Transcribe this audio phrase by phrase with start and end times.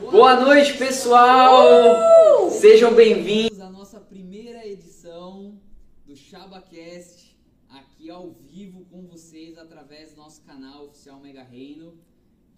[0.00, 2.50] Boa noite, pessoal!
[2.50, 5.60] Sejam bem-vindos à nossa primeira edição
[6.04, 7.38] do ChabaCast,
[7.68, 11.96] aqui ao vivo com vocês através do nosso canal oficial Mega Reino.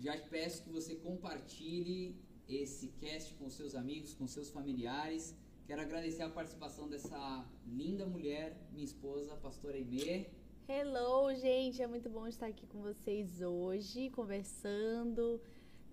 [0.01, 2.17] Já te peço que você compartilhe
[2.49, 5.37] esse cast com seus amigos, com seus familiares.
[5.67, 10.27] Quero agradecer a participação dessa linda mulher, minha esposa, a pastora Aimee.
[10.69, 11.83] Hello, gente!
[11.83, 15.41] É muito bom estar aqui com vocês hoje, conversando,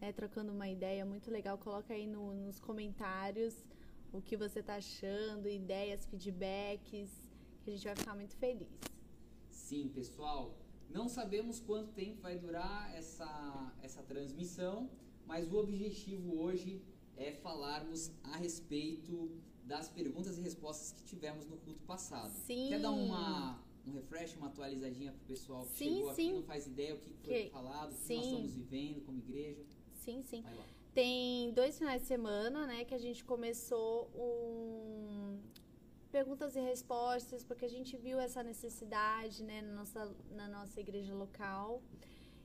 [0.04, 1.57] né, trocando uma ideia muito legal.
[1.57, 3.55] Coloca aí no- nos comentários
[4.12, 7.09] o que você está achando, ideias, feedbacks,
[7.63, 8.67] que a gente vai ficar muito feliz.
[9.49, 10.57] Sim, pessoal,
[10.89, 14.89] não sabemos quanto tempo vai durar essa, essa transmissão,
[15.26, 16.81] mas o objetivo hoje
[17.15, 19.31] é falarmos a respeito
[19.63, 22.34] das perguntas e respostas que tivemos no culto passado.
[22.45, 22.67] Sim.
[22.67, 26.34] Quer dar uma, um refresh, uma atualizadinha pro pessoal que Sim, chegou aqui sim.
[26.34, 28.15] não faz ideia o que foi Que- falado, o que sim.
[28.17, 29.63] nós estamos vivendo como igreja?
[30.03, 30.43] Sim, sim.
[30.93, 35.40] Tem dois finais de semana, né, que a gente começou um
[36.12, 41.13] perguntas e respostas, porque a gente viu essa necessidade, né, na nossa, na nossa igreja
[41.15, 41.81] local.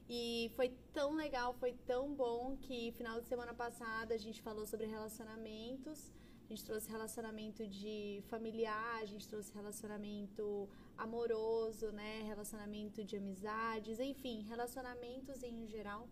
[0.08, 4.64] E foi tão legal, foi tão bom que final de semana passada a gente falou
[4.66, 6.10] sobre relacionamentos.
[6.46, 14.00] A gente trouxe relacionamento de familiar, a gente trouxe relacionamento amoroso, né, relacionamento de amizades,
[14.00, 16.08] enfim, relacionamentos em geral.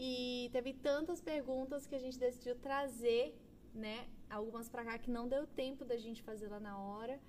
[0.00, 3.36] E teve tantas perguntas que a gente decidiu trazer,
[3.74, 4.08] né?
[4.30, 7.20] Algumas pra cá que não deu tempo da gente fazer lá na hora.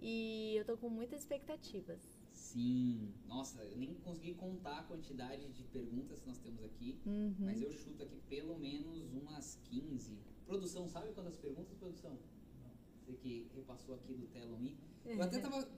[0.00, 2.00] E eu tô com muitas expectativas.
[2.32, 6.98] Sim, nossa, eu nem consegui contar a quantidade de perguntas que nós temos aqui.
[7.04, 7.34] Uhum.
[7.40, 10.18] Mas eu chuto aqui pelo menos umas 15.
[10.46, 12.18] Produção, sabe quantas perguntas, produção?
[13.04, 14.78] Você que repassou aqui do Me.
[15.04, 15.68] Eu até tava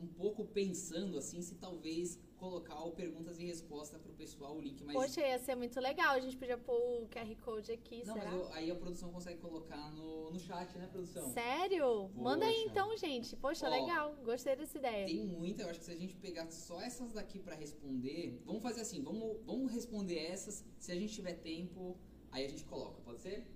[0.00, 4.82] um pouco pensando assim se talvez colocar o perguntas e respostas pro pessoal o link,
[4.82, 6.14] mas Poxa, ia ser muito legal.
[6.14, 8.30] A gente podia pôr o QR Code aqui, não, será?
[8.30, 11.30] mas eu- aí a produção consegue colocar no, no chat, né, produção?
[11.32, 12.08] Sério?
[12.14, 12.70] Manda aí Poxa.
[12.70, 13.36] então, gente.
[13.36, 14.16] Poxa, Ó, legal.
[14.24, 15.06] Gostei dessa ideia.
[15.06, 18.62] Tem muita, eu acho que se a gente pegar só essas daqui pra responder, vamos
[18.62, 21.98] fazer assim, vamos, vamos responder essas, se a gente tiver tempo,
[22.30, 23.46] aí a gente coloca, pode ser?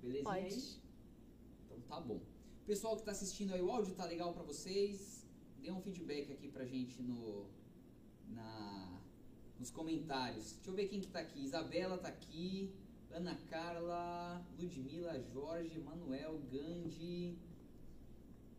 [0.00, 0.42] Belezinha aí?
[0.44, 0.82] Pode.
[1.66, 2.20] Então tá bom.
[2.64, 5.17] Pessoal que tá assistindo aí, o áudio tá legal pra vocês?
[5.60, 7.46] Dê um feedback aqui pra gente no
[8.28, 9.00] na
[9.58, 10.52] nos comentários.
[10.52, 11.40] Deixa eu ver quem que tá aqui.
[11.42, 12.72] Isabela tá aqui,
[13.10, 17.36] Ana Carla, Ludmila, Jorge, Manuel, Gandhi,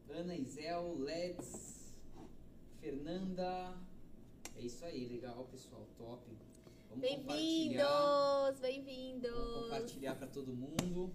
[0.10, 1.94] Ana Isel, Let's,
[2.82, 3.78] Fernanda.
[4.58, 6.22] É isso aí, legal, pessoal, top.
[6.90, 7.02] Vamos.
[7.02, 8.60] Bem-vindos!
[8.60, 9.64] Bem-vindos!
[9.64, 11.14] Compartilhar pra todo mundo.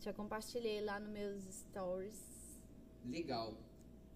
[0.00, 2.20] Já compartilhei lá nos meus stories.
[3.06, 3.56] Legal.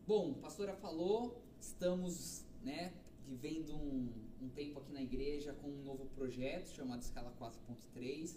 [0.09, 2.95] Bom, a pastora falou, estamos né,
[3.27, 4.11] vivendo um,
[4.41, 8.35] um tempo aqui na igreja com um novo projeto chamado Escala 4.3.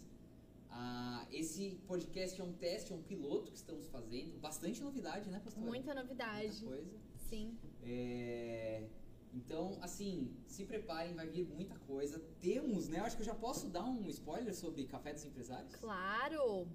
[0.70, 4.38] Ah, esse podcast é um teste, é um piloto que estamos fazendo.
[4.42, 5.66] Bastante novidade, né, pastora?
[5.66, 6.66] Muita novidade.
[6.66, 7.00] Muita coisa.
[7.30, 7.58] Sim.
[7.84, 8.90] É,
[9.34, 12.20] Então, assim, se preparem, vai vir muita coisa.
[12.42, 13.00] Temos, né?
[13.00, 15.74] eu Acho que eu já posso dar um spoiler sobre Café dos Empresários?
[15.78, 16.68] Claro!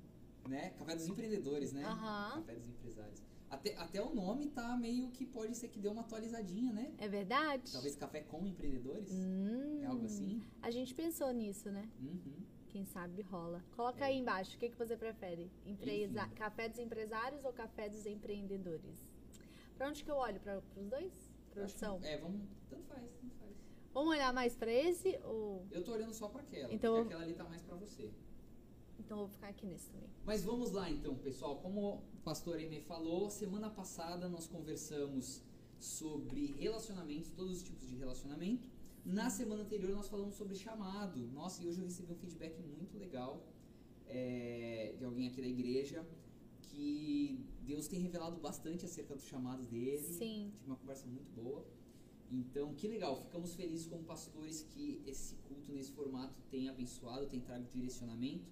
[0.49, 0.71] Né?
[0.79, 1.85] Café dos Empreendedores, né?
[1.85, 2.41] Aham.
[2.41, 3.26] Café dos Empresários.
[3.49, 6.93] Até, até o nome tá meio que pode ser que deu uma atualizadinha, né?
[6.99, 7.73] É verdade?
[7.73, 9.11] Talvez Café com Empreendedores?
[9.13, 10.43] Hum, É algo assim?
[10.61, 11.89] A gente pensou nisso, né?
[12.01, 12.43] Uhum.
[12.69, 13.65] Quem sabe rola.
[13.77, 14.09] Coloca É.
[14.09, 15.51] aí embaixo, o que, que você prefere?
[15.65, 16.23] Empresa...
[16.25, 16.35] Enfim.
[16.35, 19.07] Café dos empresários ou café dos empreendedores?
[19.79, 20.41] Pra onde que eu olho?
[20.41, 21.13] Para os dois?
[21.53, 22.01] Produção.
[22.01, 22.43] Que- É, vamos.
[22.69, 23.53] Tanto faz, tanto faz.
[23.95, 25.65] Vamos olhar mais pra esse ou...
[25.71, 28.11] Eu tô olhando só pra aquela, Então- porque aquela ali tá mais pra você.
[28.99, 30.09] Então eu vou ficar aqui nesse também.
[30.25, 31.57] Mas vamos lá então, pessoal.
[31.57, 35.43] Como o pastor Eme falou, semana passada nós conversamos
[35.79, 38.67] sobre relacionamentos, todos os tipos de relacionamento.
[39.05, 41.19] Na semana anterior nós falamos sobre chamado.
[41.29, 43.47] Nossa, e hoje eu recebi um feedback muito legal
[44.09, 46.05] é, de alguém aqui da igreja
[46.61, 49.99] que Deus tem revelado bastante acerca dos chamados dele.
[49.99, 50.53] Sim.
[50.59, 51.65] Tive uma conversa muito boa.
[52.31, 53.23] Então, que legal.
[53.23, 58.45] Ficamos felizes como pastores que esse culto nesse formato tem abençoado, tem trago direcionamento.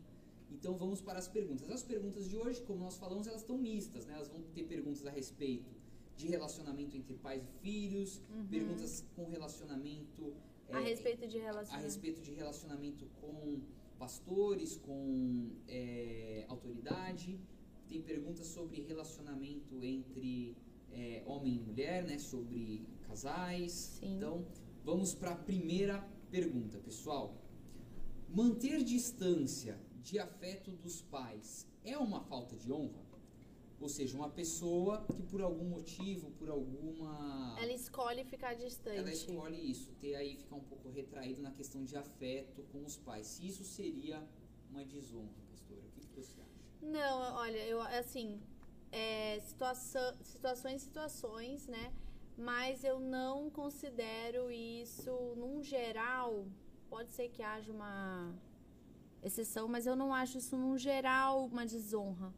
[0.55, 1.69] Então, vamos para as perguntas.
[1.71, 4.15] As perguntas de hoje, como nós falamos, elas estão mistas, né?
[4.15, 5.71] Elas vão ter perguntas a respeito
[6.17, 10.33] de relacionamento entre pais e filhos, perguntas com relacionamento
[10.71, 11.85] A é, respeito de a relacionamento.
[11.85, 13.61] respeito de relacionamento com
[13.99, 17.39] pastores, com é, autoridade.
[17.89, 20.57] Tem perguntas sobre relacionamento entre
[20.93, 22.19] é, homem e mulher, né?
[22.19, 23.73] Sobre casais.
[23.73, 24.17] Sim.
[24.17, 24.47] Então,
[24.85, 25.99] vamos para a primeira
[26.31, 27.35] pergunta, pessoal.
[28.29, 33.03] Manter distância de afeto dos pais é uma falta de honra?
[33.81, 38.99] Ou seja, uma pessoa que por algum motivo, por alguma Ela escolhe ficar distante.
[38.99, 42.97] ela escolhe isso, ter aí ficar um pouco retraído na questão de afeto com os
[42.97, 43.27] pais.
[43.27, 44.23] Se isso seria
[44.71, 45.81] uma desonra, pastora?
[45.81, 46.55] O que, que você acha?
[46.81, 48.41] Não, olha, eu assim,
[48.93, 51.93] é, situação, situações, situações, né?
[52.37, 56.47] Mas eu não considero isso, num geral,
[56.89, 58.35] pode ser que haja uma
[59.25, 62.33] exceção, mas eu não acho isso, num geral, uma desonra,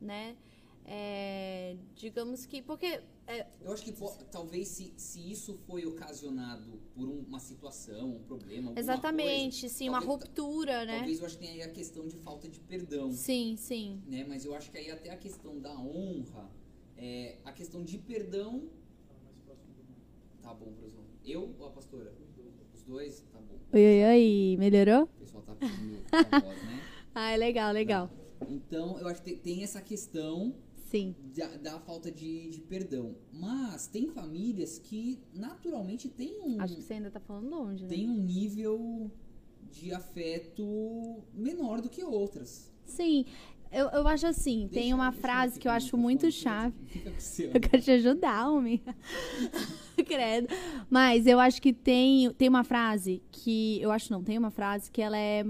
[0.00, 0.36] né?
[0.84, 3.92] É, digamos que, porque é, Eu acho que
[4.30, 9.88] talvez se, se isso foi ocasionado por um- uma situação, um problema, alguma exatamente, sim,
[9.88, 10.96] uma talvez- ruptura, coisa, né?
[10.98, 14.02] talvez eu acho que tem aí a questão de falta de perdão, Sim, sim.
[14.06, 14.24] né?
[14.26, 16.50] Mas eu acho que aí até a questão da honra,
[16.96, 18.68] é, a questão de perdão,
[20.42, 20.72] tá bom.
[21.24, 22.12] Eu ou a pastora?
[22.90, 23.54] Dois, tá bom.
[23.72, 25.04] Oi, oi, oi, melhorou?
[25.04, 26.80] O pessoal tá pedindo a voz, né?
[27.14, 28.10] Ah, é legal, legal.
[28.48, 31.14] Então, eu acho que tem- tem essa questão Sim.
[31.36, 33.14] da, da falta de, de perdão.
[33.32, 37.88] Mas tem famílias que naturalmente têm um, Acho que você ainda tá falando longe, né?
[37.90, 39.08] tem um nível
[39.70, 42.72] de afeto menor do que outras.
[42.86, 43.24] Sim,
[43.72, 46.74] eu, eu acho assim, tem Deixa- uma deixa frase que eu acho muito chave.
[47.54, 48.80] Eu quero te ajudar, homem.
[50.06, 50.48] Credo.
[50.88, 53.80] Mas eu acho que tem, tem uma frase que.
[53.80, 55.44] Eu acho não, tem uma frase que ela é.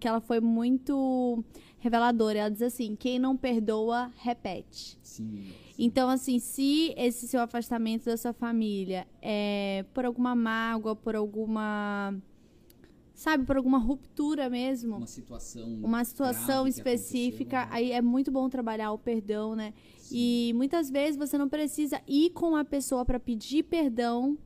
[0.00, 1.44] que ela foi muito
[1.78, 2.38] reveladora.
[2.38, 4.98] Ela diz assim: quem não perdoa, repete.
[5.02, 5.52] Sim.
[5.78, 12.14] Então, assim, se esse seu afastamento da sua família é por alguma mágoa, por alguma.
[13.14, 15.68] Sabe, por alguma ruptura mesmo, Uma situação.
[15.82, 17.68] uma situação específica, né?
[17.70, 19.72] aí é muito bom trabalhar o perdão, né?
[20.10, 24.36] E muitas vezes você não precisa ir com a pessoa para pedir perdão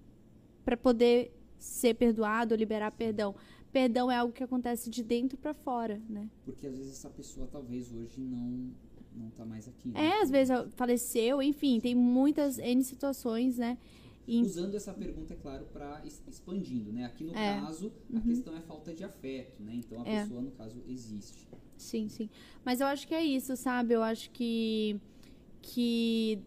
[0.64, 3.34] para poder ser perdoado ou liberar perdão.
[3.72, 6.28] Perdão é algo que acontece de dentro para fora, né?
[6.44, 8.70] Porque às vezes essa pessoa talvez hoje não
[9.16, 9.88] não tá mais aqui.
[9.88, 10.06] né?
[10.08, 13.76] É, às vezes faleceu, enfim, tem muitas N situações, né?
[14.30, 17.06] E- Usando essa pergunta, é claro, para expandindo, né?
[17.06, 17.60] Aqui no É.
[17.60, 19.72] caso, a questão é falta de afeto, né?
[19.76, 20.20] Então a É.
[20.22, 21.48] pessoa, no caso, existe.
[21.78, 22.28] Sim, sim.
[22.64, 23.94] Mas eu acho que é isso, sabe?
[23.94, 25.00] Eu acho que.
[25.62, 26.38] que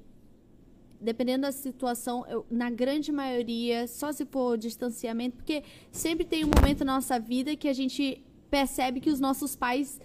[0.99, 6.51] dependendo da situação, eu- na grande maioria, só se for distanciamento, porque sempre tem um
[6.55, 9.99] momento na nossa vida que a gente percebe que os nossos pais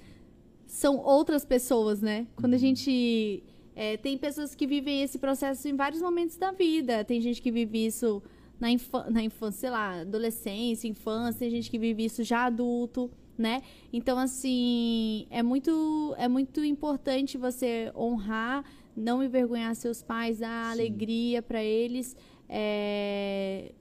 [0.67, 2.27] são outras pessoas, né?
[2.37, 3.43] Quando a gente.
[3.77, 7.05] É, tem pessoas que vivem esse processo em vários momentos da vida.
[7.05, 8.23] Tem gente que vive isso
[8.59, 8.69] na,
[9.11, 13.63] na infância, sei lá, adolescência, infância, tem gente que vive isso já adulto, né?
[13.93, 18.65] Então, assim, é muito, é muito importante você honrar,
[18.97, 20.73] não envergonhar seus pais, dar Sim.
[20.73, 22.17] alegria para eles.
[22.49, 23.73] É...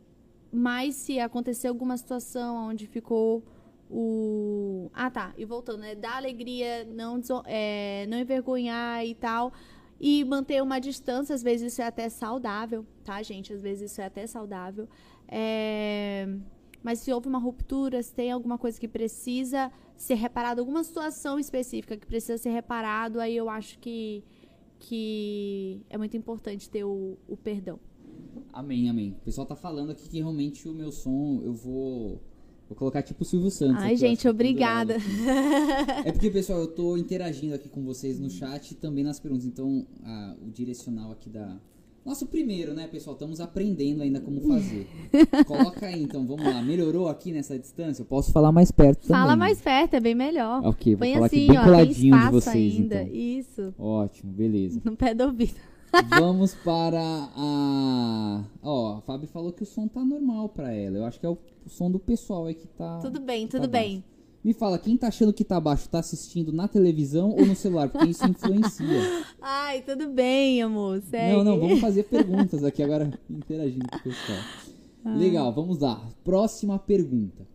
[0.51, 3.43] Mas se acontecer alguma situação onde ficou
[3.89, 4.89] o.
[4.93, 5.33] Ah, tá.
[5.37, 5.95] E voltando, né?
[5.95, 9.53] Dar alegria, não, é, não envergonhar e tal.
[9.99, 13.53] E manter uma distância, às vezes isso é até saudável, tá, gente?
[13.53, 14.87] Às vezes isso é até saudável.
[15.27, 16.27] É,
[16.83, 21.39] Mas se houve uma ruptura, se tem alguma coisa que precisa ser reparado, alguma situação
[21.39, 24.23] específica que precisa ser reparado, aí eu acho que,
[24.79, 27.79] que é muito importante ter o, o perdão.
[28.53, 29.11] Amém, amém.
[29.19, 32.21] O pessoal tá falando aqui que realmente o meu som eu vou.
[32.75, 33.81] Vou colocar tipo o Silvio Santos.
[33.81, 34.97] Ai, gente, que obrigada.
[36.03, 39.45] É porque, pessoal, eu tô interagindo aqui com vocês no chat e também nas perguntas.
[39.45, 41.55] Então, a- o direcional aqui da.
[42.05, 43.15] Nosso primeiro, né, pessoal?
[43.15, 44.87] Estamos aprendendo ainda como fazer.
[45.47, 46.61] Coloca aí, então, vamos lá.
[46.61, 48.01] Melhorou aqui nessa distância?
[48.01, 49.21] Eu posso falar mais perto também.
[49.21, 50.61] Fala mais perto, é bem melhor.
[50.65, 53.01] Ok, vou Põe falar assim, aqui bem ó, tem coladinho de espaço vocês, ainda.
[53.03, 53.15] então.
[53.15, 54.81] Isso, Ótimo, beleza.
[54.83, 55.55] no pé do ouvido.
[56.19, 58.43] Vamos para a.
[58.61, 60.97] Ó, a Fábio falou que o som tá normal pra ela.
[60.97, 61.37] Eu acho que é o,
[61.67, 62.99] som do pessoal aí que tá.
[62.99, 63.95] Tudo bem, tá tudo bem.
[63.95, 64.15] baixo.
[64.43, 67.89] Me fala, quem tá achando que tá baixo, tá assistindo na televisão ou no celular?
[67.89, 69.01] Porque isso influencia.
[69.41, 71.01] Ai, tudo bem, amor.
[71.01, 71.33] Segue.
[71.33, 74.37] Não, não, vamos fazer perguntas aqui agora, interagindo com o pessoal.
[75.17, 76.07] Legal, vamos lá.
[76.23, 77.47] Próxima pergunta.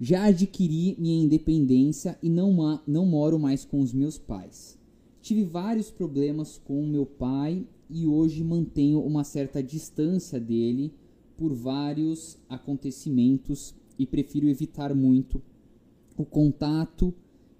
[0.00, 4.76] Já adquiri minha independência e não, não moro mais com os meus pais.
[5.24, 10.92] Tive vários problemas com o meu pai e hoje mantenho uma certa distância dele
[11.34, 15.40] por vários acontecimentos e prefiro evitar muito
[16.14, 17.14] o contato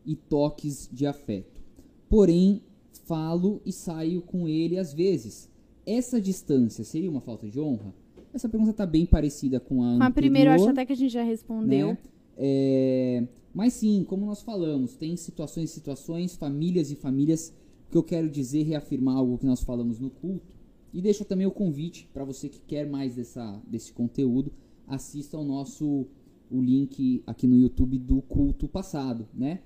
[0.05, 1.63] e toques de afeto.
[2.07, 2.61] Porém,
[3.07, 5.49] falo e saio com ele às vezes.
[5.87, 7.95] Essa distância seria uma falta de honra?
[8.35, 10.93] Essa pergunta está bem parecida com a Com a primeira, eu acho anterior, até que
[10.93, 11.89] a gente já respondeu.
[11.93, 11.99] né?
[12.37, 17.55] É, mas sim, como nós falamos, tem situações e situações, famílias e famílias.
[17.89, 20.57] O que eu quero dizer, reafirmar algo que nós falamos no culto.
[20.93, 24.53] E deixo também o convite para você que quer mais dessa, desse conteúdo,
[24.89, 26.07] assista ao nosso
[26.51, 29.61] o link aqui no YouTube do culto passado, né?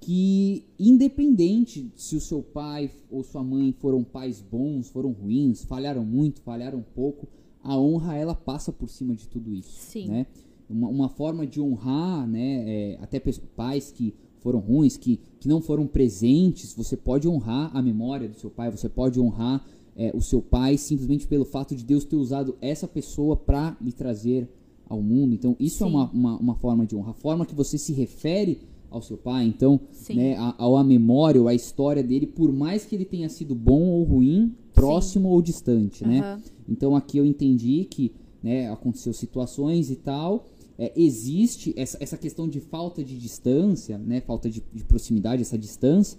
[0.00, 6.04] Que independente se o seu pai ou sua mãe foram pais bons, foram ruins, falharam
[6.04, 7.26] muito, falharam pouco,
[7.62, 10.08] a honra ela passa por cima de tudo isso, Sim.
[10.08, 10.26] né?
[10.68, 13.20] Uma, uma forma de honrar, né, é, até
[13.54, 18.36] pais que foram ruins, que, que não foram presentes, você pode honrar a memória do
[18.36, 19.64] seu pai, você pode honrar
[19.96, 23.92] é, o seu pai simplesmente pelo fato de Deus ter usado essa pessoa para lhe
[23.92, 24.48] trazer
[24.88, 25.34] ao mundo.
[25.34, 25.92] Então, isso é Sim.
[25.92, 27.10] é uma, uma, uma forma de honra.
[27.10, 30.14] A forma que você se refere ao seu pai, então, Sim.
[30.14, 33.82] né, a, a memória ou a história dele, por mais que ele tenha sido bom
[33.82, 36.20] ou ruim, próximo ou distante, né?
[36.20, 36.42] Aham.
[36.68, 40.46] Então aqui eu entendi que né, aconteceu situações e tal.
[40.78, 45.56] É, existe essa, essa questão de falta de distância, né, falta de, de proximidade, essa
[45.56, 46.18] distância,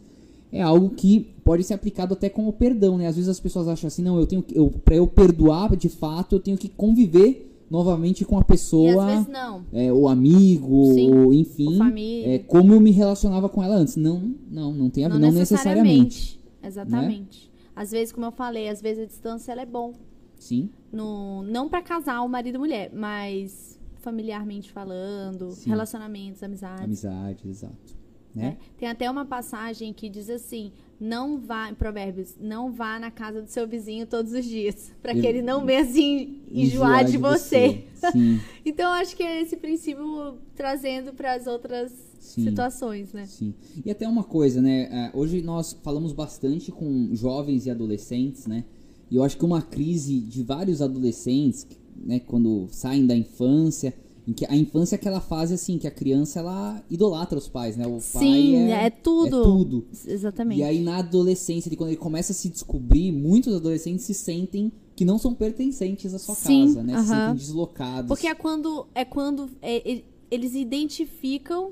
[0.52, 3.08] é algo que pode ser aplicado até como perdão, né?
[3.08, 5.90] Às vezes as pessoas acham assim, não, eu tenho que, eu, para eu perdoar de
[5.90, 9.66] fato, eu tenho que conviver novamente com a às pessoa, vezes não.
[9.74, 11.78] é, o amigo, Sim, ou enfim,
[12.24, 13.96] é, como eu me relacionava com ela antes.
[13.98, 16.40] Não, não, não tem a ver, não, necessariamente.
[16.64, 17.52] Exatamente.
[17.76, 19.94] Às vezes, como eu falei, às vezes a distância ela é bom.
[20.40, 25.70] Sim, No, não pra casal, marido e mulher, mas familiarmente falando, Sim.
[25.70, 26.84] relacionamentos, amizades.
[26.84, 27.96] amizade, exato.
[28.34, 28.50] né?
[28.50, 28.58] Né?
[28.78, 33.42] Tem até uma passagem que diz assim: não vá, em Provérbios, não vá na casa
[33.42, 37.86] do seu vizinho todos os dias, pra que ele não venha assim enjoar de você.
[38.12, 42.44] Sim, Então, acho que é esse princípio trazendo para as outras Sim.
[42.44, 43.26] situações, né?
[43.26, 43.54] sim.
[43.86, 44.90] E até uma coisa, né?
[44.92, 48.66] é, Hoje nós falamos bastante com jovens e adolescentes, né?
[49.10, 51.66] E eu acho que uma crise de vários adolescentes,
[52.06, 53.94] né, quando saem da infância,
[54.28, 57.78] em que a infância é aquela fase assim que a criança ela idolatra os pais,
[57.78, 57.88] né?
[57.88, 59.40] O pai Sim, é, é tudo.
[59.40, 59.86] é tudo.
[60.06, 60.60] Exatamente.
[60.60, 64.70] E aí na adolescência, ele, quando ele começa a se descobrir, muitos adolescentes se sentem
[64.98, 66.94] que não são pertencentes à sua Sim, casa, né?
[66.94, 67.20] Se aham.
[67.20, 68.08] sentem deslocados.
[68.10, 71.72] Porque é quando é quando é, eles identificam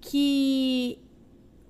[0.00, 0.98] que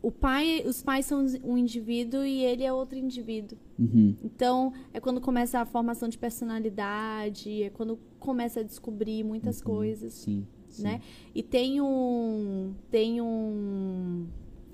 [0.02, 3.58] o pai, os pais são um indivíduo e ele é outro indivíduo.
[3.78, 4.16] Uhum.
[4.24, 10.12] Então, é quando começa a formação de personalidade, é quando começa a descobrir muitas coisas,
[10.14, 10.82] Sim, sim.
[10.82, 11.00] né?
[11.34, 14.26] E tem um tem um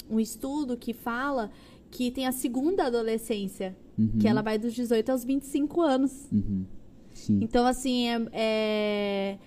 [0.09, 1.50] um estudo que fala
[1.90, 4.18] que tem a segunda adolescência, Uhum.
[4.21, 6.28] que ela vai dos 18 aos 25 anos.
[6.30, 6.64] Uhum.
[7.12, 7.38] Sim.
[7.42, 9.38] Então, assim, é, é-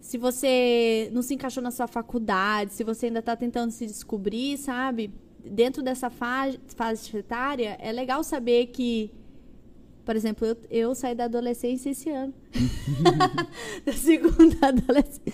[0.00, 4.56] se você não se encaixou na sua faculdade, se você ainda tá tentando se descobrir,
[4.56, 5.12] sabe?
[5.44, 9.10] Dentro dessa fase, fase etária, é legal saber que,
[10.04, 12.34] por exemplo, eu, eu saí da adolescência esse ano.
[13.84, 15.32] da segunda adolescência.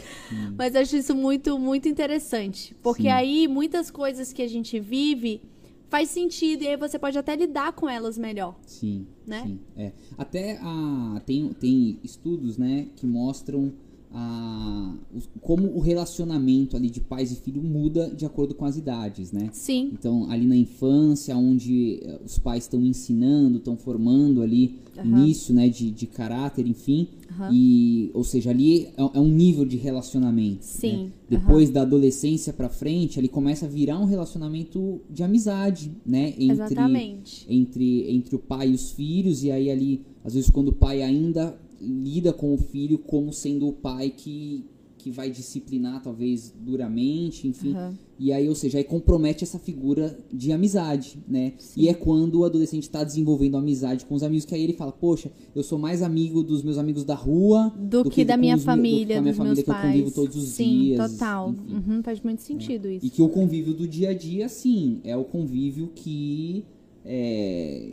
[0.56, 2.74] Mas eu acho isso muito, muito interessante.
[2.82, 3.08] Porque Sim.
[3.08, 5.42] aí, muitas coisas que a gente vive
[5.88, 8.58] faz sentido e aí você pode até lidar com elas melhor.
[8.66, 9.42] Sim, né?
[9.44, 9.60] sim.
[9.76, 9.92] É.
[10.18, 13.72] Até a, tem, tem estudos, né, que mostram
[14.18, 14.94] a,
[15.42, 19.50] como o relacionamento ali de pais e filho muda de acordo com as idades, né?
[19.52, 25.06] Sim, Então, ali na infância, onde eh, os pais estão ensinando, estão formando ali Aham.
[25.06, 27.08] início, né, de, de caráter, enfim.
[27.30, 27.50] Aham.
[27.52, 30.64] E, ou seja, ali é, é um nível de relacionamento.
[30.64, 31.10] Sim, né?
[31.28, 36.28] Depois da adolescência pra frente, ele começa a virar um relacionamento de amizade, né?
[36.38, 37.44] Entre, exatamente.
[37.50, 41.02] entre, entre o pai e os filhos, e aí ali, às vezes, quando o pai
[41.02, 44.64] ainda lida com o filho como sendo o pai que,
[44.98, 47.72] que vai disciplinar, talvez, duramente, enfim.
[47.72, 47.94] Aham.
[48.18, 51.52] E aí, ou seja, aí compromete essa figura de amizade, né?
[51.58, 51.82] Sim.
[51.82, 54.90] E é quando o adolescente está desenvolvendo amizade com os amigos, que aí ele fala,
[54.90, 58.56] poxa, eu sou mais amigo dos meus amigos da rua Do, que, do da minha
[58.56, 59.86] do que família, minha dos família meus que eu pais.
[59.86, 61.50] convivo todos os Sim, dias, total.
[61.50, 61.74] enfim.
[61.74, 63.04] Uhum, faz muito sentido isso.
[63.04, 66.64] E que o convívio do dia a dia, sim, é o convívio que
[67.04, 67.92] é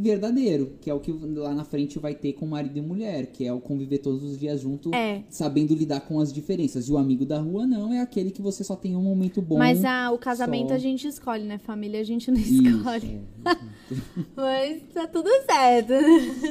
[0.00, 3.44] verdadeiro, que é o que lá na frente vai ter com marido e mulher, que
[3.44, 5.22] é o conviver todos os dias junto, É.
[5.28, 6.88] sabendo lidar com as diferenças.
[6.88, 9.58] E o amigo da rua não, é aquele que você só tem um momento bom.
[9.58, 11.58] Mas a, o casamento só- a gente escolhe, né?
[11.58, 13.20] Família a gente não Isso, escolhe.
[13.44, 13.56] é.
[14.36, 15.92] Mas tá tudo certo.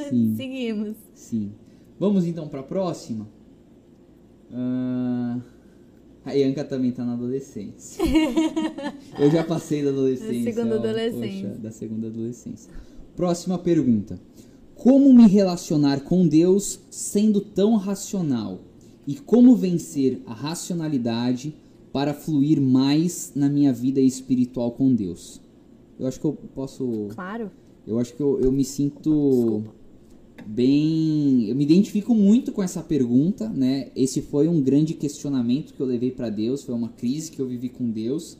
[0.09, 0.33] Sim.
[0.37, 0.95] Seguimos.
[1.13, 1.51] Sim.
[1.99, 3.27] Vamos então para a próxima.
[4.51, 5.39] Ah,
[6.25, 8.03] a Ianca também tá na adolescência.
[9.19, 10.53] Eu já passei da adolescência.
[10.53, 11.49] segunda ó, adolescência.
[11.49, 12.71] poxa, da segunda adolescência.
[13.17, 14.19] Próxima pergunta.
[14.75, 18.59] Como me relacionar com Deus sendo tão racional?
[19.07, 21.55] E como vencer a racionalidade
[21.91, 25.41] para fluir mais na minha vida espiritual com Deus?
[25.99, 27.07] Eu acho que eu posso.
[27.09, 27.49] Claro.
[27.87, 29.73] Eu acho que eu, eu me sinto Desculpa.
[30.45, 31.49] bem.
[31.49, 33.89] Eu me identifico muito com essa pergunta, né?
[33.95, 37.47] Esse foi um grande questionamento que eu levei para Deus, foi uma crise que eu
[37.47, 38.37] vivi com Deus,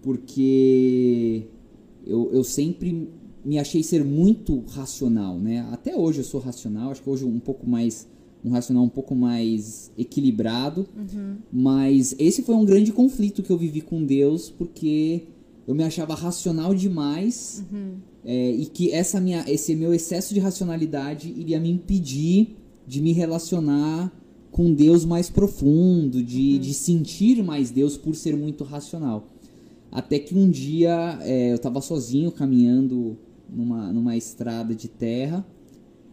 [0.00, 1.42] porque
[2.06, 3.08] eu, eu sempre
[3.44, 5.66] me achei ser muito racional, né?
[5.72, 8.10] Até hoje eu sou racional, acho que hoje um pouco mais.
[8.44, 10.84] Um racional um pouco mais equilibrado,
[11.52, 15.22] mas esse foi um grande conflito que eu vivi com Deus, porque
[15.64, 17.64] eu me achava racional demais
[18.24, 23.12] é, e que essa minha, esse meu excesso de racionalidade iria me impedir de me
[23.12, 24.12] relacionar
[24.50, 29.28] com Deus mais profundo, de, de sentir mais Deus por ser muito racional.
[29.90, 33.16] Até que um dia é, eu estava sozinho caminhando
[33.54, 35.46] numa, numa estrada de terra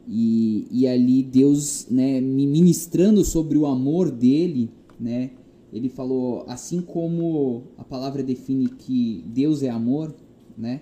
[0.08, 5.31] e, e ali Deus né, me ministrando sobre o amor dele, né?
[5.72, 10.15] Ele falou, assim como a palavra define que Deus é amor,
[10.58, 10.81] né?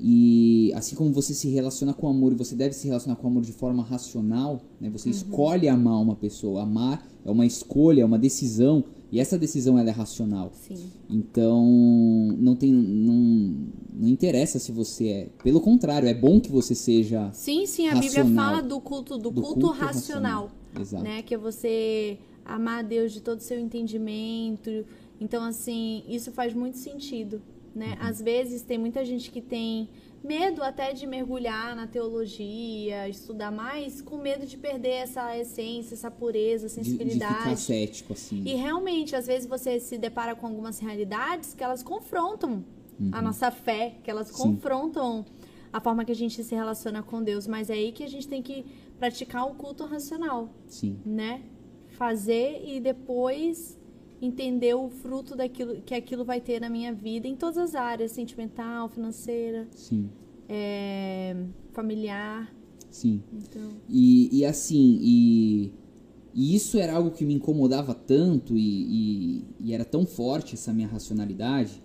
[0.00, 3.42] E assim como você se relaciona com amor e você deve se relacionar com amor
[3.42, 4.88] de forma racional, né?
[4.90, 5.14] Você uhum.
[5.14, 6.62] escolhe amar uma pessoa.
[6.62, 8.84] Amar é uma escolha, é uma decisão.
[9.12, 10.52] E essa decisão ela é racional.
[10.54, 10.90] Sim.
[11.08, 11.66] Então,
[12.38, 13.56] não tem não,
[13.92, 17.94] não interessa se você é, pelo contrário, é bom que você seja Sim, sim, a
[17.94, 18.24] racional.
[18.24, 20.80] Bíblia fala do culto do, do culto, culto, racional, racional.
[20.80, 21.04] Exato.
[21.04, 21.22] né?
[21.22, 24.84] Que é você amar a Deus de todo o seu entendimento.
[25.20, 27.42] Então, assim, isso faz muito sentido,
[27.74, 27.98] né?
[28.00, 28.08] Uhum.
[28.08, 29.88] Às vezes tem muita gente que tem
[30.22, 36.10] medo até de mergulhar na teologia, estudar mais, com medo de perder essa essência, essa
[36.10, 37.32] pureza, sensibilidade.
[37.32, 38.42] De, de ficar cético, assim.
[38.44, 42.64] E realmente, às vezes você se depara com algumas realidades que elas confrontam
[43.00, 43.10] uhum.
[43.12, 44.34] a nossa fé, que elas Sim.
[44.34, 45.24] confrontam
[45.72, 47.46] a forma que a gente se relaciona com Deus.
[47.46, 48.66] Mas é aí que a gente tem que
[48.98, 50.50] praticar o culto racional.
[50.66, 50.98] Sim.
[51.04, 51.42] Né?
[51.88, 53.79] Fazer e depois
[54.20, 58.12] entender o fruto daquilo que aquilo vai ter na minha vida em todas as áreas,
[58.12, 59.66] sentimental, financeira,
[60.48, 61.36] é,
[61.72, 62.52] familiar.
[62.90, 63.22] Sim.
[63.32, 63.70] Então...
[63.88, 65.72] E, e assim, e,
[66.34, 70.88] e, isso era algo que me incomodava tanto e, e, era tão forte essa minha
[70.88, 71.82] racionalidade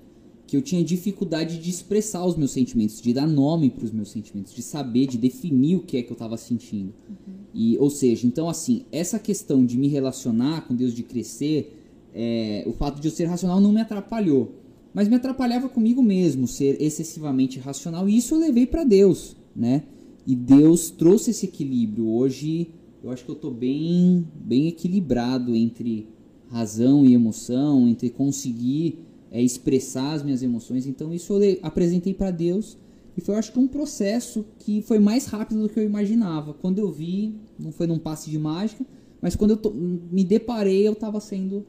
[0.48, 4.10] que eu tinha dificuldade de expressar os meus sentimentos, de dar nome para os meus
[4.10, 6.94] sentimentos, de saber, de definir o que é que eu estava sentindo.
[7.10, 7.34] Uhum.
[7.52, 11.85] E, ou seja, então assim, essa questão de me relacionar com Deus, de crescer,
[12.16, 14.56] é, o fato de eu ser racional não me atrapalhou,
[14.94, 19.84] mas me atrapalhava comigo mesmo ser excessivamente racional e isso eu levei para Deus, né?
[20.26, 22.08] E Deus trouxe esse equilíbrio.
[22.08, 22.70] Hoje
[23.04, 26.08] eu acho que eu tô bem, bem equilibrado entre
[26.50, 30.88] razão e emoção, entre conseguir é, expressar as minhas emoções.
[30.88, 32.78] Então isso eu apresentei para Deus
[33.18, 36.54] e foi, eu acho que um processo que foi mais rápido do que eu imaginava.
[36.54, 38.86] Quando eu vi, não foi num passe de mágica,
[39.22, 39.74] mas quando eu
[40.12, 41.66] me deparei, eu estava sendo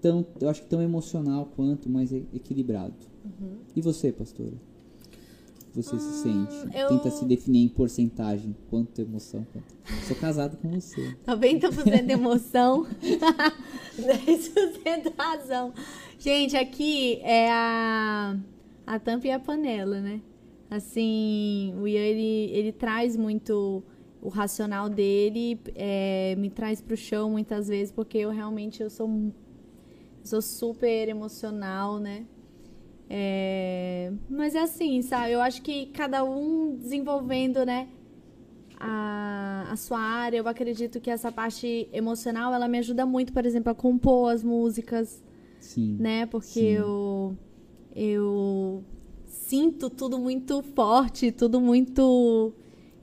[0.00, 2.94] tão, eu acho que tão emocional quanto, mais equilibrado.
[3.24, 3.58] Uhum.
[3.74, 4.54] E você, pastora?
[5.74, 6.76] Você hum, se sente?
[6.76, 6.88] Eu...
[6.88, 8.56] Tenta se definir em porcentagem.
[8.68, 9.46] Quanto emoção?
[9.52, 9.66] Quanto...
[10.06, 11.16] Sou casado com você.
[11.26, 12.86] 90% emoção,
[13.96, 15.72] 10% razão.
[16.18, 18.36] Gente, aqui é a,
[18.86, 20.20] a tampa e a panela, né?
[20.70, 23.82] Assim, o Ian, ele, ele traz muito
[24.20, 29.08] o racional dele, é, me traz pro chão muitas vezes, porque eu realmente eu sou
[30.28, 32.26] sou super emocional, né?
[33.08, 35.32] É, mas é assim, sabe?
[35.32, 37.88] Eu acho que cada um desenvolvendo, né?
[38.78, 43.44] A, a sua área, eu acredito que essa parte emocional, ela me ajuda muito, por
[43.46, 45.24] exemplo, a compor as músicas,
[45.58, 45.96] Sim.
[45.98, 46.26] né?
[46.26, 46.66] Porque Sim.
[46.66, 47.36] eu
[47.96, 48.84] eu
[49.26, 52.52] sinto tudo muito forte, tudo muito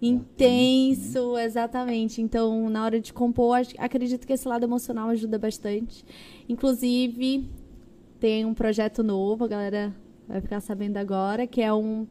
[0.01, 1.45] intenso, né?
[1.45, 2.21] exatamente.
[2.21, 6.05] Então, na hora de compor, acredito que esse lado emocional ajuda bastante.
[6.47, 7.49] Inclusive,
[8.19, 9.95] tem um projeto novo, a galera
[10.27, 12.07] vai ficar sabendo agora, que é um,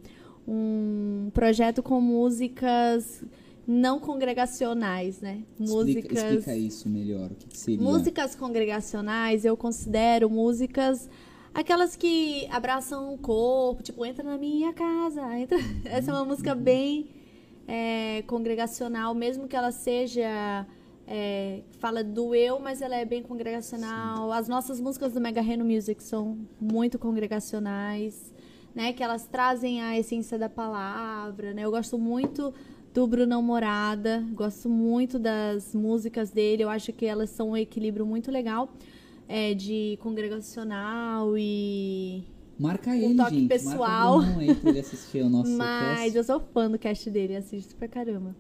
[0.47, 3.25] um projeto com músicas
[3.67, 5.43] não congregacionais, né?
[5.59, 6.05] Músicas.
[6.05, 7.31] Explica, explica isso melhor.
[7.31, 7.81] O que, que seria?
[7.81, 11.09] Músicas congregacionais, eu considero músicas
[11.55, 15.23] aquelas que abraçam o corpo, tipo, entra na minha casa.
[15.39, 15.59] Entra...
[15.85, 17.07] Essa é uma música bem
[17.67, 20.67] é, congregacional, mesmo que ela seja
[21.07, 24.29] é, fala do eu, mas ela é bem congregacional.
[24.31, 24.39] Sim.
[24.39, 28.33] As nossas músicas do Mega Reno Music são muito congregacionais,
[28.75, 28.93] né?
[28.93, 31.63] Que elas trazem a essência da palavra, né?
[31.65, 32.53] Eu gosto muito
[32.93, 36.63] do Brunão Morada, gosto muito das músicas dele.
[36.65, 38.73] Eu acho que elas são um equilíbrio muito legal
[39.29, 42.25] é, de congregacional e
[42.59, 43.49] Marca um ele, toque gente.
[43.49, 44.19] pessoal.
[44.21, 46.17] Marca o aí pra ele assistir o nosso Mas cast.
[46.17, 48.35] eu sou fã do cast dele, assisto pra caramba.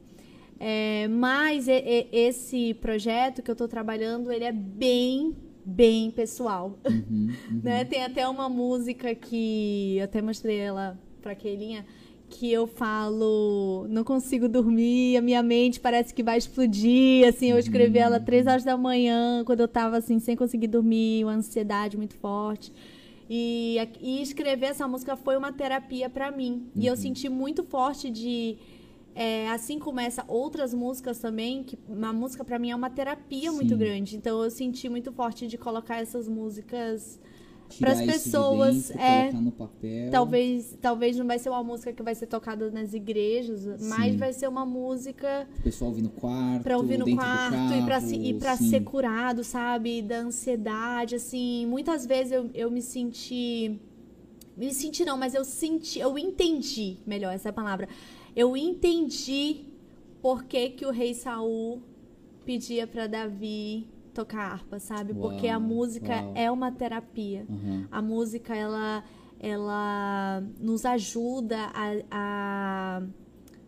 [0.58, 6.78] É, mas e, e, esse projeto que eu estou trabalhando, ele é bem, bem pessoal.
[6.88, 7.60] Uhum, uhum.
[7.62, 7.84] né?
[7.84, 11.84] Tem até uma música que eu até mostrei ela pra Keilinha,
[12.28, 17.58] que eu falo, não consigo dormir, a minha mente parece que vai explodir, assim, eu
[17.58, 18.24] escrevi ela uhum.
[18.24, 22.72] três horas da manhã, quando eu tava assim, sem conseguir dormir, uma ansiedade muito forte.
[23.28, 26.68] E, e escrever essa música foi uma terapia para mim.
[26.74, 26.82] Uhum.
[26.82, 28.56] E eu senti muito forte de
[29.14, 33.50] é, assim como essa, outras músicas também, que uma música para mim é uma terapia
[33.50, 33.57] Sim.
[33.57, 34.16] muito grande.
[34.16, 37.20] Então eu senti muito forte de colocar essas músicas
[37.70, 40.11] isso de pessoas, dentro, é, no papel.
[40.11, 44.16] Talvez, talvez não vai ser uma música que vai ser tocada nas igrejas, mas Sim.
[44.18, 47.83] vai ser uma música O pessoal ouvir no quarto, Pra ouvir no quarto carro, e
[47.85, 48.68] pra, se- e sim.
[48.70, 50.03] ser curado, sabe?
[50.03, 51.66] Da ansiedade, assim.
[51.66, 53.79] Muitas vezes eu, eu me senti.
[54.57, 55.98] Me senti não, mas eu senti.
[55.98, 57.88] Eu entendi, melhor essa palavra.
[58.36, 59.64] Eu entendi
[60.20, 61.82] por que, que o rei Saul
[62.44, 65.12] pedia pra Davi tocar harpa, sabe?
[65.14, 66.32] Porque a Uau, música uau.
[66.34, 67.46] é uma terapia.
[67.50, 67.88] Aham.
[67.90, 69.04] A música, ela,
[69.40, 73.02] ela nos ajuda a, a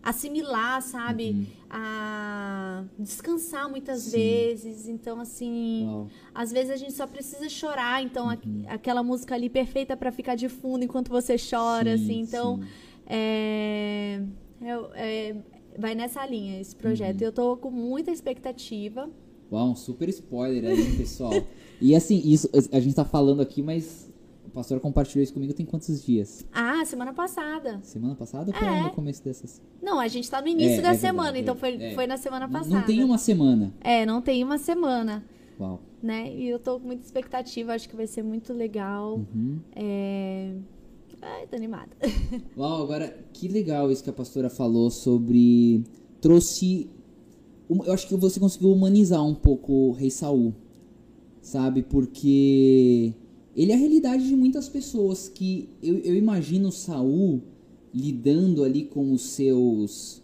[0.02, 1.30] assimilar, sabe?
[1.30, 1.46] Uhum.
[1.68, 4.10] A descansar muitas Sim.
[4.12, 4.88] vezes.
[4.88, 6.08] Então, assim, Uau.
[6.34, 8.02] às vezes a gente só precisa chorar.
[8.02, 8.64] Então, a- Uhum.
[8.68, 12.20] aquela música ali perfeita pra ficar de fundo enquanto você chora, Sim, assim.
[12.20, 12.64] Então, sim.
[13.06, 14.22] é,
[14.60, 15.36] é- é-
[15.78, 17.20] vai nessa linha esse projeto.
[17.20, 17.26] Uhum.
[17.26, 19.08] Eu tô com muita expectativa.
[19.52, 21.32] Uau, um super spoiler aí, pessoal.
[21.80, 24.10] e assim, isso a gente tá falando aqui, mas
[24.44, 26.44] o pastor compartilhou isso comigo tem quantos dias?
[26.52, 27.78] Ah, semana passada.
[27.82, 28.82] Semana passada ou É.
[28.84, 29.60] no começo dessas?
[29.82, 31.94] Não, a gente tá no início É, da é semana, verdade, então foi, é.
[31.94, 32.74] foi na semana passada.
[32.74, 33.72] Não tem uma semana.
[33.80, 35.24] É, não tem uma semana,
[35.60, 35.80] Uau.
[36.02, 36.32] né?
[36.34, 39.16] E eu tô com muita expectativa, acho que vai ser muito legal.
[39.32, 39.60] Uhum.
[39.76, 40.54] É...
[41.28, 41.90] Ai, tô animada.
[42.56, 45.82] Uau, agora que legal isso que a pastora falou sobre.
[46.20, 46.88] Trouxe.
[47.68, 50.54] Eu acho que você conseguiu humanizar um pouco o Rei Saul.
[51.42, 51.82] Sabe?
[51.82, 53.12] Porque
[53.56, 57.40] ele é a realidade de muitas pessoas que eu, eu imagino Saul
[57.94, 60.22] lidando ali com os seus.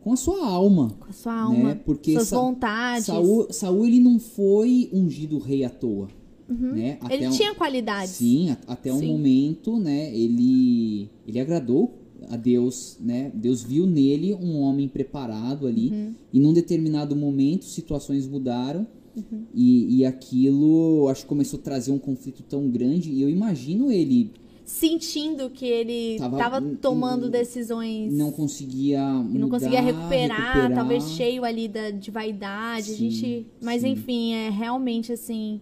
[0.00, 0.96] com a sua alma.
[0.98, 1.80] Com a sua alma, Né?
[1.84, 3.06] Porque suas Sa- vontades.
[3.06, 6.08] Saul, Saul ele não foi ungido rei à toa.
[6.52, 6.98] Né?
[7.02, 7.08] Uhum.
[7.10, 8.10] Ele Até um- tinha qualidades.
[8.12, 9.06] Sim, a- até um Sim.
[9.08, 11.98] momento, né, ele ele agradou
[12.30, 13.30] a Deus, né?
[13.34, 16.14] Deus viu nele um homem preparado ali Uhum.
[16.32, 18.86] e num determinado momento situações mudaram
[19.16, 19.42] Uhum.
[19.54, 23.90] e, e aquilo acho que começou a trazer um conflito tão grande e eu imagino
[23.90, 24.30] ele
[24.64, 29.02] Sentindo que ele Tava- tava, n- tomando decisões não conseguia e
[29.38, 30.74] não mudar, conseguia recuperar, recuperar.
[30.74, 32.92] talvez cheio ali da, de vaidade.
[32.92, 33.90] a Sim, gente, mas sim.
[33.90, 35.60] enfim, é realmente assim,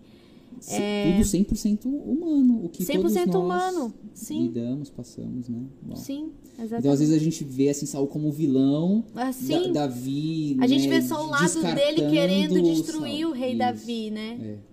[0.60, 0.76] Se-
[1.16, 3.14] tudo 100% humano, o que 100% todos
[3.48, 3.94] nós humano.
[4.14, 5.62] Sim, lidamos, passamos, né?
[5.86, 5.96] Uau.
[5.96, 6.98] sim, Então às exatamente.
[6.98, 10.56] vezes a gente vê assim Saul como vilão, Assim, Da- Davi.
[10.60, 13.30] a gente né, vê só o lado dele querendo destruir Saul.
[13.32, 14.38] o rei Isso, Davi, né?
[14.42, 14.70] É.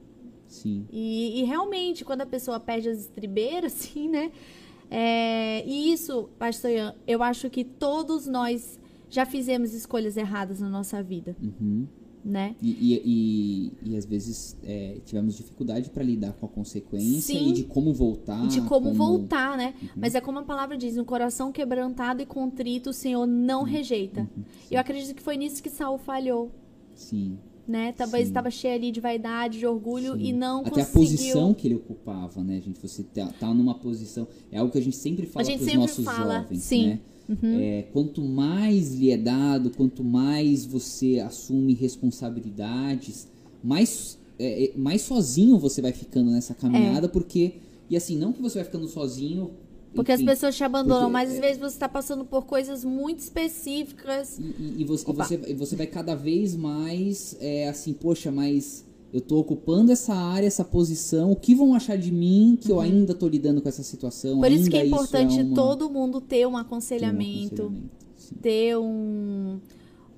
[0.48, 0.86] Sim.
[0.92, 4.32] E, e realmente, quando a pessoa perde as estribeiras, assim, né?
[4.90, 10.70] É, e isso, pastor Ian, eu acho que todos nós já fizemos escolhas erradas na
[10.70, 11.86] nossa vida, Uhum.
[12.28, 12.56] Né?
[12.62, 17.50] E, e, e, e às vezes é, tivemos dificuldade para lidar com a consequência Sim.
[17.50, 18.46] e de como voltar.
[18.48, 19.74] De como, voltar, né?
[19.82, 19.90] Uhum.
[19.96, 24.22] Mas é como a palavra diz, um coração quebrantado e contrito, o Senhor não rejeita.
[24.22, 24.44] Uhum.
[24.70, 26.52] Eu acredito que foi nisso que Saul falhou,
[26.94, 27.38] Sim.
[27.66, 27.94] né?
[27.94, 30.26] Talvez estava cheio ali de vaidade, de orgulho sim.
[30.26, 30.94] e não Até a conseguiu.
[30.94, 32.78] posição que ele ocupava, né, gente?
[32.82, 34.28] Você tá, tá numa posição.
[34.52, 36.88] É algo que a gente sempre fala para os nossos fala, jovens, sim.
[36.88, 37.00] né?
[37.30, 37.60] Uhum.
[37.60, 43.28] É, quanto mais lhe é dado, quanto mais você assume responsabilidades,
[43.64, 47.54] mais, é, é, mais sozinho você vai ficando nessa caminhada, porque.
[47.90, 49.52] E assim, não que você vai ficando sozinho.
[49.96, 52.46] Porque as enfim, pessoas te abandonam, porque, mas às é- vezes você está passando por
[52.46, 54.38] coisas muito específicas.
[54.38, 58.86] E, e- e você, e você, você vai cada vez mais é, assim, poxa, mas
[59.14, 62.80] eu tô ocupando essa área, essa posição, o que vão achar de mim que eu
[62.80, 64.34] ainda tô lidando com essa situação?
[64.36, 64.42] Uhum.
[64.42, 67.88] Por isso que é ainda importante uma- todo mundo ter um ter um aconselhamento, aconselhamento,
[68.18, 68.36] sim.
[68.42, 69.60] ter um,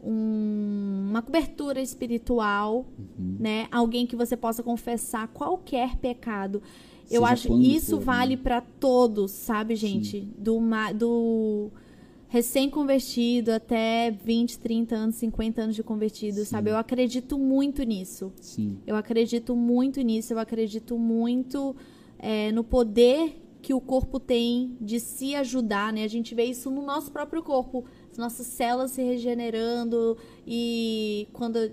[0.03, 3.35] um- uma cobertura espiritual, Uhum.
[3.39, 3.67] né?
[3.71, 6.61] Alguém que você possa confessar qualquer pecado.
[7.11, 8.41] Eu Seja acho quando isso for, vale né?
[8.43, 10.21] pra todos, sabe, gente?
[10.37, 11.69] Do, ma- do
[12.29, 16.69] recém-convertido até 20, 30 anos, 50 anos de convertido, sabe?
[16.69, 18.31] Eu acredito muito nisso.
[18.39, 18.77] Sim.
[18.85, 21.75] Eu acredito muito nisso, eu acredito muito
[22.19, 26.03] é, no poder que o corpo tem de se ajudar, né?
[26.03, 30.15] A gente vê isso no nosso próprio corpo, as nossas células se regenerando
[30.47, 31.71] e quando,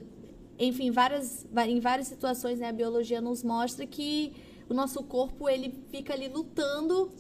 [0.59, 4.33] enfim, várias, em várias situações, né, a biologia nos mostra que
[4.69, 7.11] o nosso corpo ele fica ali lutando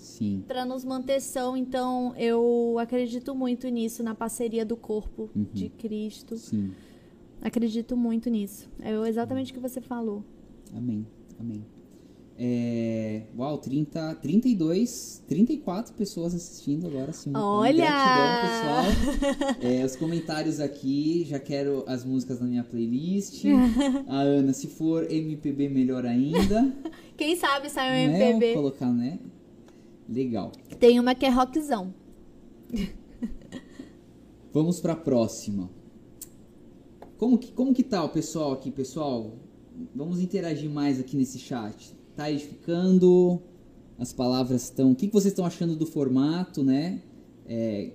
[0.47, 1.57] para nos manter são.
[1.57, 5.47] Então, eu acredito muito nisso, na parceria do corpo Uhum.
[5.53, 6.37] de Cristo.
[6.37, 6.73] Sim.
[7.41, 8.69] Acredito muito nisso.
[8.81, 10.25] É exatamente o que você falou.
[10.75, 11.07] Amém.
[11.39, 11.65] Amém.
[12.39, 17.11] É, uau, 30, 32, 34 pessoas assistindo agora.
[17.13, 17.87] Sim, Olha!
[17.87, 19.57] Gratidão, pessoal.
[19.63, 23.43] É, os comentários aqui, já quero as músicas na minha playlist.
[24.07, 26.71] A Ana, se for MPB, melhor ainda.
[27.17, 28.31] Quem sabe sai um né?
[28.33, 28.53] MPB.
[28.53, 29.19] Colocar, né?
[30.07, 30.53] Legal.
[30.79, 31.95] Tem uma que é rockzão.
[34.53, 35.71] Vamos pra próxima.
[37.17, 39.39] Como que, como que tá o pessoal aqui, pessoal?
[39.95, 41.96] Vamos interagir mais aqui nesse chat.
[42.17, 43.43] Tá edificando?
[43.99, 44.93] as palavras estão.
[44.93, 47.01] O que, que vocês estão achando do formato, né?
[47.47, 47.91] É,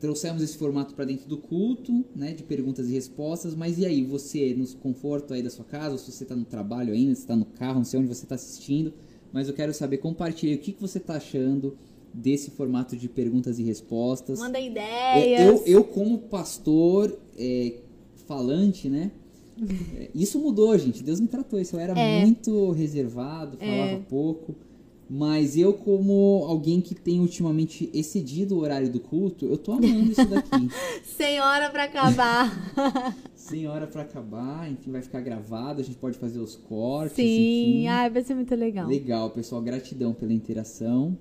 [0.00, 2.32] trouxemos esse formato para dentro do culto, né?
[2.32, 3.54] De perguntas e respostas.
[3.54, 6.44] Mas e aí, você, no conforto aí da sua casa, ou se você está no
[6.44, 8.92] trabalho ainda, se está no carro, não sei onde você está assistindo.
[9.32, 11.76] Mas eu quero saber, compartilhe o que, que você está achando
[12.14, 14.38] desse formato de perguntas e respostas.
[14.38, 15.40] Manda É, ideias.
[15.40, 17.74] Eu, eu como pastor é,
[18.26, 19.12] falante, né?
[19.96, 21.02] É, Isso mudou, gente.
[21.02, 21.60] Deus me tratou.
[21.60, 22.24] Isso eu era É.
[22.24, 24.54] muito reservado, falava pouco.
[25.10, 30.12] Mas eu, como alguém que tem ultimamente excedido o horário do culto, eu tô amando
[30.12, 30.68] isso daqui.
[31.02, 32.74] Sem hora pra acabar.
[33.34, 37.16] Sem hora pra acabar, enfim, vai ficar gravado, a gente pode fazer os cortes.
[37.16, 37.22] Sim,
[37.78, 37.86] enfim.
[37.86, 38.86] ai, vai ser muito legal.
[38.86, 39.62] Legal, pessoal.
[39.62, 41.16] Gratidão pela interação.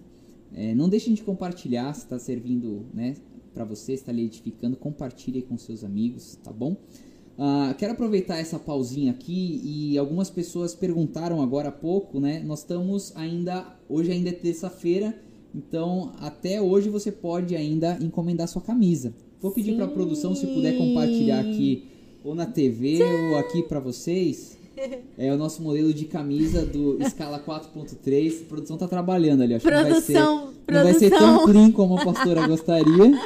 [0.54, 3.16] É, não deixem de compartilhar se está servindo né,
[3.54, 4.76] para você, se está lhe edificando.
[4.76, 6.76] Compartilhe com seus amigos, tá bom?
[7.40, 12.42] Ah, quero aproveitar essa pausinha aqui e algumas pessoas perguntaram agora há pouco, né?
[12.44, 13.66] Nós estamos ainda.
[13.88, 15.16] Hoje ainda é terça-feira,
[15.54, 19.14] então até hoje você pode ainda encomendar sua camisa.
[19.40, 21.86] Vou pedir para a produção se puder compartilhar aqui
[22.24, 24.58] ou na TV ou aqui para vocês.
[25.18, 28.44] É o nosso modelo de camisa do Escala 4.3.
[28.44, 31.20] A produção tá trabalhando ali, acho que não vai ser, Produção, não vai ser tão
[31.20, 31.46] produção.
[31.52, 33.20] clean como a pastora gostaria,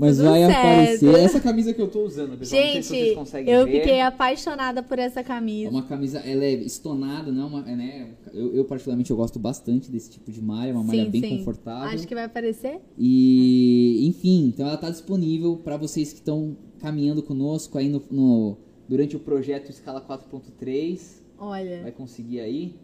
[0.00, 0.56] mas Tudo vai certo.
[0.56, 1.14] aparecer.
[1.14, 3.72] Essa camisa que eu tô usando, pessoal, não sei se vocês Gente, conseguem eu ver.
[3.80, 5.70] fiquei apaixonada por essa É camisa.
[5.70, 8.08] uma camisa, ela é estonada, não é uma, é, né?
[8.32, 11.38] Eu, eu, particularmente eu gosto bastante desse tipo de malha, uma malha Sim, bem sim.
[11.38, 11.90] confortável.
[11.90, 12.80] Acho que vai aparecer.
[12.98, 18.56] E, enfim, então ela está disponível para vocês que estão caminhando conosco aí no, no-
[18.88, 21.20] durante o projeto Escala 4.3.
[21.38, 22.74] Olha, Vai conseguir aí.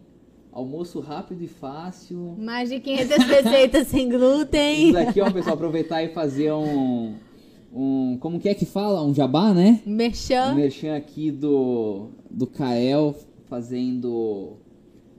[0.57, 2.33] Almoço rápido e fácil.
[2.35, 4.85] mais de 500 receitas sem glúten.
[4.85, 7.13] Isso daqui, ó, pessoal, aproveitar e fazer um,
[7.71, 8.17] um.
[8.19, 9.05] Como que é que fala?
[9.05, 9.83] Um jabá, né?
[9.85, 10.55] Um Merchan.
[10.55, 13.15] merchan aqui do, do Kael
[13.45, 14.53] fazendo.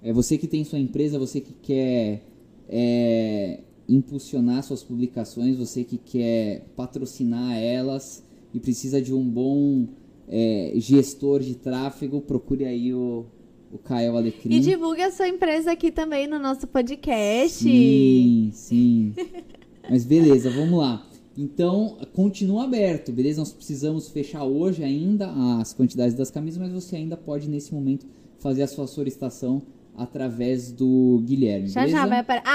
[0.03, 2.25] É você que tem sua empresa, você que quer
[2.69, 9.87] é, impulsionar suas publicações, você que quer patrocinar elas e precisa de um bom
[10.27, 13.25] é, gestor de tráfego, procure aí o,
[13.73, 14.53] o Kael Alecrim.
[14.55, 17.59] E divulgue a sua empresa aqui também no nosso podcast.
[17.63, 19.15] Sim, sim.
[19.91, 21.05] Mas beleza, vamos lá.
[21.37, 23.41] Então, continua aberto, beleza?
[23.41, 28.05] Nós precisamos fechar hoje ainda as quantidades das camisas, mas você ainda pode, nesse momento,
[28.41, 29.63] fazer a sua solicitação
[29.97, 31.97] através do Guilherme, Já beleza?
[31.99, 32.49] já vai aparecer.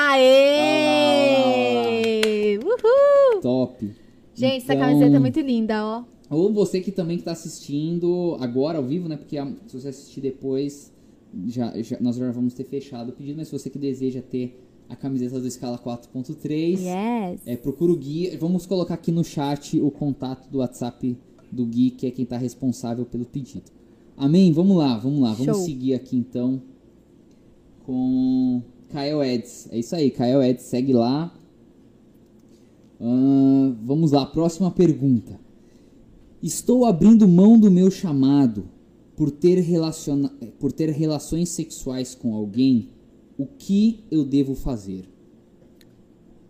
[1.23, 2.57] Aê!
[2.57, 3.41] Uhul!
[3.41, 3.91] Top.
[4.35, 6.03] Gente, essa Então, camiseta é muito linda, ó.
[6.29, 9.15] Ou você que também está assistindo agora ao vivo, né?
[9.17, 10.91] Porque se você assistir depois,
[11.47, 14.59] já, já- nós já vamos ter fechado o pedido, mas se você que deseja ter
[14.89, 17.41] a camiseta do Escala 4.3, Yes.
[17.45, 18.35] É, procura o Gui.
[18.37, 21.17] Vamos colocar aqui no chat o contato do WhatsApp
[21.51, 23.71] do Gui, que é quem está responsável pelo pedido.
[24.17, 24.51] Amém?
[24.51, 25.33] Vamos lá, vamos lá.
[25.33, 25.65] Vamos Show.
[25.65, 26.61] seguir aqui então
[27.85, 29.67] com Kael Eds.
[29.71, 31.33] É isso aí, Kael Eds, segue lá.
[32.99, 35.39] Ahn, vamos lá, próxima pergunta.
[36.41, 38.65] Estou abrindo mão do meu chamado
[39.23, 40.29] por ter, relaciona...
[40.59, 42.89] por ter relações sexuais com alguém.
[43.37, 45.05] O que eu devo fazer?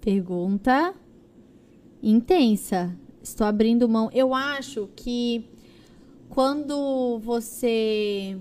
[0.02, 0.96] Pergunta
[2.02, 2.98] intensa.
[3.22, 4.10] Estou abrindo mão.
[4.12, 5.46] Eu acho que
[6.30, 8.40] quando você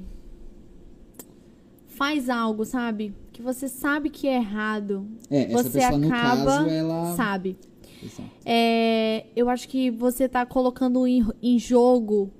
[1.88, 3.14] faz algo, sabe?
[3.34, 7.14] Que você sabe que é errado, É, você pessoa, acaba, caso, ela.
[7.16, 7.58] sabe?
[8.46, 12.30] É, eu acho que você tá colocando em, em jogo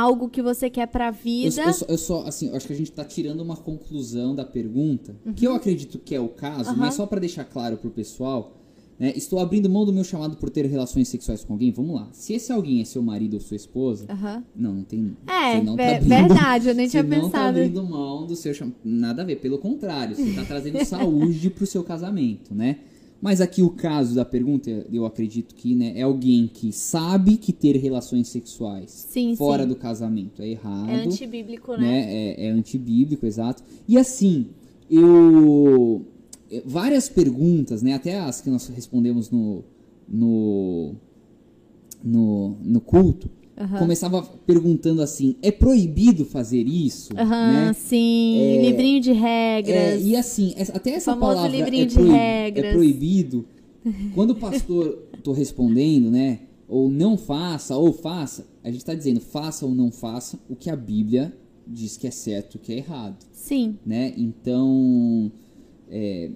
[0.00, 1.62] algo que você quer pra Eu, vida.
[1.62, 4.44] eu só, eu só, assim, eu acho que a gente tá tirando uma conclusão da
[4.44, 6.76] pergunta, que eu acredito que é o caso, Uhum.
[6.76, 8.60] mas só pra deixar claro pro pessoal,
[8.98, 9.12] né?
[9.16, 11.72] Estou abrindo mão do meu chamado por ter relações sexuais com alguém.
[11.72, 12.08] Vamos lá.
[12.12, 14.44] Se esse alguém é seu marido ou sua esposa, Aham.
[14.54, 15.16] não, não tem.
[15.26, 17.48] É, você não tá abrindo, verdade, eu nem você tinha não tá pensado.
[17.58, 18.76] abrindo mão do seu chamado.
[18.84, 22.78] Nada a ver, pelo contrário, você tá trazendo saúde pro seu casamento, né?
[23.24, 27.54] Mas aqui o caso da pergunta, eu acredito que né, é alguém que sabe que
[27.54, 29.70] ter relações sexuais Sim, fora sim.
[29.70, 30.90] do casamento é errado.
[30.90, 31.78] É antibíblico, né?
[31.78, 32.14] né?
[32.14, 33.62] É, é antibíblico, exato.
[33.88, 34.48] E assim,
[34.90, 36.04] eu.
[36.52, 37.94] é, Várias perguntas, né?
[37.94, 39.64] Até as que nós respondemos no.
[40.06, 40.92] no.
[42.04, 43.30] no, no culto.
[43.56, 43.78] Aham.
[43.78, 47.12] Começava perguntando assim: é proibido fazer isso?
[47.16, 47.72] Aham, né?
[47.72, 48.36] sim.
[48.40, 50.02] É, livrinho de É, regras.
[50.04, 52.64] e assim, até essa Famoso palavra livrinho é, de proib- regras.
[52.64, 53.44] é proibido.
[54.14, 56.40] Quando o pastor tô respondendo, né?
[56.68, 60.70] Ou não faça, ou faça, a gente está dizendo faça ou não faça o que
[60.70, 61.36] a Bíblia
[61.66, 63.76] diz que é certo, o que é errado, Sim.
[63.86, 64.12] né?
[64.16, 65.30] Então,
[65.90, 66.30] é,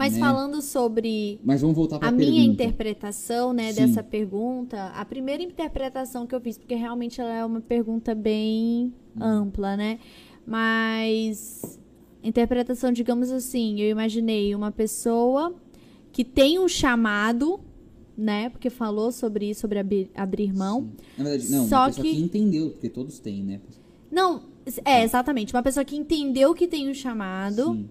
[0.00, 0.18] Mas né?
[0.20, 2.52] falando sobre mas vamos voltar a a minha pergunta.
[2.64, 3.86] interpretação, né, Sim.
[3.86, 8.92] dessa pergunta, a primeira interpretação que eu fiz, porque realmente ela é uma pergunta bem
[9.16, 9.22] Uhum.
[9.26, 9.98] ampla, né?
[10.46, 11.78] Mas
[12.22, 15.54] interpretação, digamos assim, eu imaginei uma pessoa
[16.12, 17.60] que tem um chamado,
[18.16, 18.50] né?
[18.50, 20.82] Porque falou sobre isso, sobre abrir, abrir mão.
[20.82, 20.92] Sim.
[21.18, 22.14] Na verdade, não, Só uma pessoa que...
[22.14, 23.60] que- entendeu, porque todos têm, né?
[24.10, 24.42] Não,
[24.84, 25.54] é, exatamente.
[25.54, 27.88] Uma pessoa que entendeu que tem um chamado, Sim.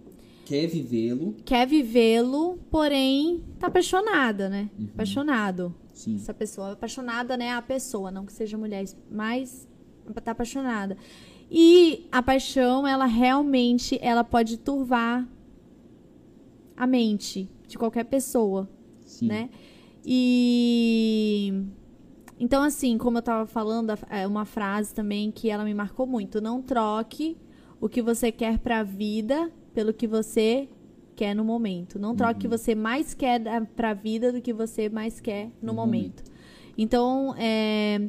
[0.49, 4.69] Quer vivê-lo, quer vivê-lo, porém tá apaixonada, né?
[4.79, 4.87] Uhum.
[4.93, 5.75] Apaixonado.
[5.93, 6.15] sim.
[6.15, 7.51] Essa pessoa apaixonada, né?
[7.51, 9.67] A pessoa, não que seja mulher, mas
[10.23, 10.97] tá apaixonada.
[11.51, 15.27] E a paixão, ela realmente, ela pode turvar
[16.75, 18.67] a mente de qualquer pessoa,
[19.05, 19.27] Sim.
[19.27, 19.49] né?
[20.03, 21.53] E
[22.39, 26.07] então assim, como eu tava falando, a- é uma frase também que ela me marcou
[26.07, 27.37] muito, não troque
[27.81, 30.67] o que você quer pra vida pelo que você
[31.15, 31.97] quer no momento.
[31.97, 35.45] Não troque o que você mais quer da- pra vida do que você mais quer
[35.61, 36.21] no No momento.
[36.77, 38.01] Então, é,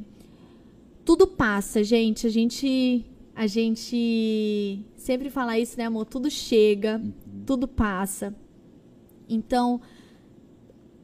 [1.05, 2.27] tudo passa, gente.
[2.27, 3.07] A gente
[3.37, 6.07] a gente sempre fala isso, né, amor?
[6.07, 7.01] Tudo chega,
[7.47, 8.35] tudo passa.
[9.29, 9.81] Então,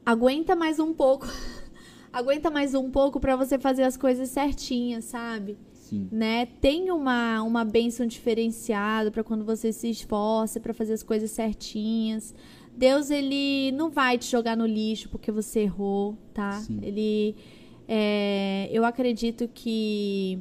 [0.04, 1.26] aguenta mais um pouco.
[2.12, 5.56] aguenta mais um pouco pra você fazer as coisas certinhas, sabe?
[5.88, 6.08] Sim.
[6.10, 6.46] né?
[6.60, 12.34] Tem uma, uma bênção diferenciada para quando você se esforça para fazer as coisas certinhas.
[12.76, 16.52] Deus, ele não vai te jogar no lixo porque você errou, tá?
[16.60, 16.80] Sim.
[16.82, 17.36] Ele.
[17.86, 20.40] é, eu acredito que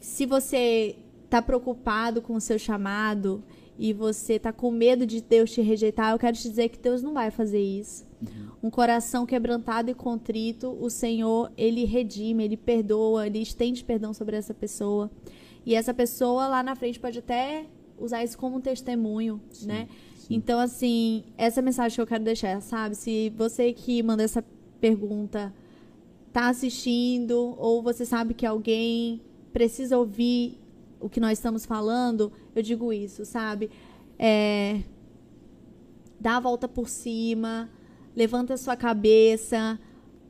[0.00, 0.96] se você
[1.30, 3.44] tá preocupado com o seu chamado
[3.78, 7.00] e você tá com medo de Deus te rejeitar, eu quero te dizer que Deus
[7.00, 8.07] não vai fazer isso.
[8.62, 14.36] Um coração quebrantado e contrito, o Senhor, ele redime, ele perdoa, ele estende perdão sobre
[14.36, 15.10] essa pessoa.
[15.64, 17.66] E essa pessoa lá na frente pode até
[17.98, 19.88] usar isso como um testemunho, Sim, né?
[20.16, 20.34] sim.
[20.34, 22.96] Então, assim, essa mensagem que eu quero deixar, sabe?
[22.96, 24.44] Se você que manda essa
[24.80, 25.52] pergunta
[26.32, 29.20] tá assistindo, ou você sabe que alguém
[29.52, 30.58] precisa ouvir
[31.00, 33.70] o que nós estamos falando, eu digo isso, sabe?
[34.18, 34.82] É,
[36.20, 37.68] dá a volta por cima,
[38.18, 39.78] levanta a sua cabeça,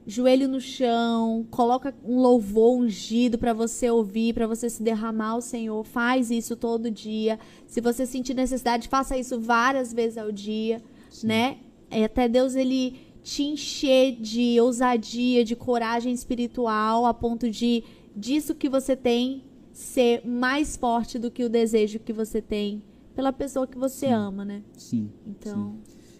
[0.06, 5.40] joelho no chão, coloca um louvor ungido para você ouvir, para você se derramar ao
[5.40, 5.82] Senhor.
[5.84, 7.40] Faz isso todo dia.
[7.66, 10.82] Se você sentir necessidade, faça isso várias vezes ao dia,
[11.24, 11.56] né?
[11.90, 17.82] É, até Deus ele te encher de ousadia, de coragem espiritual, a ponto de
[18.14, 22.82] disso que você tem ser mais forte do que o desejo que você tem
[23.14, 24.12] pela pessoa que você Sim.
[24.12, 24.62] ama, né?
[24.76, 25.10] Sim.
[25.26, 25.78] Então,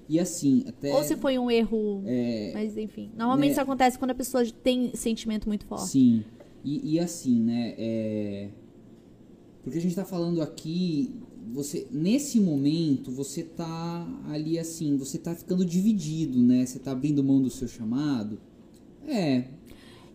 [0.09, 0.95] E assim, até.
[0.95, 3.11] ou se foi um erro, é, mas enfim.
[3.17, 3.53] Normalmente né?
[3.53, 5.89] isso acontece quando a pessoa tem sentimento muito forte.
[5.89, 6.25] Sim.
[6.65, 7.75] E, e assim, né?
[7.77, 8.49] É...
[9.63, 11.15] Porque a gente tá falando aqui.
[11.53, 16.65] Você, nesse momento, você tá ali assim, você tá ficando dividido, né?
[16.65, 18.39] Você tá abrindo mão do seu chamado.
[19.07, 19.45] É.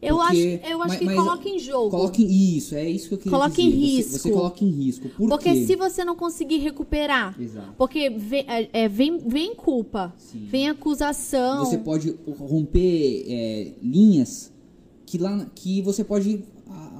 [0.07, 1.89] Eu acho, eu acho mas- que mas- coloca em jogo.
[1.89, 2.23] Coloque
[2.57, 3.79] isso, é isso que eu queria Coloque em dizer.
[3.79, 4.17] Você- risco.
[4.19, 5.09] Você, coloca em risco.
[5.09, 5.65] Por Porque quê?
[5.65, 7.73] se você não conseguir recuperar, Exato.
[7.77, 10.45] porque vem, é, é, vem, vem culpa, Sim.
[10.49, 11.65] vem acusação.
[11.65, 14.51] Você pode romper é, linhas
[15.05, 16.43] que lá que você pode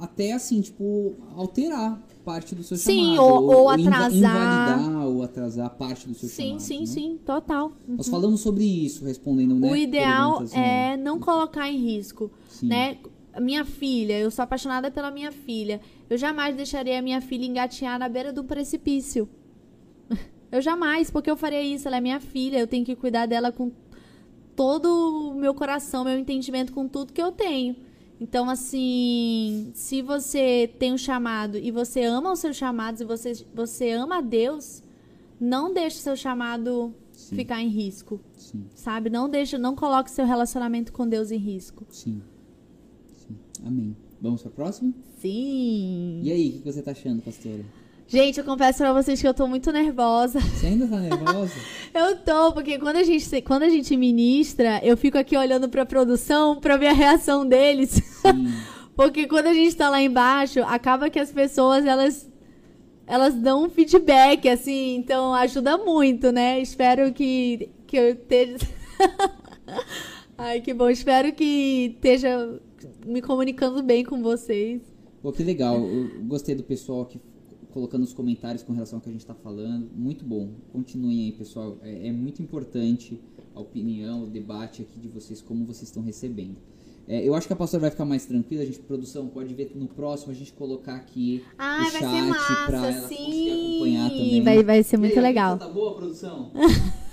[0.00, 3.22] até assim, tipo, alterar parte do seu Sim, chamado.
[3.22, 4.14] ou- ou inva- atrasar.
[4.14, 6.60] Invalidar ou atrasar parte do seu sim, chamado.
[6.60, 6.86] sim, né?
[6.86, 7.72] sim, total.
[7.86, 9.70] Nós falamos sobre isso, respondendo, né?
[9.70, 10.92] O ideal perguntas, né?
[10.92, 12.68] é não colocar em risco, Sim.
[12.68, 12.96] né?
[13.40, 15.80] Minha filha, eu sou apaixonada pela minha filha.
[16.08, 19.28] Eu jamais deixaria a minha filha engatinhar na beira do precipício.
[20.52, 21.88] Eu jamais, porque eu faria isso.
[21.88, 23.72] Ela é minha filha, eu tenho que cuidar dela com
[24.54, 24.86] todo
[25.32, 27.74] o meu coração, meu entendimento com tudo que eu tenho.
[28.20, 33.32] Então, assim, se você tem um chamado e você ama os seus chamados e você,
[33.54, 34.82] você ama a Deus,
[35.40, 37.36] não deixe seu chamado Sim.
[37.36, 39.10] ficar em risco Sim, sabe?
[39.10, 41.84] Não deixa, não coloque seu relacionamento com Deus em risco.
[41.90, 42.22] sim.
[43.16, 43.36] Sim.
[43.64, 43.96] Amém.
[44.20, 44.92] Vamos pra próxima?
[45.18, 46.20] Sim.
[46.22, 47.64] E aí, o que você tá achando, pastora?
[48.06, 50.38] Gente, eu confesso pra vocês que eu tô muito nervosa.
[50.60, 51.54] Você ainda tá nervosa?
[51.92, 55.86] Eu tô, porque quando a gente, quando a gente ministra, eu fico aqui olhando pra
[55.86, 58.00] produção pra ver a reação deles.
[58.96, 62.30] Porque quando a gente tá lá embaixo, acaba que as pessoas, elas
[63.08, 66.60] elas dão um feedback, assim, então ajuda muito, né?
[66.60, 68.56] Espero que, que eu esteja.
[70.38, 70.88] Ai, que bom.
[70.88, 72.60] Espero que esteja
[73.04, 74.80] me comunicando bem com vocês.
[75.20, 75.76] Pô, que legal.
[75.76, 77.20] Eu gostei do pessoal aqui
[77.74, 79.90] colocando os comentários com relação ao que a gente está falando.
[79.92, 80.50] Muito bom.
[80.72, 81.76] Continuem aí, pessoal.
[81.82, 83.20] É, é muito importante
[83.52, 86.56] a opinião, o debate aqui de vocês, como vocês estão recebendo.
[87.06, 88.62] É, eu acho que a pastora vai ficar mais tranquila.
[88.62, 92.02] A gente, produção, pode ver no próximo a gente colocar aqui Ai, o vai chat
[92.04, 94.16] massa, ela conseguir acompanhar sim.
[94.16, 94.42] também.
[94.42, 95.58] Vai, vai ser E muito aí, a legal.
[95.58, 96.50] Tá boa, produção?
[96.50, 96.60] Tá?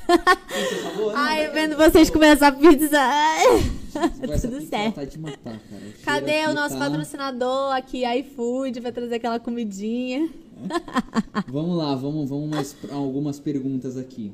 [0.98, 3.00] Não, Ai, vendo vocês comer essa pizza.
[4.22, 4.96] Essa tudo certo.
[4.96, 5.56] Tá matar.
[5.56, 10.30] O Cadê o nosso tá- patrocinador aqui, iFood, vai trazer aquela comidinha?
[11.48, 14.32] vamos lá, vamos, vamos mais algumas perguntas aqui.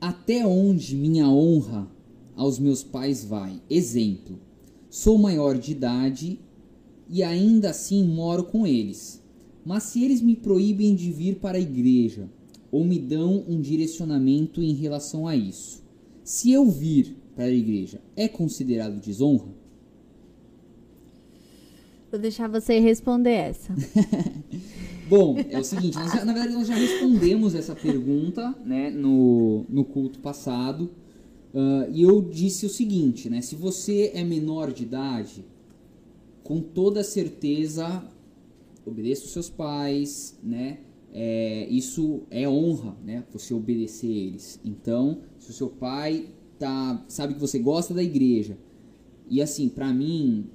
[0.00, 1.88] Até onde minha honra
[2.36, 3.60] aos meus pais vai?
[3.70, 4.38] Exemplo:
[4.90, 6.38] sou maior de idade
[7.08, 9.22] e ainda assim moro com eles.
[9.64, 12.28] Mas se eles me proíbem de vir para a igreja
[12.70, 15.82] ou me dão um direcionamento em relação a isso,
[16.22, 19.63] se eu vir para a igreja, é considerado desonra?
[22.14, 23.74] Vou deixar você responder essa.
[25.10, 30.20] Bom, é o seguinte, na verdade nós já respondemos essa pergunta né, no, no culto
[30.20, 30.92] passado.
[31.52, 33.40] ah, e eu disse o seguinte, né?
[33.40, 35.44] Se você é menor de idade,
[36.44, 38.04] com toda certeza
[38.86, 40.78] obedeça os seus pais, né?
[41.12, 43.24] É, isso é honra, né?
[43.32, 44.60] Você obedecer eles.
[44.64, 46.28] Então, se o seu pai
[46.60, 48.56] tá, sabe que você gosta da igreja,
[49.28, 50.48] e assim, pra mim,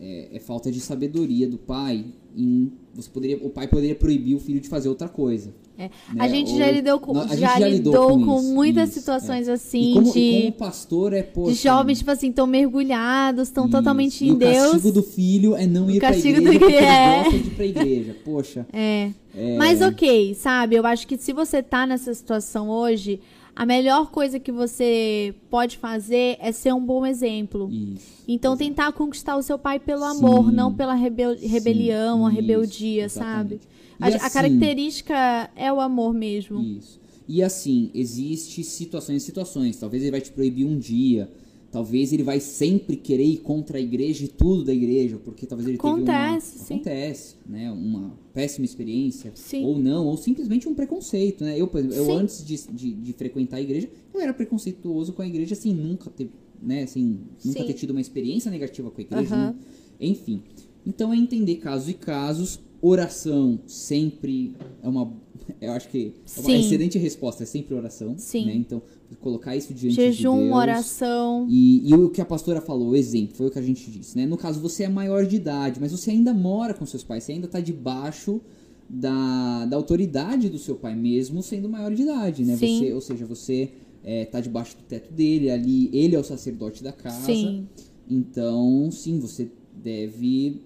[0.00, 2.04] é, é falta de sabedoria do pai
[2.36, 5.84] em você poderia o pai poderia proibir o filho de fazer outra coisa É.
[5.84, 5.90] né?
[6.18, 9.52] A gente já Ou- lidou com, já já lidou com, isso, muitas isso, situações é.
[9.52, 13.48] assim e como, de, e como pastor é poxa, de jovens, tipo assim, estão mergulhados,
[13.48, 14.54] estão totalmente e em o Deus.
[14.72, 17.22] castigo do filho é não O ir castigo igreja do- porque é.
[17.24, 19.10] gosta de ir pra igreja poxa É.
[19.34, 20.76] é, Mas ok, sabe?
[20.76, 23.20] Eu acho que se você tá nessa situação hoje,
[23.56, 27.70] a melhor coisa que você pode fazer é ser um bom exemplo.
[27.72, 28.68] isso Então exato.
[28.68, 30.54] tentar conquistar o seu pai pelo amor, Sim.
[30.54, 33.54] não pela rebel- rebelião, a Isso, rebeldia, sabe?
[33.54, 33.76] exatamente.
[33.98, 36.60] A, E a assim- característica é o amor mesmo.
[36.60, 37.00] Isso.
[37.26, 39.76] E assim, existe situações e situações.
[39.78, 41.28] Talvez ele vai te proibir um dia.
[41.70, 45.68] Talvez ele vai sempre querer ir contra a igreja e tudo da igreja, porque talvez
[45.68, 46.66] ele Acontece, teve uma...
[46.66, 46.74] sim.
[46.74, 47.70] Acontece, né?
[47.72, 49.32] Uma péssima experiência.
[49.34, 49.64] Sim.
[49.64, 51.60] Ou não, ou simplesmente um preconceito, né?
[51.60, 52.12] Eu, por exemplo, eu Sim.
[52.12, 56.08] antes de, de, de frequentar a igreja, eu era preconceituoso com a igreja, assim, nunca
[56.08, 56.30] ter,
[56.62, 56.84] né?
[56.84, 57.66] Assim, nunca Sim.
[57.66, 59.36] ter tido uma experiência negativa com a igreja.
[59.52, 59.58] Nu-
[60.00, 60.42] Enfim.
[60.86, 62.60] Então é entender casos e casos.
[62.80, 65.12] Oração sempre é uma.
[65.60, 66.60] Eu acho que é uma Sim.
[66.60, 68.14] excelente resposta, é sempre oração.
[68.18, 68.46] Sim.
[68.46, 68.54] Né?
[68.54, 68.80] Então,
[69.20, 70.54] colocar isso diante de Jejum, Deus.
[70.54, 71.46] oração.
[71.48, 74.16] E, e o que a pastora falou, o exemplo, foi o que a gente disse,
[74.16, 74.26] né?
[74.26, 77.32] No caso, você é maior de idade, mas você ainda mora com seus pais, você
[77.32, 78.40] ainda está debaixo
[78.88, 82.56] da, da autoridade do seu pai, mesmo sendo maior de idade, né?
[82.56, 82.78] Sim.
[82.78, 83.72] Você, ou seja, você
[84.04, 87.26] está debaixo do teto dele, ali, ele é o sacerdote da casa.
[87.26, 87.66] Sim.
[88.08, 90.60] Então, sim, você deve.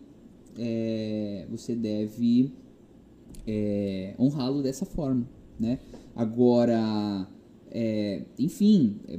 [0.59, 2.53] é, você deve
[3.47, 5.27] é, honrá-lo dessa forma,
[5.59, 5.79] né?
[6.15, 7.27] Agora,
[7.71, 9.19] é, enfim, é,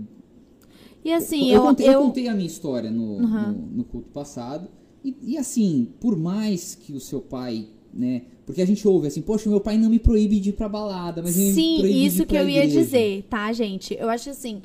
[1.03, 3.51] E assim, eu, eu, contei, eu eu- contei a minha história no, Uhum.
[3.53, 4.67] no, no culto passado.
[5.03, 8.23] E, e assim, por mais que o seu pai, né?
[8.45, 11.21] Porque a gente ouve assim, poxa, meu pai não me proíbe de ir pra balada,
[11.21, 12.79] mas ele me Sim, de ir isso que eu ia igreja.
[12.81, 13.95] dizer, tá, gente?
[13.99, 14.61] Eu acho assim,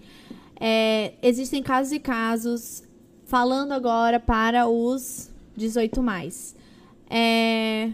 [0.60, 2.82] é, existem casos e casos,
[3.24, 6.54] falando agora para os 18 mais.
[7.08, 7.92] É,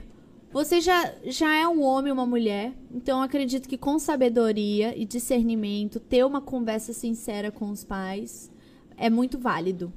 [0.52, 5.04] você já, já é um homem, uma mulher, então eu acredito que com sabedoria e
[5.04, 8.50] discernimento, ter uma conversa sincera com os pais
[8.96, 9.92] é muito válido,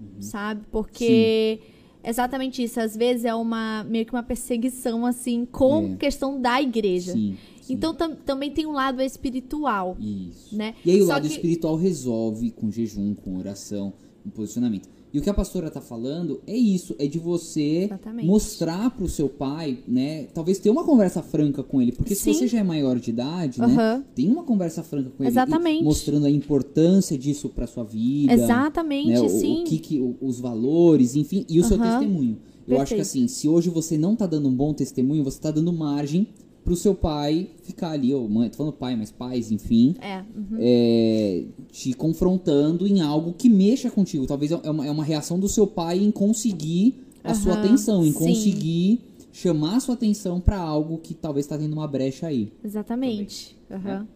[0.00, 0.20] Uhum.
[0.22, 0.62] sabe?
[0.70, 1.60] Porque
[2.04, 5.96] exatamente isso, às vezes é uma meio que uma perseguição assim com É.
[5.96, 7.12] questão da igreja.
[7.12, 10.56] Sim, sim, Então tam- também tem um lado espiritual, isso.
[10.56, 10.74] né?
[10.84, 13.92] E aí o Só lado que- espiritual resolve com jejum, com oração,
[14.24, 14.88] com posicionamento.
[15.12, 18.26] E o que a pastora tá falando é isso, é de você Exatamente.
[18.26, 20.24] mostrar pro seu pai, né?
[20.32, 22.32] Talvez ter uma conversa franca com ele, porque Sim.
[22.32, 23.66] se você já é maior de idade, né?
[23.66, 24.04] Aham.
[24.14, 25.84] Tem uma conversa franca com ele, Exatamente.
[25.84, 29.62] mostrando a importância disso pra sua vida, Exatamente, né, o- sim.
[29.62, 31.90] O, que que, o- os valores, enfim, e o seu Aham.
[31.98, 32.38] testemunho.
[32.66, 33.00] Eu acho que Perfeito.
[33.02, 36.28] assim, se hoje você não tá dando um bom testemunho, você tá dando margem
[36.64, 40.58] pro seu pai ficar ali, ou mãe, tô falando pai, mas pais, enfim, É, uhum.
[40.58, 44.26] é, te confrontando em algo que mexa contigo.
[44.26, 48.12] Talvez é uma, é uma reação do seu pai em conseguir a sua atenção, em
[48.12, 48.18] sim.
[48.18, 49.00] conseguir
[49.32, 52.52] chamar a sua atenção pra algo que talvez tá tendo uma brecha aí.
[52.64, 53.56] exatamente.
[53.70, 54.06] Aham.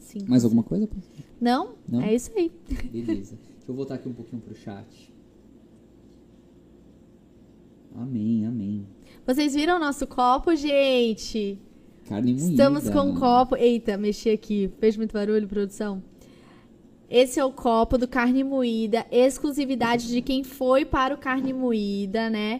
[0.00, 0.24] Sim.
[0.28, 0.88] Mais alguma coisa?
[1.40, 1.70] Não?
[1.88, 2.00] Não?
[2.02, 2.50] É isso aí.
[2.92, 3.36] Beleza.
[3.56, 5.12] Deixa eu voltar aqui um pouquinho pro chat.
[7.94, 8.86] Amém, amém.
[9.26, 11.58] Vocês viram o nosso copo, gente?
[12.08, 12.50] Carne moída.
[12.50, 13.56] Estamos com um copo.
[13.56, 14.70] Eita, mexi aqui.
[14.78, 16.02] Fez muito barulho, produção?
[17.08, 22.28] Esse é o copo do carne moída, exclusividade de quem foi para o carne moída,
[22.28, 22.58] né?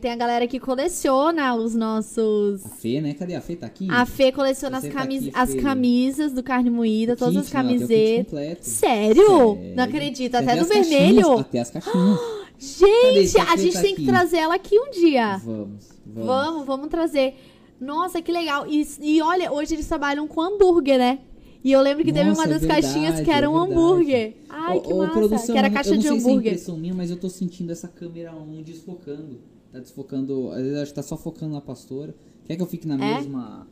[0.00, 2.66] Tem- a galera que coleciona os nossos.
[2.66, 3.14] A Fê, né?
[3.14, 3.56] Cadê a Fê?
[3.56, 3.86] Tá aqui?
[3.90, 5.22] A Fê coleciona as, Você tá camis...
[5.28, 5.60] aqui, as Fê.
[5.62, 8.66] camisas do carne moída, O todas as kit, kit camisetas.
[8.66, 9.24] Sério?
[9.24, 9.74] Sério.
[9.76, 10.32] Não acredito.
[10.32, 11.38] Tem Até do as caixinhas, vermelho.
[11.38, 12.20] Até as caixinhas.
[12.58, 13.50] Gente, Cadê?
[13.52, 14.06] a gente tá tem que aqui.
[14.10, 15.36] trazer ela aqui um dia.
[15.44, 16.26] Vamos, vamos.
[16.26, 17.34] Vamos, vamos trazer.
[17.80, 18.66] Nossa, que legal.
[18.68, 21.18] E, e olha, hoje eles trabalham com hambúrguer, né?
[21.62, 23.56] E eu lembro que teve Nossa, uma é das verdade, caixinhas que é era um
[23.56, 24.36] hambúrguer.
[24.48, 25.12] Ai, Ô, que ô, massa.
[25.12, 26.52] produção, que era eu caixa não de sei se é hambúrguer.
[26.52, 29.40] impressão minha, mas eu tô sentindo essa câmera 1 desfocando.
[29.72, 30.50] Tá desfocando.
[30.52, 32.14] Às vezes acho que tá só focando na pastora.
[32.46, 33.16] Quer que eu fique na É?
[33.16, 33.66] mesma.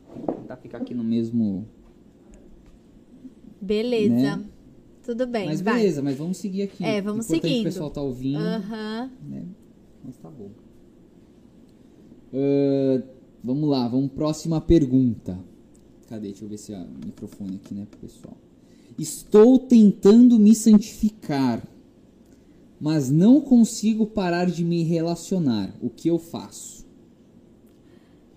[0.47, 1.65] Tá ficar aqui no mesmo.
[3.61, 4.13] Beleza.
[4.13, 4.45] Né?
[5.03, 5.75] Tudo bem, mas vai.
[5.75, 6.83] beleza, mas vamos seguir aqui.
[6.83, 7.61] É, vamos Importante seguindo.
[7.61, 8.39] O pessoal tá ouvindo.
[8.39, 9.11] Aham.
[9.23, 9.43] né?
[10.03, 10.49] Mas tá bom.
[12.35, 13.01] Ah,
[13.43, 15.39] vamos lá, vamos próxima pergunta.
[16.09, 16.27] Cadê?
[16.27, 18.35] Deixa eu ver se é o microfone aqui, né, pro pessoal.
[18.99, 21.65] Estou tentando me santificar,
[22.79, 25.73] mas não consigo parar de me relacionar.
[25.81, 26.85] O que eu faço?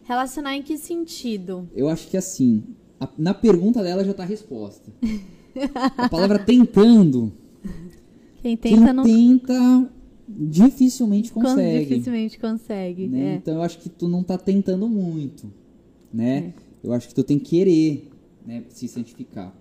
[0.05, 1.68] Relacionar em que sentido?
[1.74, 2.62] Eu acho que assim,
[2.99, 4.90] a- na pergunta dela já tá a resposta.
[5.99, 7.30] A palavra tentando,
[8.42, 9.92] Quem quem tenta não tenta
[10.28, 11.86] dificilmente con- consegue.
[11.86, 13.08] dificilmente consegue.
[13.08, 13.32] né?
[13.32, 13.34] é.
[13.36, 15.50] Então eu acho que tu não tá tentando muito,
[16.12, 16.52] né?
[16.56, 16.68] É.
[16.84, 18.10] Eu acho que tu tem que querer,
[18.46, 19.54] né, se santificar.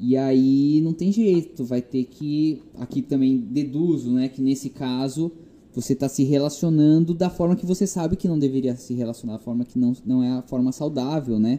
[0.00, 4.70] E aí não tem jeito, tu vai ter que aqui também deduzo, né, que nesse
[4.70, 5.32] caso
[5.74, 9.38] você tá se relacionando da forma que você sabe que não deveria se relacionar, da
[9.40, 11.58] forma que não, não é a forma saudável, né?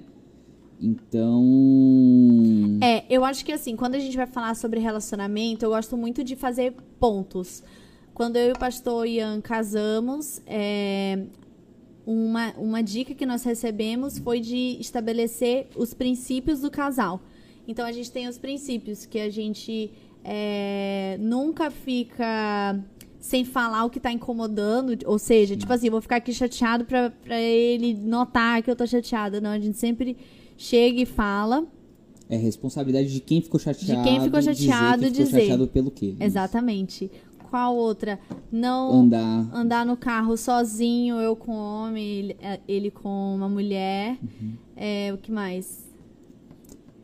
[0.81, 5.97] Então, É, eu acho que assim, quando a gente vai falar sobre relacionamento, eu gosto
[5.97, 7.61] muito de fazer pontos.
[8.19, 11.23] Quando eu e o pastor Ian casamos, é,
[12.05, 17.21] uma, uma dica que nós recebemos foi de estabelecer os princípios do casal.
[17.65, 22.77] Então a gente tem os princípios que a gente é, nunca fica
[23.21, 27.11] sem falar o que tá incomodando, ou seja, tipo assim, vou ficar aqui chateado pra,
[27.11, 29.39] pra ele notar que eu tô chateada.
[29.39, 30.17] Não, a gente sempre
[30.57, 31.65] chega e fala.
[32.27, 34.03] é responsabilidade de quem ficou chateado.
[34.03, 35.39] quem ficou chateado dizer, que ficou dizer.
[35.39, 36.15] chateado pelo quê?
[36.19, 37.09] Exatamente.
[37.49, 38.19] Qual outra?
[38.51, 39.49] Não Andar.
[39.53, 44.17] andar no carro sozinho, eu com homem, ele, é, ele com uma mulher.
[44.21, 44.53] Uhum.
[44.77, 45.83] É, o que mais?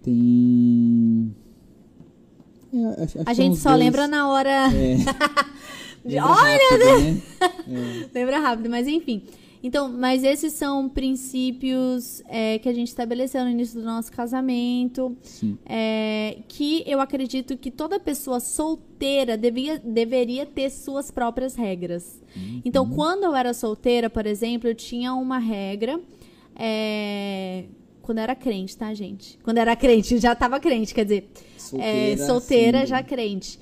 [0.04, 1.36] Tem.
[2.74, 4.50] É, acho- acho A gente só dois- lembra na hora.
[4.74, 4.98] É.
[6.06, 7.22] De- Lembra Olha, rápido, né?
[8.14, 9.24] Lembra rápido, mas enfim.
[9.66, 15.18] Então, mas esses são princípios é, que a gente estabeleceu no início do nosso casamento.
[15.66, 22.22] É, que eu acredito que toda pessoa solteira devia, deveria ter suas próprias regras.
[22.64, 26.00] Então, quando eu era solteira, por exemplo, eu tinha uma regra.
[26.56, 27.64] é,
[28.04, 29.40] quando eu era crente, tá, gente?
[29.44, 31.28] Quando era crente, já tava crente, quer dizer,
[31.80, 32.86] é, solteira sim.
[32.86, 33.60] já crente.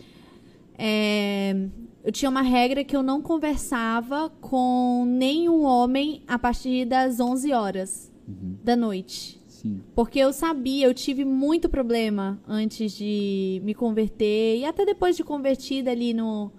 [0.77, 1.55] É,
[2.03, 7.51] eu tinha uma regra que eu não conversava com nenhum homem a partir das 11
[7.53, 8.55] horas Uhum.
[8.63, 9.39] da noite.
[9.47, 9.81] Sim.
[9.95, 15.23] Porque eu sabia, eu tive muito problema antes de me converter e até depois de
[15.23, 16.51] convertida ali no,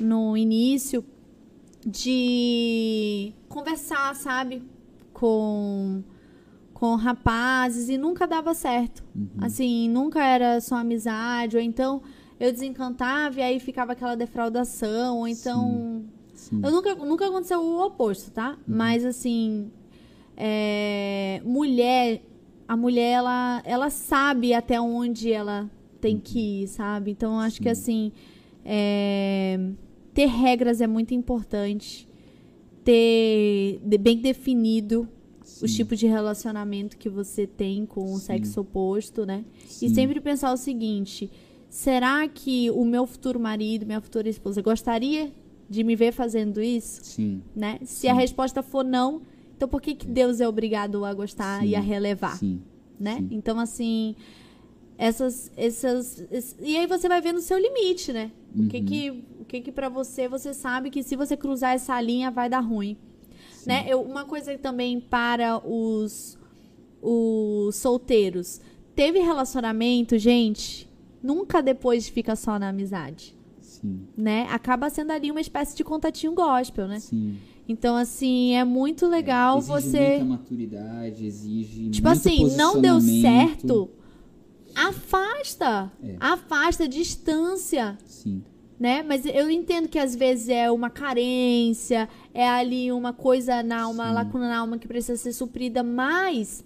[0.00, 1.04] no início,
[1.86, 4.62] de conversar, sabe?
[5.12, 6.02] Com,
[6.72, 9.02] com rapazes e nunca dava certo.
[9.14, 9.28] Uhum.
[9.40, 12.02] Assim, nunca era só amizade, ou então
[12.42, 16.04] eu desencantava e aí ficava aquela defraudação, ou então.
[16.34, 16.60] Sim.
[16.62, 18.58] Eu nunca, nunca aconteceu o oposto, tá?
[18.66, 19.70] Mas assim,
[20.36, 22.20] é, mulher,
[22.66, 25.70] a mulher, ela, ela sabe até onde ela
[26.00, 27.12] tem que ir, sabe?
[27.12, 28.10] Então, eu acho que assim,
[28.64, 29.70] é,
[30.12, 32.08] ter regras é muito importante.
[32.84, 35.08] Ter bem definido
[35.40, 35.76] os Sim.
[35.76, 38.26] tipos de relacionamento que você tem com o Sim.
[38.26, 39.44] sexo oposto, né?
[39.64, 39.86] Sim.
[39.86, 41.30] E sempre pensar o seguinte:
[41.72, 45.32] será que o meu futuro marido, minha futura esposa, gostaria
[45.70, 47.00] de me ver fazendo isso?
[47.02, 47.42] Sim.
[47.56, 47.78] Né?
[47.82, 48.20] Se a Sim.
[48.20, 49.22] resposta for não,
[49.56, 51.68] então por que, que Deus é obrigado a gostar Sim.
[51.68, 52.36] e a relevar?
[52.36, 52.60] Sim.
[53.00, 53.16] né?
[53.16, 53.28] sim.
[53.30, 54.14] Então, assim,
[54.98, 58.30] essas, essas, esse- E aí você vai ver no seu limite, né?
[58.54, 58.84] O que Uhum.
[58.84, 59.10] que,
[59.40, 62.60] o que que pra você, você sabe que se você cruzar essa linha vai dar
[62.60, 62.98] ruim.
[63.66, 63.86] Né?
[63.88, 66.36] Eu, uma coisa também para os,
[67.00, 68.60] os solteiros.
[68.94, 70.86] Teve relacionamento, gente,
[71.22, 74.06] nunca depois fica só na amizade, Sim.
[74.16, 74.46] né?
[74.50, 77.00] Acaba sendo ali uma espécie de contatinho gospel, né?
[77.00, 77.38] Sim.
[77.68, 80.08] Então, assim, é muito legal exige você...
[80.18, 83.88] muita maturidade, exige Tipo assim, não deu certo,
[84.74, 85.92] afasta.
[86.02, 86.16] É.
[86.18, 88.42] Afasta, distância, Sim.
[88.78, 89.02] né?
[89.02, 94.08] Mas eu entendo que às vezes é uma carência, é ali uma coisa na alma,
[94.08, 94.14] Sim.
[94.14, 96.64] lacuna na alma que precisa ser suprida, mas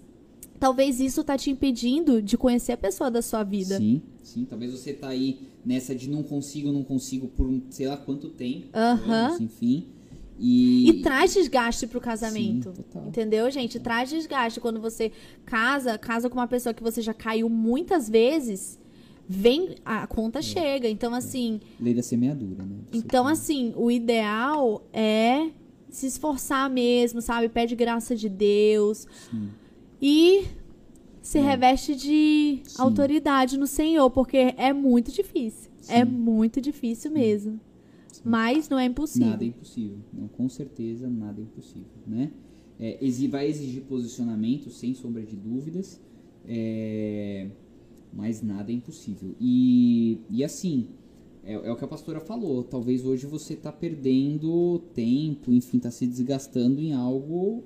[0.59, 3.77] talvez isso tá te impedindo de conhecer a pessoa da sua vida.
[3.77, 4.45] Sim, sim.
[4.45, 8.67] Talvez você tá aí nessa de não consigo, não consigo por sei lá quanto tempo.
[8.73, 9.27] Aham.
[9.27, 9.85] anos, enfim.
[10.39, 12.69] E, E traz desgaste pro casamento.
[12.69, 13.07] Sim, total.
[13.07, 13.79] Entendeu, gente?
[13.79, 14.59] Traz desgaste.
[14.59, 15.11] Quando você
[15.45, 18.77] casa, casa com uma pessoa que você já caiu muitas vezes,
[19.27, 20.07] vem, a É.
[20.07, 20.87] conta chega.
[20.87, 22.75] Então, assim, Lei da semeadura, né?
[22.91, 25.49] Você então, tem- assim, o ideal é
[25.89, 27.49] se esforçar mesmo, sabe?
[27.49, 29.07] Pede graça de Deus.
[29.31, 29.49] Sim.
[30.01, 30.45] E
[31.21, 31.41] se É.
[31.41, 32.81] reveste de Sim.
[32.81, 35.69] autoridade no Senhor, porque é muito difícil.
[35.89, 36.11] É Sim.
[36.11, 37.59] muito difícil mesmo.
[38.23, 39.29] Mas não é impossível.
[39.29, 39.97] Nada é impossível.
[40.13, 42.31] Não, com certeza, nada é impossível, né?
[42.79, 45.99] É, vai exigir posicionamento, sem sombra de dúvidas,
[46.47, 47.49] é,
[48.13, 49.35] mas nada é impossível.
[49.39, 50.87] E, e assim,
[51.43, 52.63] é, é o que a pastora falou.
[52.63, 57.63] Talvez hoje você está perdendo tempo, enfim, está se desgastando em algo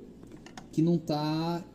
[0.72, 1.66] que não está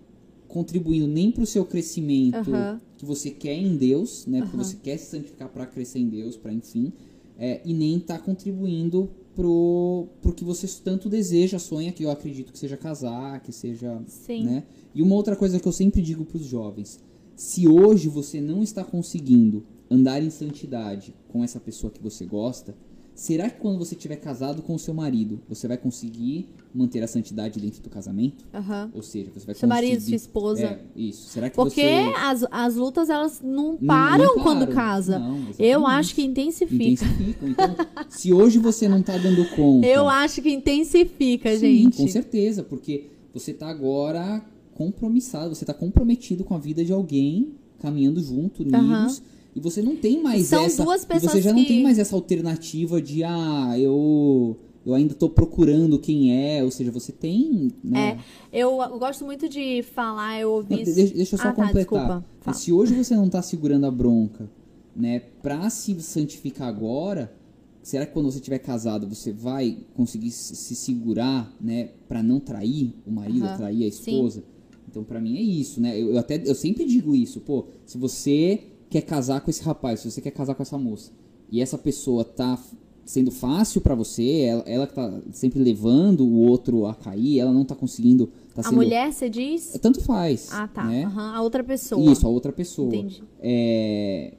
[0.49, 2.81] contribuindo nem para o seu crescimento Aham.
[2.97, 4.41] que você quer em Deus, né?
[4.41, 4.65] Porque Aham.
[4.65, 6.93] você quer se santificar para crescer em Deus, para enfim,
[7.39, 12.53] é, e nem está contribuindo pro, pro que você tanto deseja, sonha, que eu acredito
[12.53, 14.45] que seja casar, que seja, Sim.
[14.45, 14.65] né?
[14.95, 16.99] E uma outra coisa que eu sempre digo para os jovens,
[17.37, 22.75] se hoje você não está conseguindo andar em santidade com essa pessoa que você gosta,
[23.17, 27.07] será que quando você estiver casado com o seu marido, você vai conseguir manter a
[27.09, 28.45] santidade dentro do casamento?
[28.55, 28.91] Aham.
[28.95, 30.63] Ou seja, você vai Seu marido, sua esposa.
[30.65, 31.29] É, isso.
[31.31, 32.13] Será que Porque você...
[32.19, 34.73] as, as lutas, elas não Não- param não quando param.
[34.75, 35.19] casa.
[35.19, 36.85] Não, Eu acho que intensifica.
[36.85, 37.49] Intensificam.
[37.49, 37.75] Então,
[38.11, 39.87] se hoje você não tá dando conta.
[39.87, 41.97] Eu acho que intensifica, sim, gente.
[41.97, 44.45] com certeza, porque você tá agora
[44.75, 49.23] compromissado, você tá comprometido com a vida de alguém, caminhando junto, unidos.
[49.57, 50.85] E você não tem mais São essa.
[50.85, 54.55] duas pessoas você já não que- tem mais essa alternativa de ah, eu
[54.85, 58.19] eu ainda tô procurando quem é, ou seja, você tem, né?
[58.53, 60.95] Eu, eu gosto muito de falar, eu ouvi Não, isso.
[60.95, 62.25] deixa, deixa eu só ah, tá, completar.
[62.41, 62.57] Fala.
[62.57, 64.49] Se hoje você não tá segurando a bronca,
[64.95, 67.35] né, pra se santificar agora,
[67.83, 72.39] será que quando você tiver casado você vai conseguir se se segurar, né, para não
[72.39, 73.57] trair o marido, Aham.
[73.57, 74.11] trair a Sim.
[74.13, 74.45] esposa?
[74.89, 76.01] Então pra mim é isso, né?
[76.01, 78.61] Eu, eu até eu sempre digo isso, pô, se você
[78.91, 81.11] quer casar com esse rapaz, se você quer casar com essa moça,
[81.51, 82.59] e essa pessoa tá
[83.05, 87.65] sendo fácil pra você, ela, ela tá sempre levando o outro a cair, ela não
[87.65, 89.79] tá conseguindo, tá A sendo mulher, você diz?
[89.81, 90.49] tanto faz.
[90.53, 90.85] Ah, tá.
[90.85, 91.05] Né?
[91.05, 92.11] Aham, A outra pessoa.
[92.11, 92.89] Isso, a outra pessoa.
[92.89, 93.23] Entendi.
[93.41, 94.35] É,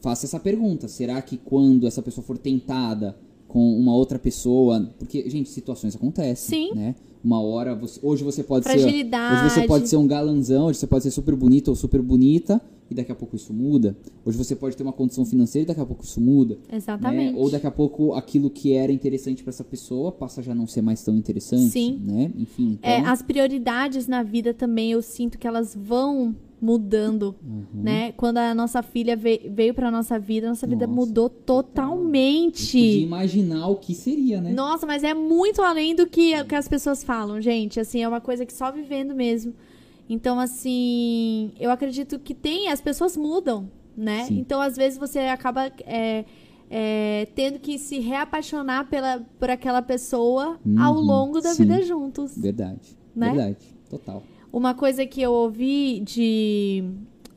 [0.00, 0.88] faça essa pergunta.
[0.88, 3.18] Será que quando essa pessoa for tentada
[3.56, 4.86] com uma outra pessoa.
[4.98, 6.68] Porque, gente, situações acontecem.
[6.68, 6.74] Sim.
[6.74, 6.94] Né?
[7.24, 7.74] Uma hora.
[7.74, 8.78] Você, hoje você pode ser.
[8.78, 9.46] Fragilidade.
[9.46, 12.60] Hoje você pode ser um galanzão, hoje você pode ser super bonito ou super bonita.
[12.90, 13.96] E daqui a pouco isso muda.
[14.26, 16.58] Hoje você pode ter uma condição financeira e daqui a pouco isso muda.
[16.70, 17.32] Exatamente.
[17.32, 17.40] Né?
[17.40, 20.66] Ou daqui a pouco aquilo que era interessante pra essa pessoa passa a já não
[20.66, 21.70] ser mais tão interessante.
[21.70, 21.98] Sim.
[22.04, 22.30] Né?
[22.36, 22.78] Enfim.
[22.78, 27.66] Então, É, as prioridades na vida também eu sinto que elas vão mudando, Uhum.
[27.82, 28.12] né?
[28.12, 32.76] Quando a nossa filha ve- veio pra nossa vida, a nossa vida Nossa, mudou totalmente.
[33.02, 34.52] imaginar o que seria, né?
[34.52, 37.78] Nossa, mas é muito além do que, que as pessoas falam, gente.
[37.80, 39.52] Assim, é uma coisa que só vivendo mesmo.
[40.08, 44.24] Então, assim, eu acredito que tem, as pessoas mudam, né?
[44.24, 44.38] Sim.
[44.38, 46.24] Então, às vezes, você acaba é,
[46.70, 51.64] é, tendo que se reapaixonar pela, por aquela pessoa ao Uhum, longo da sim.
[51.64, 52.36] vida juntos.
[52.38, 52.96] Verdade.
[53.14, 53.30] Né?
[53.32, 53.56] Verdade.
[53.90, 54.22] Total.
[54.56, 56.82] Uma coisa que eu ouvi de,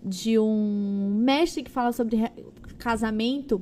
[0.01, 2.31] de um mestre que fala sobre re-
[2.77, 3.61] casamento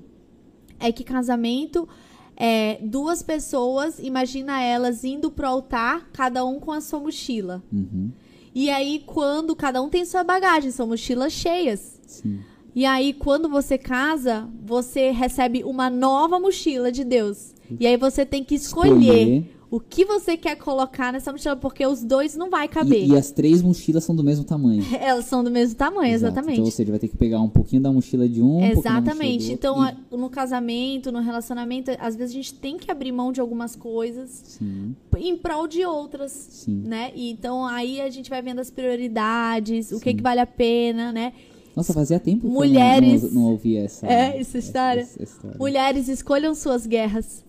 [0.79, 1.89] é que casamento
[2.35, 7.63] é duas pessoas, imagina elas indo pro altar, cada um com a sua mochila.
[7.73, 8.11] Uhum.
[8.53, 11.99] E aí, quando cada um tem sua bagagem, são mochilas cheias.
[12.05, 12.41] Sim.
[12.75, 17.55] E aí, quando você casa, você recebe uma nova mochila de Deus.
[17.79, 22.01] E aí você tem que escolher, o que você quer colocar nessa mochila, porque os
[22.03, 23.03] dois não vai caber.
[23.03, 24.81] E, e as três mochilas são do mesmo tamanho.
[24.99, 26.33] Elas são do mesmo tamanho, Exato.
[26.33, 26.59] exatamente.
[26.61, 29.47] Então você vai ter que pegar um pouquinho da mochila de um, um Exatamente.
[29.47, 33.31] do Então, a- no casamento, no relacionamento, às vezes a gente tem que abrir mão
[33.31, 36.83] de algumas coisas Sim, em prol de outras, sim.
[36.85, 37.11] né?
[37.13, 40.15] E então aí a gente vai vendo as prioridades, o que, Sim.
[40.17, 41.33] que vale a pena, né?
[41.75, 45.01] Nossa, fazia tempo que Mulheres- eu não, não, não ouvia essa, É, essa história.
[45.01, 45.57] essa história.
[45.59, 47.43] Mulheres, escolham suas guerras.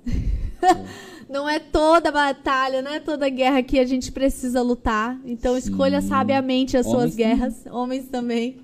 [1.29, 5.21] Não é toda batalha, não é toda guerra que a gente precisa lutar.
[5.27, 5.59] Então, Sim.
[5.59, 7.27] escolha sabiamente as Homens suas também.
[7.27, 7.67] guerras.
[7.67, 8.57] Homens também.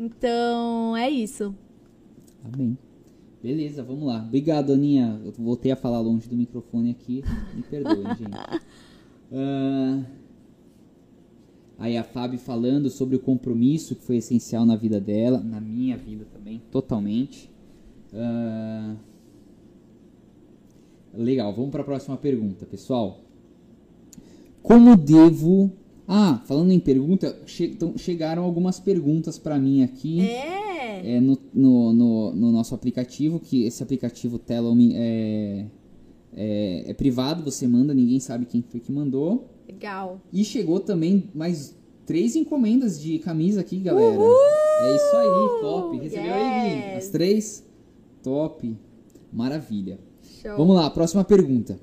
[0.00, 1.54] Então, é isso.
[2.44, 2.78] Amém.
[3.42, 4.24] Beleza, vamos lá.
[4.26, 5.20] Obrigado, Aninha.
[5.24, 7.22] Eu voltei a falar longe do microfone aqui.
[7.54, 8.62] Me perdoem, gente.
[9.32, 10.02] Ah,
[11.78, 15.96] aí a Fábio falando sobre o compromisso que foi essencial na vida dela, na minha
[15.96, 17.50] vida também, totalmente.
[18.14, 18.96] Ah,
[21.22, 23.20] legal, vamos para a próxima pergunta, pessoal.
[24.62, 25.70] Como devo.
[26.06, 31.16] Ah, falando em pergunta, che- então, chegaram algumas perguntas para mim aqui É.
[31.16, 35.66] é, no, no, no, no nosso aplicativo, que esse aplicativo Telome é,
[36.34, 39.50] é, é privado, você manda, ninguém sabe quem foi que mandou.
[39.68, 40.18] Legal.
[40.32, 44.16] E chegou também mais três encomendas de camisa aqui, galera.
[44.80, 45.98] É isso aí, top.
[45.98, 46.72] Recebeu aí?
[46.94, 46.96] Yes.
[47.04, 47.66] As três?
[48.22, 48.74] Top.
[49.30, 49.98] Maravilha.
[50.42, 50.56] Show.
[50.56, 51.78] Vamos lá, próxima pergunta.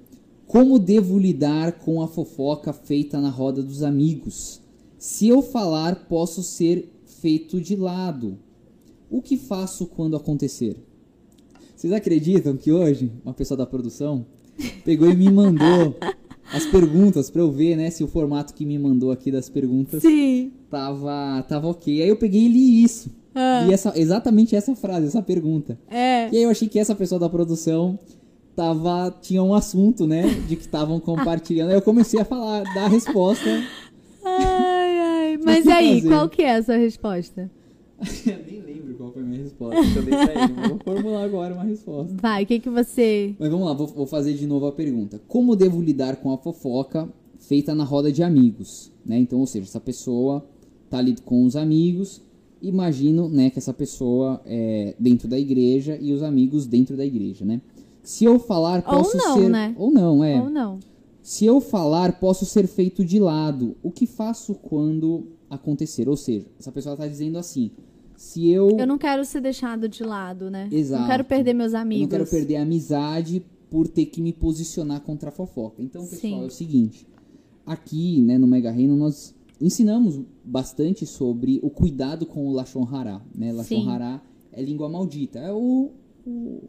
[0.47, 4.61] Como devo lidar com a fofoca feita na roda dos amigos?
[4.97, 8.37] Se eu falar, posso ser feito de lado.
[9.09, 10.77] O que faço quando acontecer?
[11.75, 14.25] Vocês acreditam que hoje uma pessoa da produção
[14.83, 15.95] pegou e me mandou
[16.53, 20.01] as perguntas pra eu ver, né, se o formato que me mandou aqui das perguntas
[20.01, 20.51] Sim.
[20.69, 22.01] tava, tava ok.
[22.01, 23.09] Aí eu peguei e li isso.
[23.33, 25.77] Ah, Li essa, exatamente essa frase, essa pergunta.
[25.89, 26.29] é.
[26.31, 27.99] E aí eu achei que essa pessoa da produção
[28.55, 31.69] tava, tinha um assunto, né, de que estavam compartilhando.
[31.69, 33.49] Aí eu comecei a falar, dar a resposta.
[34.23, 35.39] Ai, ai.
[35.43, 36.09] Mas que aí, fazer?
[36.09, 37.51] qual que é a sua resposta?
[38.25, 39.81] eu nem lembro qual foi a minha resposta.
[39.81, 40.69] eu dei pra ele.
[40.69, 42.15] Vou formular agora uma resposta.
[42.21, 43.35] Vai, o que que você...
[43.37, 45.21] Mas vamos lá, vou, vou fazer de novo a pergunta.
[45.27, 48.91] Como devo lidar com a fofoca feita na roda de amigos?
[49.05, 49.19] Né?
[49.19, 50.45] Então, ou seja, essa pessoa
[50.89, 52.21] tá ali com os amigos.
[52.61, 57.45] Imagino, né, que essa pessoa é dentro da igreja e os amigos dentro da igreja,
[57.45, 57.61] né?
[58.05, 59.75] Se eu falar, Ou posso não, ser né?
[59.77, 60.39] ou não, é.
[60.41, 60.79] Ou não?
[61.21, 63.75] Se eu falar, posso ser feito de lado.
[63.81, 66.07] O que faço quando acontecer?
[66.07, 67.71] Ou seja, essa pessoa tá dizendo assim:
[68.15, 70.69] se eu Eu não quero ser deixado de lado, né?
[70.71, 71.01] Exato.
[71.01, 72.01] Não quero perder meus Eu amigos.
[72.03, 75.81] não quero perder a amizade por ter que me posicionar contra a fofoca.
[75.81, 76.43] Então, pessoal, Sim.
[76.43, 77.07] é o seguinte.
[77.65, 83.19] Aqui, né, no Mega Reino, nós ensinamos bastante sobre o cuidado com o Lashon Hará.
[83.33, 83.51] Né?
[83.51, 83.89] Lashon Sim.
[83.89, 84.21] Hará
[84.53, 85.39] é língua maldita.
[85.39, 85.89] É o,
[86.25, 86.63] o-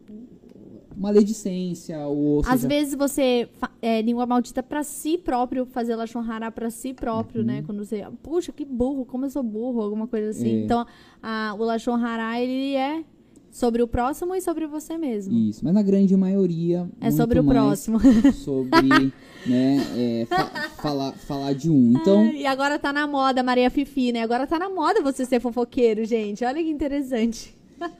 [0.97, 3.47] maledicência, ou Às seja, vezes você
[3.81, 7.63] é língua maldita pra si próprio, fazer lachon hará pra si próprio, né?
[7.65, 10.55] Quando você, puxa, que burro, como eu sou burro, alguma coisa assim.
[10.55, 10.61] Uhum.
[10.61, 10.65] É.
[10.65, 10.85] Então,
[11.21, 13.03] a, o lachon hará, ele é
[13.51, 15.33] sobre o próximo e sobre você mesmo.
[15.35, 16.87] Isso, mas na grande maioria.
[17.01, 17.99] É sobre o próximo.
[18.33, 19.11] Sobre,
[19.45, 21.93] né, é, fa- falar, falar de um.
[21.93, 24.21] Então, E agora tá na moda, Maria Fifi, né?
[24.21, 26.43] Agora tá na moda você ser fofoqueiro, gente.
[26.45, 27.56] Olha que interessante.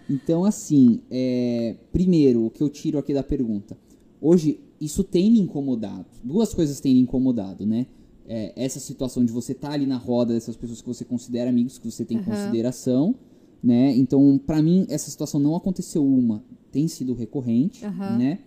[0.10, 3.78] Então, assim, é, primeiro, o que eu tiro aqui da pergunta.
[4.22, 6.06] Hoje, isso tem me incomodado.
[6.24, 7.88] Duas coisas têm me incomodado, né?
[8.26, 11.78] É, essa situação de você estar ali na roda dessas pessoas que você considera amigos,
[11.78, 12.26] que você tem Aham.
[12.26, 13.16] consideração,
[13.64, 13.96] né?
[13.96, 18.18] Então, pra mim, essa situação não aconteceu uma, tem sido recorrente, Aham.
[18.18, 18.40] né?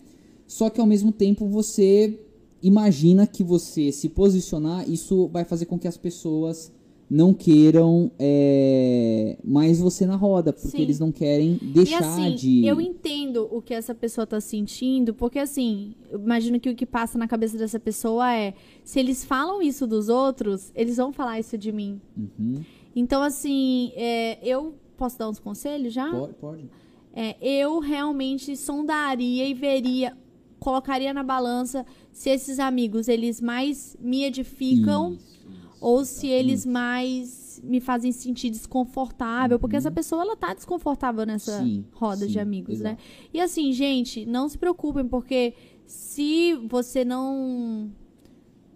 [0.47, 2.18] Só que, ao mesmo tempo, você
[2.62, 6.72] imagina que você se posicionar, isso vai fazer com que as pessoas
[7.11, 10.81] não queiram é, mais você na roda, porque Sim.
[10.83, 12.65] eles não querem E deixar assim, de.
[12.65, 16.87] eu entendo o que essa pessoa tá sentindo, porque assim, eu imagino que o que
[16.87, 18.55] passa na cabeça dessa pessoa é:
[18.85, 22.01] se eles falam isso dos outros, eles vão falar isso de mim.
[22.17, 22.63] Uhum.
[22.95, 26.09] Então, assim, é, eu posso dar uns conselhos já?
[26.09, 26.71] Pode, pode.
[27.13, 30.17] É, eu realmente sondaria e veria,
[30.61, 35.39] colocaria na balança se esses amigos eles mais me edificam isso,
[35.81, 36.72] ou se eles exatamente.
[36.72, 41.66] mais me fazem sentir desconfortável, porque essa pessoa ela tá desconfortável nessa Uhum.
[41.66, 42.91] Sim, roda de sim, amigos, né?
[42.91, 43.03] exato.
[43.35, 45.55] E assim, gente, não se preocupem, porque
[45.87, 47.91] se você não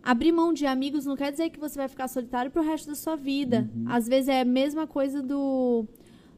[0.02, 2.94] abrir mão de amigos, não quer dizer que você vai ficar solitário pro resto da
[2.94, 3.68] sua vida.
[3.74, 3.84] Uhum.
[3.86, 5.86] Às vezes é a mesma coisa do,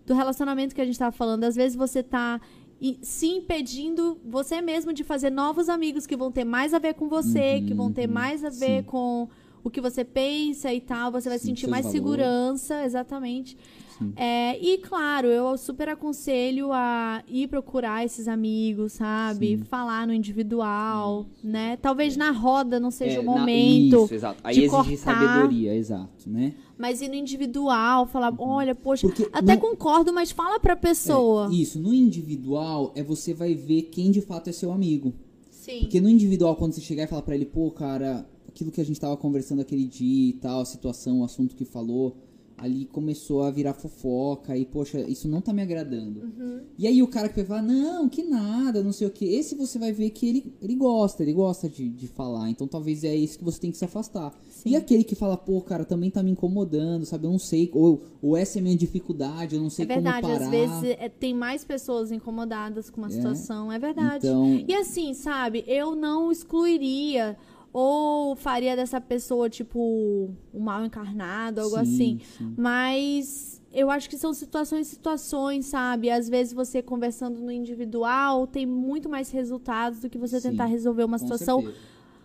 [0.06, 1.44] do relacionamento que a gente tava falando.
[1.44, 2.40] Às vezes você tá
[2.80, 6.94] i- se impedindo você mesmo de fazer novos amigos que vão ter mais a ver
[6.94, 8.86] com você, que vão ter Uhum, mais a ver sim.
[8.86, 9.28] com
[9.66, 11.10] o que você pensa e tal.
[11.12, 12.00] Você vai Sim, sentir mais valores.
[12.00, 13.56] segurança, exatamente.
[13.98, 14.12] Sim.
[14.14, 19.56] É, e claro, eu super aconselho a ir procurar esses amigos, sabe?
[19.56, 19.64] Sim.
[19.64, 21.76] Falar no individual, né?
[21.78, 24.38] Talvez na roda não seja É, o na- momento, isso, exato.
[24.44, 24.96] Aí de exige cortar.
[24.98, 26.54] sabedoria, exato, né?
[26.78, 31.48] mas ir no individual, falar, olha, poxa, Porque até não- concordo, mas fala pra pessoa.
[31.50, 35.14] É, isso, no individual é você vai ver quem de fato é seu amigo.
[35.50, 35.80] Sim.
[35.80, 38.84] Porque no individual, quando você chegar e falar pra ele, pô, cara, aquilo que a
[38.84, 42.16] gente tava conversando aquele dia e tal, a situação, o assunto que falou,
[42.58, 46.20] ali começou a virar fofoca e, poxa, isso não tá me agradando.
[46.20, 46.60] Uhum.
[46.78, 49.26] E aí o cara que vai falar, não, que nada, não sei o que.
[49.26, 52.48] Esse você vai ver que ele, ele gosta, ele gosta de, de falar.
[52.48, 54.32] Então talvez é isso que você tem que se afastar.
[54.48, 54.70] Sim.
[54.70, 57.26] E aquele que fala, pô, cara, também tá me incomodando, sabe?
[57.26, 60.22] Eu não sei, ou, ou essa é a minha dificuldade, eu não sei É verdade,
[60.22, 60.44] como parar.
[60.46, 63.10] às vezes é, tem mais pessoas incomodadas com uma É.
[63.10, 64.26] situação, é verdade.
[64.26, 67.36] Então, E assim, sabe, eu não excluiria
[67.78, 72.20] ou faria dessa pessoa, tipo, um mal encarnado, algo sim, assim.
[72.38, 72.54] sim.
[72.56, 76.08] Mas eu acho que são situações, situações, sabe?
[76.08, 80.64] Às vezes você conversando no individual tem muito mais resultados do que você Sim, tentar
[80.64, 81.62] resolver uma situação.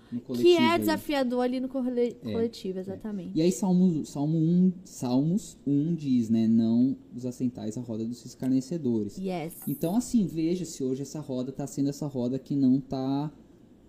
[0.09, 0.79] No que é aí.
[0.79, 3.31] desafiador ali no corle- É, coletivo, exatamente.
[3.37, 6.47] E aí Salmo, Salmo 1, Salmos 1 diz, né?
[6.47, 9.17] Não os assentais à roda dos escarnecedores.
[9.17, 9.53] Yes.
[9.67, 13.29] Então, assim, veja se hoje essa roda tá sendo essa roda que não tá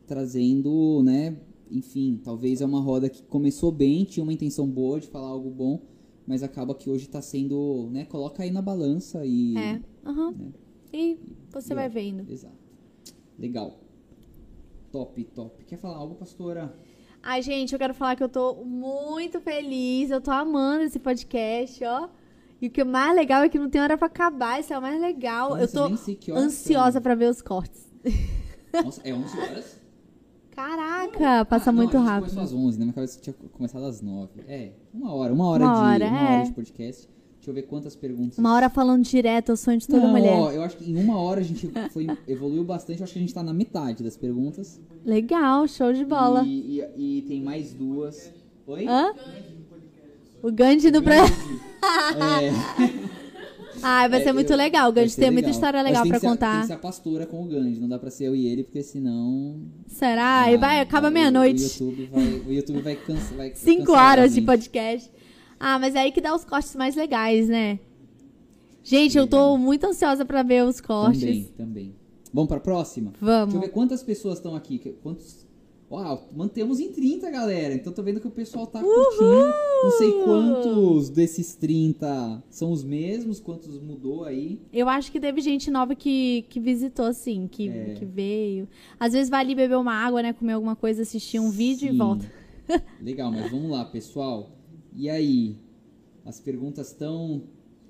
[0.07, 1.37] trazendo, né?
[1.73, 5.51] Enfim, talvez é uma roda que começou bem, tinha uma intenção boa de falar algo
[5.51, 5.81] bom,
[6.27, 8.05] mas acaba que hoje tá sendo, né?
[8.05, 9.57] Coloca aí na balança e.
[9.57, 9.81] É.
[10.05, 10.33] aham.
[10.33, 10.53] né?
[10.93, 11.19] E
[11.51, 12.31] você E, vai ó, vendo.
[12.31, 12.55] Exato.
[13.39, 13.81] Legal.
[14.93, 15.65] Top, top.
[15.65, 16.77] Quer falar algo, pastora?
[17.23, 21.83] Ai, gente, eu quero falar que eu tô muito feliz, eu tô amando esse podcast,
[21.85, 22.09] ó.
[22.61, 24.79] E o que é mais legal é que não tem hora pra acabar, isso é
[24.79, 25.51] o mais legal.
[25.51, 27.89] Nossa, eu tô ansiosa pra ver os cortes.
[28.85, 29.82] Nossa, é 11 horas?
[30.67, 32.31] Caraca, passa Ah, não, muito gente rápido.
[32.35, 34.31] começou às 11, na minha cabeça tinha começado às 9.
[34.47, 36.35] É, uma hora, uma hora, Uma de, hora, uma é.
[36.37, 37.09] hora de podcast.
[37.37, 38.39] Deixa eu ver quantas perguntas.
[38.39, 40.39] Uma hora falando direto, é o sonho de toda não, mulher.
[40.39, 43.01] ó, eu acho que em uma hora a gente foi, evoluiu bastante.
[43.01, 44.81] Eu acho que a gente tá na metade das perguntas.
[45.05, 46.45] Legal, show de bola.
[46.45, 48.33] E, e- e tem mais duas.
[48.65, 48.87] Oi?
[48.87, 49.13] Hã?
[50.41, 51.17] O Gandhi do pra...
[51.83, 52.53] É,
[53.83, 54.89] Ai, vai É, ser muito eu- legal.
[54.91, 55.51] O Gandhi tem muita legal.
[55.53, 56.61] história Mas legal pra que ser- Tem contar.
[56.61, 58.83] que ser a pastora com o Gandhi, não dá pra ser eu e ele, porque
[58.83, 59.61] senão.
[59.87, 60.51] Será?
[60.53, 61.83] e vai, acaba meia-noite.
[61.83, 62.97] O YouTube vai,
[63.55, 65.11] Cinco cancelar a horas de podcast.
[65.59, 67.79] Ah, mas é aí que dá os cortes mais legais, né?
[68.85, 69.59] Gente, eu tô Legal.
[69.59, 71.21] muito ansiosa pra ver os cortes.
[71.21, 71.95] Também, também.
[72.35, 73.11] Vamos pra próxima?
[73.13, 73.61] Deixa eu Vamos.
[73.61, 74.79] ver quantas pessoas estão aqui.
[75.03, 75.42] Quantos.
[75.93, 77.75] Uau, mantemos em 30, galera.
[77.75, 79.53] Então tô vendo que o pessoal tá curtindo.
[79.85, 84.59] Não sei quantos desses 30 são os mesmos, quantos mudou aí.
[84.73, 87.93] Eu acho que teve gente nova que, que visitou, assim, que, É.
[87.93, 88.67] que veio.
[88.99, 90.33] Às vezes vai ali beber uma água, né?
[90.33, 91.99] Comer alguma coisa, assistir um vídeo e Sim.
[91.99, 92.33] volta.
[92.99, 94.51] Legal, mas vamos lá, pessoal.
[94.95, 95.57] E aí?
[96.25, 97.43] As perguntas estão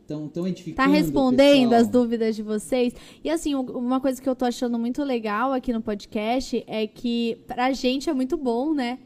[0.06, 0.90] tão, tão Tá edificando.
[0.90, 1.80] respondendo pessoal?
[1.80, 2.94] as dúvidas de vocês.
[3.22, 7.38] E assim, uma coisa que eu tô achando muito legal aqui no podcast é que
[7.46, 8.98] pra gente é muito bom, né?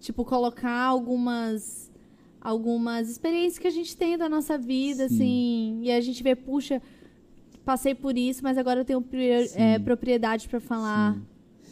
[0.00, 1.90] Tipo, colocar algumas
[2.40, 5.14] algumas experiências que a gente tem da nossa vida, Sim.
[5.14, 6.82] assim, e a gente vê, puxa,
[7.64, 9.02] passei por isso, mas agora eu tenho
[9.54, 11.18] é, propriedade pra falar.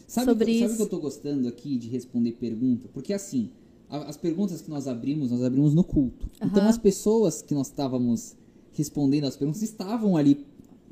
[0.07, 0.75] Sabe sobre que, Sabe isso.
[0.75, 2.89] o que eu tô gostando aqui de responder pergunta?
[2.91, 3.51] Porque assim,
[3.91, 6.27] as perguntas que nós abrimos, nós abrimos no culto.
[6.37, 6.69] Então Aham.
[6.71, 8.35] as pessoas que nós estávamos
[8.75, 10.45] respondendo as perguntas estavam ali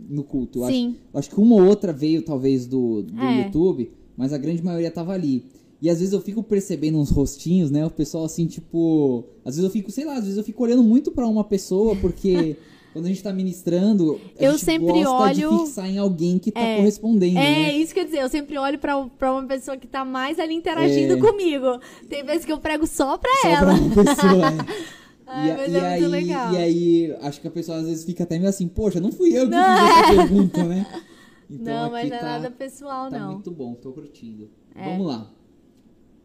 [0.09, 0.61] no culto.
[0.61, 0.97] Eu acho, Sim.
[1.13, 3.45] eu acho que uma ou outra veio talvez do, do É.
[3.45, 5.45] YouTube, mas a grande maioria tava ali.
[5.83, 7.87] E às vezes eu fico percebendo uns rostinhos, né?
[7.87, 9.25] O pessoal assim, tipo.
[9.45, 11.97] Às vezes eu fico, sei lá, às vezes eu fico olhando muito pra uma pessoa,
[11.97, 12.55] porque
[12.93, 15.13] quando a gente tá ministrando, a Eu gente sempre gosta
[15.47, 16.77] olho- de fixar em alguém que tá É.
[16.77, 17.73] correspondendo, É, né?
[17.79, 21.15] isso quer dizer, eu sempre olho pra, pra uma pessoa que tá mais ali interagindo
[21.15, 21.17] É.
[21.21, 21.81] comigo.
[22.11, 23.75] Tem vezes que eu prego só pra Só ela.
[23.75, 24.47] pra uma pessoa.
[24.47, 24.91] é.
[25.33, 26.53] Ai, e, a- e é muito aí, legal.
[26.53, 29.31] e aí, acho que a pessoa às vezes fica até meio assim, poxa, não fui
[29.37, 30.87] eu que Não, fiz essa pergunta, né?
[31.53, 33.33] Então não, mas não é tá, nada pessoal, tá não.
[33.33, 34.49] muito bom, tô curtindo.
[34.73, 34.85] É.
[34.85, 35.29] Vamos lá.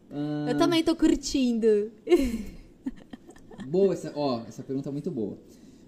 [0.08, 1.90] Ah, Eu também tô curtindo.
[3.68, 5.36] Boa essa, ó, essa pergunta é muito boa.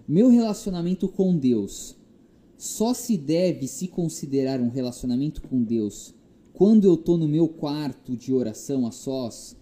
[0.07, 1.95] Meu relacionamento com Deus
[2.57, 6.13] só se deve se considerar um relacionamento com Deus
[6.51, 9.55] quando eu tô no meu quarto de oração a sós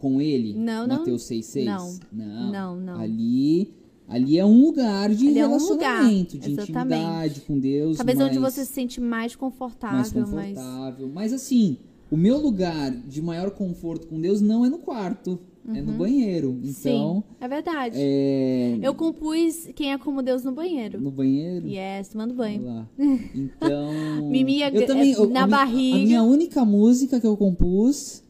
[0.00, 0.54] com ele?
[0.54, 0.98] Não, não.
[0.98, 1.64] Mateus 6,6?
[1.64, 1.98] Não.
[2.12, 2.52] Não.
[2.52, 3.00] Não, não.
[3.00, 3.72] Ali,
[4.08, 6.70] ali é um lugar de Ali é um relacionamento, lugar, de exatamente.
[6.70, 7.96] intimidade com Deus.
[7.96, 10.12] Talvez onde mais- você se sente mais mais confortável, mas.
[10.54, 11.10] confortável.
[11.12, 11.76] Mas assim,
[12.10, 15.38] o meu lugar de maior conforto com Deus não é no quarto,
[15.74, 16.58] é no banheiro.
[16.64, 17.20] Então, Uhum.
[17.20, 17.94] Sim, é verdade.
[17.98, 20.98] é Eu compus Quem é como Deus no banheiro.
[20.98, 21.68] no banheiro.
[21.68, 22.64] Yes, tomando banho.
[22.64, 22.88] Lá.
[23.34, 25.96] Então, Mimi é- eu também, eu- na a, minha- barriga.
[25.96, 28.22] A minha única música que eu compus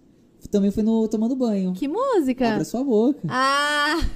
[0.50, 1.72] também foi no tomando banho.
[1.72, 2.52] Que música?
[2.52, 3.20] Abra sua boca.
[3.28, 3.98] Ah,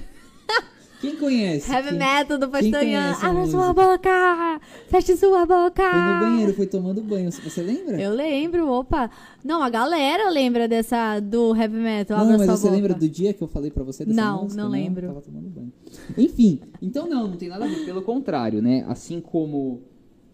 [1.01, 1.69] Quem conhece?
[1.69, 4.61] Heavy Quem- Metal do essa Abra sua boca!
[4.87, 5.83] Feche sua boca!
[5.83, 7.29] Foi no banheiro, foi tomando banho.
[7.29, 8.01] Você lembra?
[8.01, 9.09] Eu lembro, opa.
[9.43, 12.17] Não, a galera lembra dessa do Heavy Metal.
[12.17, 12.75] Não, Abra mas sua você boca.
[12.77, 14.61] lembra do dia que eu falei pra você dessa Não, música?
[14.63, 15.07] não lembro.
[15.07, 15.73] Tava tomando banho.
[16.17, 17.83] Enfim, então não, não tem nada a ver.
[17.83, 18.85] Pelo contrário, né?
[18.87, 19.81] Assim como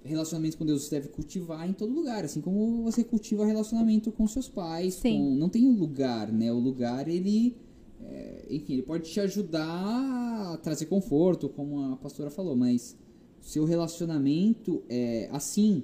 [0.04, 4.26] relacionamento com Deus você deve cultivar em todo lugar, assim como você cultiva relacionamento com
[4.28, 4.96] seus pais.
[4.96, 5.18] Sim.
[5.18, 6.52] com- Não tem um lugar, né?
[6.52, 7.56] O lugar, ele...
[8.02, 9.66] é, enfim, ele pode te ajudar
[10.54, 12.96] a trazer conforto, como a pastora falou, mas
[13.42, 15.84] seu relacionamento é assim,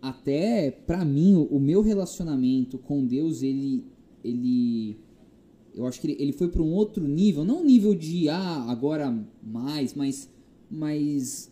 [0.00, 3.84] até pra mim, o, o meu relacionamento com Deus, ele
[4.24, 4.98] ele
[5.74, 8.66] eu acho que ele, ele foi para um outro nível, não um nível de ah,
[8.68, 10.28] agora mais, mas
[10.70, 11.50] mas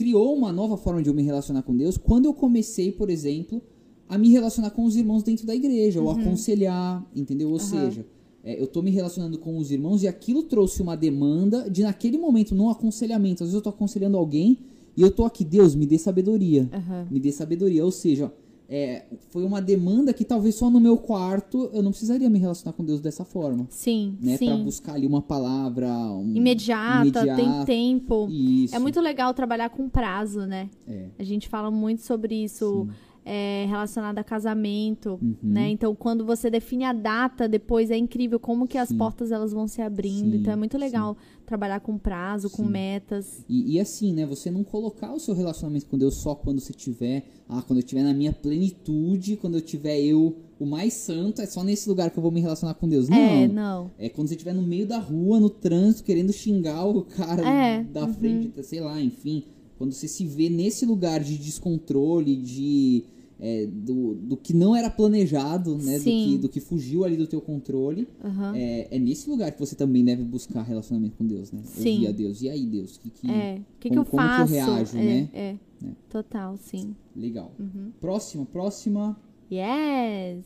[0.00, 3.60] criou uma nova forma de eu me relacionar com Deus quando eu comecei, por exemplo,
[4.08, 7.48] a me relacionar com os irmãos dentro da igreja, ou aconselhar, entendeu?
[7.48, 7.60] Ou Uhum.
[7.60, 8.06] seja,
[8.42, 12.16] é, eu tô me relacionando com os irmãos e aquilo trouxe uma demanda de naquele
[12.16, 13.42] momento, no aconselhamento.
[13.44, 14.56] Às vezes eu tô aconselhando alguém
[14.96, 16.66] e eu tô aqui, Deus, me dê sabedoria.
[16.72, 17.06] Aham.
[17.10, 17.84] Me dê sabedoria.
[17.84, 18.32] Ou seja,
[18.72, 22.72] é, foi uma demanda que talvez só no meu quarto eu não precisaria me relacionar
[22.72, 23.66] com Deus dessa forma.
[23.68, 24.38] Sim, Né?
[24.38, 24.62] Pra sim.
[24.64, 27.66] buscar ali uma palavra um- Imediata, tem imediata.
[27.66, 28.28] tempo.
[28.30, 28.76] Isso.
[28.76, 30.70] É muito legal trabalhar com prazo, né?
[30.86, 31.06] É.
[31.18, 32.86] A gente fala muito sobre isso.
[32.88, 33.09] Sim.
[33.24, 35.36] É, relacionada a casamento, Uhum.
[35.42, 35.68] né?
[35.70, 38.96] Então, quando você define a data, depois é incrível como que as Sim.
[38.98, 40.32] portas elas vão se abrindo.
[40.32, 41.16] Sim, então, é muito legal
[41.46, 42.70] trabalhar com prazo, com Sim.
[42.70, 43.44] metas.
[43.48, 44.24] E, e assim, né?
[44.26, 47.24] Você não colocar o seu relacionamento com Deus só quando você tiver.
[47.48, 51.46] Ah, quando eu tiver na minha plenitude, quando eu tiver eu o mais santo, é
[51.46, 53.08] só nesse lugar que eu vou me relacionar com Deus.
[53.08, 53.16] Não.
[53.16, 53.90] É, não.
[53.98, 57.82] É quando você estiver no meio da rua, no trânsito, querendo xingar o cara É,
[57.82, 58.14] da uhum.
[58.14, 59.44] frente, sei lá, enfim.
[59.80, 63.02] Quando você se vê nesse lugar de descontrole, de.
[63.40, 65.96] é, do, do que não era planejado, né?
[65.98, 68.06] Do que, do que fugiu ali do teu controle.
[68.22, 68.54] Aham.
[68.54, 71.62] É, é nesse lugar que você também deve buscar relacionamento com Deus, né?
[71.64, 71.94] Sim.
[71.94, 72.42] Ouvir a Deus.
[72.42, 72.98] E aí, Deus?
[72.98, 73.30] Que, que...
[73.30, 73.54] É.
[73.80, 74.52] Que, que como- eu como que eu faço?
[74.52, 75.28] reajo, é, né?
[75.32, 75.56] é.
[75.80, 75.96] Né?
[76.10, 76.94] Total, sim.
[77.16, 77.50] Legal.
[77.58, 77.90] Uhum.
[77.98, 79.18] Próxima, próxima.
[79.50, 80.44] Yes!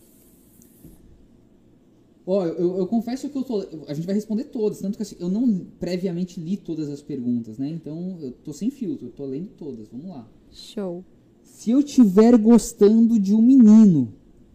[2.27, 3.67] Ó, eu, eu confesso que eu tô.
[3.87, 7.59] A gente vai responder todas, tanto que assim, eu não previamente li todas as perguntas,
[7.59, 7.69] né?
[7.69, 9.89] Então eu tô sem filtro, eu tô lendo todas.
[9.89, 10.29] Vamos lá.
[10.51, 11.05] Show.
[11.43, 14.13] Se eu estiver gostando de um menino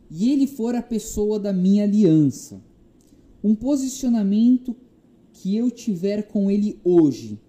[0.10, 2.62] e ele for a pessoa da minha aliança,
[3.44, 4.76] um posicionamento
[5.32, 7.40] que eu tiver com ele hoje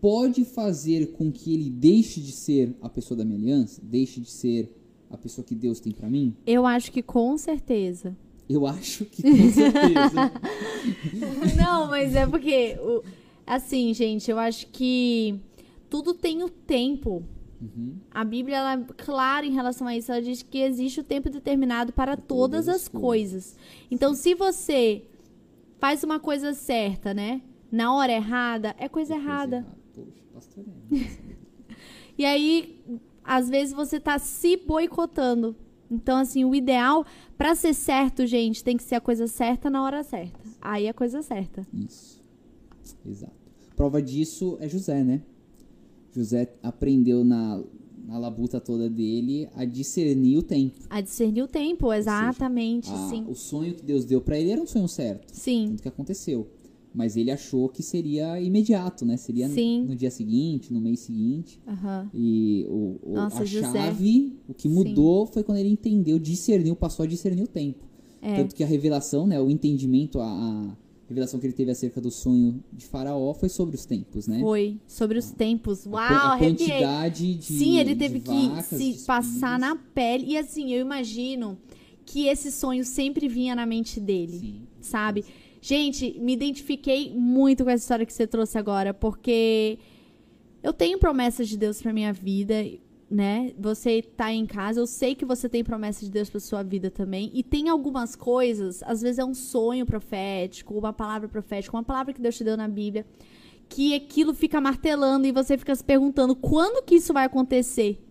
[0.00, 3.80] pode fazer com que ele deixe de ser a pessoa da minha aliança?
[3.82, 4.70] Deixe de ser
[5.08, 6.34] a pessoa que Deus tem pra mim?
[6.46, 8.16] Eu acho que com certeza.
[8.48, 10.32] Eu acho que com certeza.
[11.56, 12.76] Não, mas é porque,
[13.46, 15.40] assim, gente, eu acho que
[15.88, 17.22] tudo tem o tempo.
[17.60, 17.96] Uhum.
[18.10, 20.10] A Bíblia ela é clara em relação a isso.
[20.10, 23.56] Ela diz que existe o tempo determinado para todas, as coisas.
[23.90, 25.04] Então, se você
[25.78, 27.40] faz uma coisa certa, né?
[27.70, 29.66] Na hora errada, é coisa errada.
[29.94, 31.32] Poxa, pastor é.
[32.18, 32.78] E aí,
[33.24, 35.56] às vezes, você tá se boicotando.
[35.92, 37.04] Então, assim, o ideal,
[37.36, 40.40] pra ser certo, gente, tem que ser a coisa certa na hora certa.
[40.60, 41.66] Aí é a coisa certa.
[41.74, 42.18] Isso.
[43.06, 43.32] Exato.
[43.76, 45.20] Prova disso é José, né?
[46.14, 47.62] José aprendeu na,
[48.06, 50.78] na labuta toda dele a discernir o tempo.
[50.88, 53.24] A discernir o tempo, exatamente, A- sim.
[53.28, 55.26] O sonho que Deus deu pra ele era um sonho certo.
[55.32, 56.48] Sim, Tanto que aconteceu.
[56.94, 59.16] Mas ele achou que seria imediato, né?
[59.16, 59.84] Seria no- Sim.
[59.88, 61.58] no dia seguinte, no mês seguinte.
[61.66, 62.10] aham.
[62.12, 63.72] E o, o- Nossa, a José.
[63.72, 64.74] chave, o que Sim.
[64.74, 67.84] mudou foi quando ele entendeu, discerniu, passou a discernir o tempo.
[68.20, 68.36] É.
[68.36, 70.76] Tanto que a revelação, né, o entendimento, a, a
[71.08, 74.38] revelação que ele teve acerca do sonho de Faraó foi sobre os tempos, né?
[74.40, 75.86] Foi sobre os tempos.
[75.86, 76.68] A Uau, a arrepiei.
[76.68, 80.26] quantidade de Sim, ele teve que vacas, se passar na pele.
[80.28, 81.56] E assim, eu imagino
[82.04, 84.60] que esse sonho sempre vinha na mente dele, Sim.
[84.80, 85.24] sabe?
[85.64, 89.78] Gente, me identifiquei muito com essa história que você trouxe agora, porque
[90.60, 92.64] eu tenho promessas de Deus pra minha vida,
[93.08, 93.52] né?
[93.56, 96.90] Você tá em casa, eu sei que você tem promessas de Deus pra sua vida
[96.90, 97.30] também.
[97.32, 102.12] E tem algumas coisas, às vezes é um sonho profético, uma palavra profética, uma palavra
[102.12, 103.06] que Deus te deu na Bíblia,
[103.68, 108.04] que aquilo fica martelando e você fica se perguntando quando que isso vai acontecer.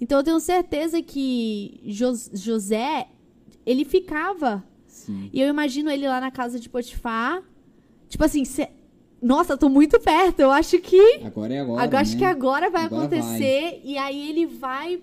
[0.00, 3.06] Então eu tenho certeza que Jos- José,
[3.66, 5.30] ele ficava Sim.
[5.32, 7.42] e eu imagino ele lá na casa de Potifar.
[8.08, 8.70] Tipo assim, cê-
[9.22, 10.40] nossa, tô muito perto.
[10.40, 11.20] Eu acho que.
[11.24, 12.18] Agora é agora, agora, acho né?
[12.18, 13.80] que agora vai Agora acontecer.
[13.84, 15.00] E aí ele vai.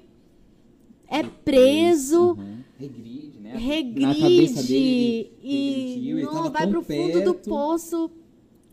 [1.09, 2.57] É preso, Aham.
[2.77, 3.53] Regride, né?
[3.53, 4.21] Na regride.
[4.21, 7.49] cabeça dele, ele e não vai pro fundo do perto.
[7.49, 8.11] poço.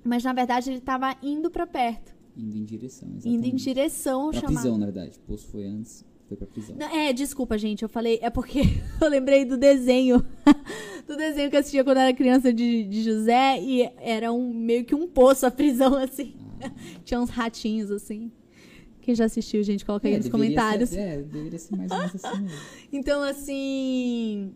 [0.02, 2.12] Mas na verdade ele tava indo pra perto.
[2.36, 3.64] Indo em direção, Indo em exatamente.
[3.64, 4.54] direção ao Pra chamado.
[4.54, 5.16] prisão, na verdade.
[5.16, 6.76] O poço foi antes, foi pra prisão.
[6.76, 8.18] Não, é, desculpa, gente, eu falei.
[8.22, 8.60] É porque
[9.00, 10.24] eu lembrei do desenho.
[11.06, 13.60] do desenho que eu assistia quando era criança de, de José.
[13.60, 16.34] E era um meio que um poço a prisão, assim.
[16.62, 16.70] Ah.
[17.04, 18.32] Tinha uns ratinhos, assim.
[19.00, 20.90] Quem já assistiu, gente, coloca aí É, nos deveria comentários.
[20.90, 22.58] Ser, é, deveria ser mais ou menos assim mesmo.
[22.90, 24.54] Então, assim.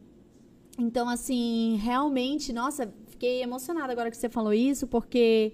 [0.78, 5.52] Então, assim, realmente, nossa, fiquei emocionada agora que você falou isso, porque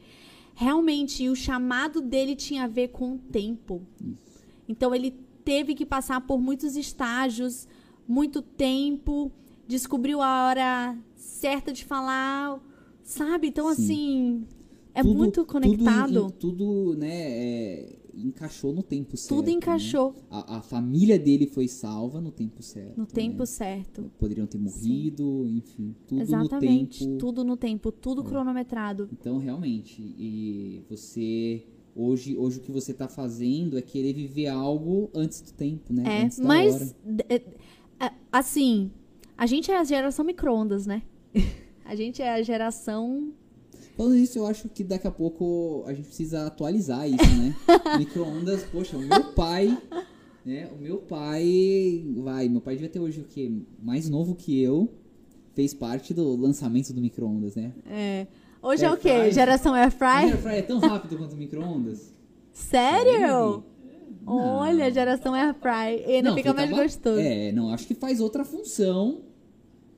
[0.54, 3.82] realmente o chamado dele tinha a ver com o tempo.
[4.00, 4.44] Isso.
[4.68, 7.68] Então ele teve que passar por muitos estágios,
[8.08, 9.30] muito tempo,
[9.66, 12.60] descobriu a hora certa de falar,
[13.02, 13.48] sabe?
[13.48, 13.82] Então, Sim.
[13.82, 14.46] assim,
[14.94, 16.30] é Tudo- muito conectado.
[16.32, 16.56] Tudo,
[16.92, 19.36] tudo né, é, encaixou no tempo certo.
[19.36, 19.52] Tudo né?
[19.52, 22.96] encaixou A, a família dele foi salva no tempo certo.
[22.96, 23.46] no tempo né?
[23.46, 24.10] certo.
[24.18, 27.18] Poderiam ter morrido, enfim, tudo Exatamente, no tempo.
[27.18, 29.08] tudo no tempo, tudo cronometrado.
[29.12, 31.64] Então, realmente, e você
[31.94, 36.02] hoje, hoje o que você tá fazendo é querer viver algo antes do tempo, né?
[36.06, 37.26] É, antes da mas hora.
[37.28, 37.34] é,
[38.06, 38.90] é, assim,
[39.36, 41.02] a gente é a geração micro-ondas, né?
[41.86, 43.34] A gente é a geração
[43.96, 47.54] Falando isso, eu acho que daqui a pouco a gente precisa atualizar isso, né?
[47.98, 49.80] Micro-ondas, poxa, o meu pai,
[50.44, 50.68] né?
[50.76, 53.52] O meu pai, vai, meu pai devia ter hoje o quê?
[53.80, 54.92] Mais novo que eu,
[55.54, 57.72] fez parte do lançamento do micro-ondas, né?
[57.86, 58.26] É.
[58.64, 59.30] Hoje é o quê?
[59.30, 60.06] Geração Air A Fry?
[60.30, 62.14] air fry é tão rápido quanto o micro-ondas?
[62.52, 63.62] Sério?
[64.26, 66.02] Olha, geração air fry.
[66.06, 67.20] E ainda Não, fica mais ba- gostoso.
[67.20, 69.20] É, não, acho que faz outra função.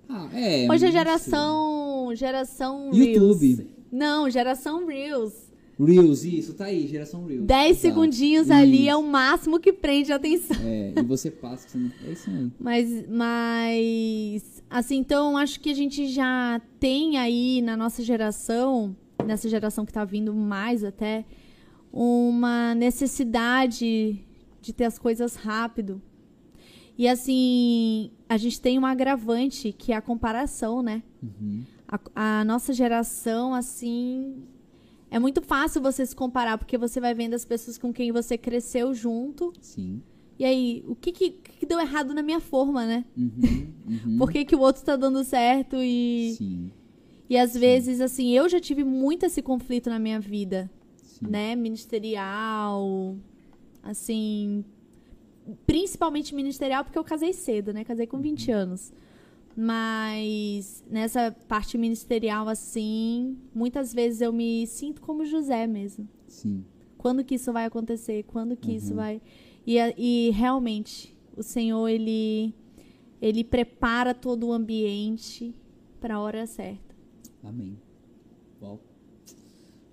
[0.09, 0.67] Ah, é.
[0.71, 2.11] Hoje é geração.
[2.15, 3.07] Geração Reels.
[3.07, 3.71] YouTube.
[3.93, 5.33] Não, geração Reels.
[5.79, 7.45] Reels, isso, tá aí, geração Reels.
[7.45, 7.81] 10 Exato.
[7.83, 10.57] segundinhos ali é o máximo que prende a atenção.
[10.65, 11.69] É, e você passa.
[11.69, 12.51] você não- É isso aí.
[12.59, 18.97] Mas, mas, assim, então acho que a gente já tem aí na nossa geração,
[19.27, 21.25] nessa geração que tá vindo mais até,
[21.93, 24.19] uma necessidade
[24.63, 26.01] de ter as coisas rápido.
[26.99, 31.03] E assim, a gente tem um agravante que é a comparação, né?
[31.23, 31.63] Uhum.
[31.87, 34.37] A, a nossa geração, assim,
[35.11, 38.37] é muito fácil você se comparar, porque você vai vendo as pessoas com quem você
[38.37, 39.53] cresceu junto.
[39.61, 40.03] Sim.
[40.39, 43.05] E aí, o que, que, que deu errado na minha forma, né?
[43.17, 43.75] Uhum.
[43.87, 44.19] Uhum.
[44.19, 46.35] Por que, que o outro tá dando certo e.
[46.37, 46.73] Sim.
[47.31, 51.29] E às vezes, assim, eu já tive muito esse conflito na minha vida, Sim.
[51.29, 51.55] né?
[51.55, 53.17] Ministerial,
[53.85, 54.65] assim.
[55.65, 57.85] Principalmente ministerial, porque eu casei cedo, né?
[57.85, 58.93] Casei com 20 anos.
[59.57, 66.07] Mas nessa parte ministerial, assim, muitas vezes eu me sinto como José mesmo.
[66.29, 66.65] Sim.
[66.99, 68.25] Quando que isso vai acontecer?
[68.25, 68.97] Quando que isso Uhum.
[68.97, 69.23] vai.
[69.67, 72.55] E, e realmente, o Senhor, ele,
[73.21, 75.55] ele prepara todo o ambiente
[76.01, 76.95] para a hora certa.
[77.43, 77.79] Amém.
[78.61, 78.79] Bom.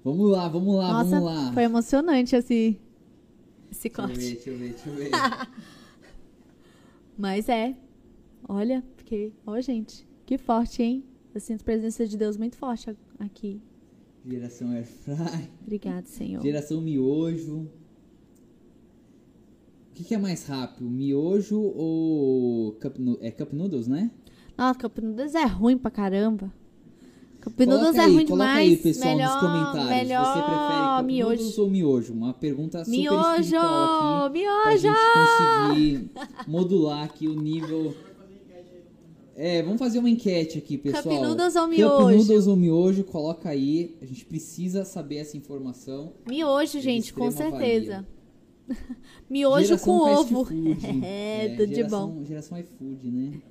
[0.04, 1.54] Vamos lá, vamos lá, Nossa, vamos lá.
[1.54, 2.78] foi emocionante esse,
[3.72, 4.20] esse Deixa eu corte.
[4.20, 5.12] ver, deixa eu ver, deixa eu ver.
[7.18, 7.76] Mas é.
[8.48, 9.32] Olha, porque.
[9.46, 11.04] Ó, gente, que forte, hein?
[11.34, 13.62] Eu sinto a presença de Deus muito forte aqui.
[14.26, 15.50] Geração Airfry.
[15.62, 16.42] Obrigado, Senhor.
[16.42, 17.68] Geração Miojo.
[19.92, 20.90] O que, que é mais rápido?
[20.90, 24.10] Miojo ou Cup, é Cup Noodles, né?
[24.58, 26.52] Nossa, Cup Noodles é ruim pra caramba.
[27.42, 28.70] Cup Coloca Noodles é aí, ruim coloca demais.
[28.70, 29.90] aí, pessoal, melhor, nos comentários.
[29.90, 31.30] melhor Você prefere Cup miojo.
[31.30, 32.14] Noodles ou miojo?
[32.14, 33.40] Uma pergunta super Miojo!
[33.42, 34.32] espiritual aqui.
[34.32, 34.78] Pra Miojo!
[34.78, 36.12] gente conseguir
[36.48, 37.94] modular aqui o nível...
[39.36, 41.22] É, vamos fazer uma enquete aqui, pessoal.
[41.22, 42.18] Noodles ou miojo?
[42.18, 43.04] Noodles ou miojo?
[43.04, 43.98] Coloca aí.
[44.02, 46.14] A gente precisa saber essa informação.
[46.28, 48.06] Miojo, gente, com certeza.
[49.30, 50.46] Miojo Geração com ovo.
[50.46, 50.78] food.
[51.04, 52.24] É, tudo de geração, bom.
[52.26, 53.42] Geração iFood, né?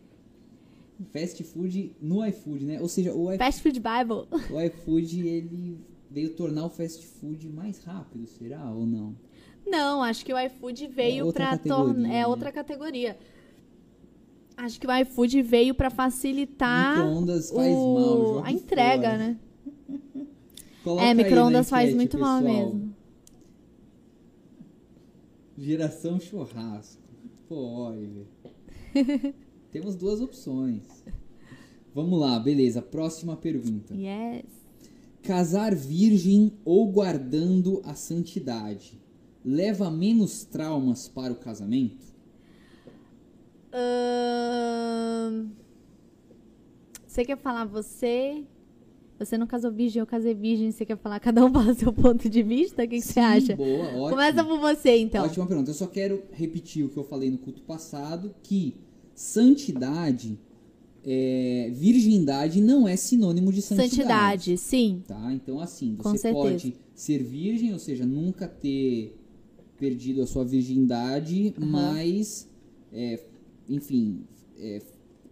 [1.12, 2.80] Fast food no iFood, né?
[2.80, 4.28] Ou seja, o, i- Fast Food Bible.
[4.50, 5.78] o iFood, ele
[6.08, 9.14] veio tornar o fast food mais rápido, será ou não?
[9.66, 12.08] Não, acho que o iFood veio outra pra categoria, tornar.
[12.08, 12.26] É né?
[12.26, 13.18] outra categoria.
[14.56, 19.18] Acho que o iFood veio pra facilitar Micro-ondas faz o- mal, joga a entrega, fora.
[19.18, 19.36] né?
[20.84, 22.66] Coloca é, micro-ondas faz enquete, muito mal pessoal.
[22.74, 22.94] mesmo.
[25.56, 27.02] Geração churrasco.
[27.48, 27.56] Pô,
[27.88, 28.26] Oliver.
[29.70, 30.82] Temos duas opções.
[31.94, 32.80] Vamos lá, beleza.
[32.82, 33.94] Próxima pergunta.
[33.94, 34.44] Yes.
[35.22, 39.00] Casar virgem ou guardando a santidade
[39.44, 42.11] leva menos traumas para o casamento?
[47.06, 48.42] Você quer falar você?
[49.18, 50.72] Você não casou virgem, eu casei virgem.
[50.72, 52.84] Você quer falar cada um fala seu ponto de vista?
[52.84, 53.56] O que, que você Sim, acha?
[53.56, 54.08] Boa, ótimo.
[54.08, 55.24] Começa por você, então.
[55.24, 55.70] Ótima pergunta.
[55.70, 58.76] Eu só quero repetir o que eu falei no culto passado, que
[59.14, 60.38] santidade,
[61.04, 63.94] é, virgindade não é sinônimo de santidade.
[63.94, 65.02] Santidade, sim.
[65.06, 65.32] Tá?
[65.32, 69.16] Então, assim, você pode ser virgem, ou seja, nunca ter
[69.78, 71.66] perdido a sua virgindade, Aham.
[71.66, 72.48] mas,
[72.92, 73.20] é,
[73.68, 74.24] enfim,
[74.58, 74.80] é,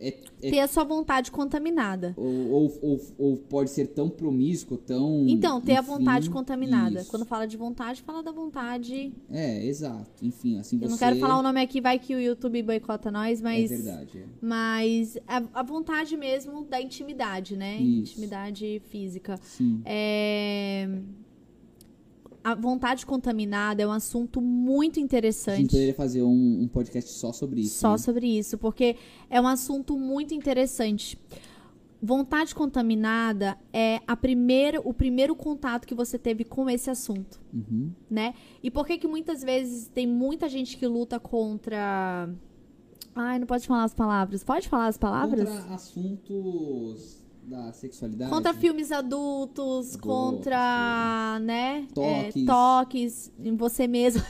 [0.03, 2.15] é- é- Ter a sua vontade contaminada.
[2.17, 5.27] ou, ou, ou, ou pode ser tão promíscuo, tão.
[5.29, 7.01] Então, ter a enfim, vontade contaminada.
[7.03, 7.11] isso.
[7.11, 9.13] Quando fala de vontade, fala da vontade.
[9.31, 10.09] É, exato.
[10.25, 10.89] Enfim, assim Eu você.
[10.93, 13.71] não quero falar o nome aqui, vai que o YouTube boicota nós, mas.
[13.71, 14.19] É verdade.
[14.21, 14.25] é.
[14.41, 17.77] Mas a, a vontade mesmo da intimidade, né?
[17.77, 18.13] Isso.
[18.13, 19.39] Intimidade física.
[19.43, 19.83] Sim.
[19.85, 20.89] É,
[22.43, 25.67] A vontade contaminada é um assunto muito A gente interessante.
[25.71, 27.79] poderia fazer um, um podcast só sobre isso.
[27.79, 27.99] Só né?
[27.99, 28.97] sobre isso, porque
[29.29, 31.19] é um assunto muito interessante.
[32.03, 37.91] Vontade contaminada é a primeira, o primeiro contato que você teve com esse assunto, Uhum.
[38.11, 38.33] né?
[38.63, 42.27] E por que que muitas vezes tem muita gente que luta contra
[43.15, 44.43] Ai, não pode falar as palavras.
[44.43, 45.47] Pode falar as palavras?
[45.47, 47.20] Contra assuntos
[47.51, 48.31] da sexualidade.
[48.31, 51.89] Contra filmes adultos, contra, né?
[51.99, 52.47] é, Toques.
[52.47, 54.23] toques em você mesmo.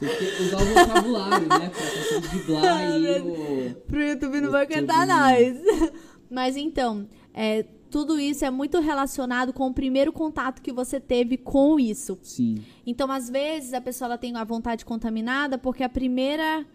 [0.00, 1.70] Tem que usar o vocabulário, né?
[1.70, 3.74] Pra conseguir driblar e o.
[3.86, 5.56] Pro YouTube não vai cantar nós.
[6.28, 11.36] Mas então, é, tudo isso é muito relacionado com o primeiro contato que você teve
[11.36, 12.18] com isso.
[12.22, 12.60] Sim.
[12.84, 16.66] Então, às vezes, a pessoa ela tem a vontade contaminada porque a primeira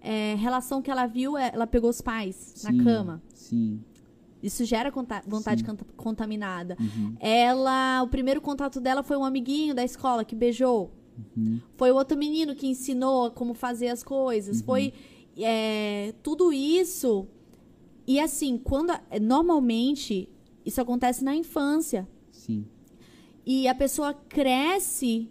[0.00, 3.22] é, relação que ela viu, é, ela pegou os pais sim, na cama.
[3.34, 3.82] Sim.
[4.42, 5.76] Isso gera vontade Sim.
[5.96, 6.76] contaminada.
[6.80, 7.14] Uhum.
[7.20, 10.90] Ela, o primeiro contato dela foi um amiguinho da escola que beijou.
[11.76, 14.60] Foi o outro menino que ensinou como fazer as coisas.
[14.62, 14.92] Foi
[15.36, 17.26] é, tudo isso.
[18.06, 20.28] E assim, quando a- normalmente
[20.64, 22.08] isso acontece na infância.
[22.30, 22.64] Sim.
[23.46, 25.28] E a pessoa cresce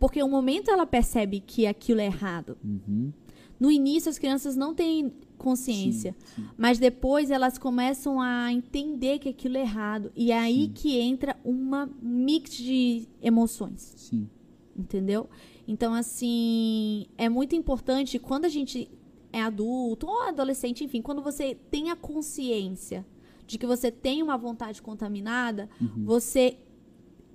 [0.00, 2.56] porque o momento ela percebe que aquilo é errado.
[2.64, 3.12] Uhum.
[3.60, 6.48] No início as crianças não têm consciência, Sim, sim.
[6.56, 11.36] mas depois elas começam a entender que aquilo é errado e é aí que entra
[11.44, 14.28] uma mix de emoções, Sim.
[14.76, 15.28] entendeu?
[15.66, 18.90] Então assim, é muito importante quando a gente
[19.32, 23.04] é adulto ou adolescente, enfim, quando você tem a consciência
[23.46, 26.04] de que você tem uma vontade contaminada, Uhum.
[26.04, 26.56] você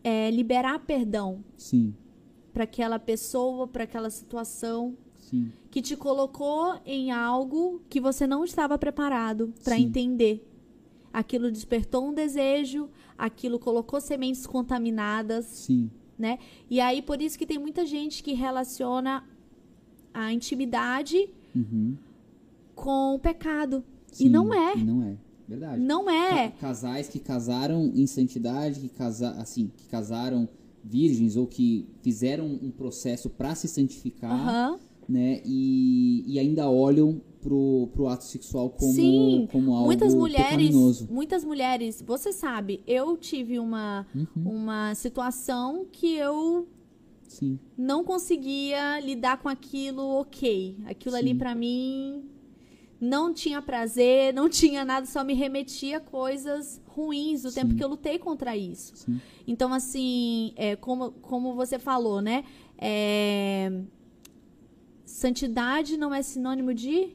[0.03, 1.93] é, liberar perdão Sim.
[2.53, 4.97] para aquela pessoa, para aquela situação
[5.29, 5.51] Sim.
[5.71, 10.45] que te colocou em algo que você não estava preparado para entender.
[11.13, 15.89] Aquilo despertou um desejo, aquilo colocou sementes contaminadas, Sim.
[16.17, 16.37] né?
[16.69, 19.23] E aí por isso que tem muita gente que relaciona
[20.13, 21.95] a intimidade Uhum.
[22.75, 23.83] com o pecado.
[24.11, 24.25] Sim.
[24.25, 24.75] E não é.
[24.75, 25.17] Não é.
[25.47, 25.81] Verdade.
[25.81, 26.49] Não é.
[26.49, 30.47] Ca- Casais que casaram em santidade, que, casa, assim, que casaram
[30.83, 34.79] virgens ou que fizeram um processo para se santificar, Aham.
[35.09, 35.41] Né?
[35.43, 41.07] E, e ainda olham pro, pro ato sexual como, Sim, como algo muitas mulheres, pecaminoso.
[41.09, 44.27] muitas mulheres, você sabe, eu tive uma Uhum.
[44.63, 46.67] uma situação que eu
[47.27, 50.77] Sim, não conseguia lidar com aquilo ok.
[50.85, 51.37] Aquilo ali Sim.
[51.37, 52.23] pra mim
[53.01, 57.61] não tinha prazer, não tinha nada, só me remetia a coisas ruins do Sim.
[57.61, 58.93] tempo que eu lutei contra isso.
[59.47, 62.43] Então, assim, é, como, como você falou, né?
[62.77, 63.71] É,
[65.09, 67.09] santidade não é sinônimo de.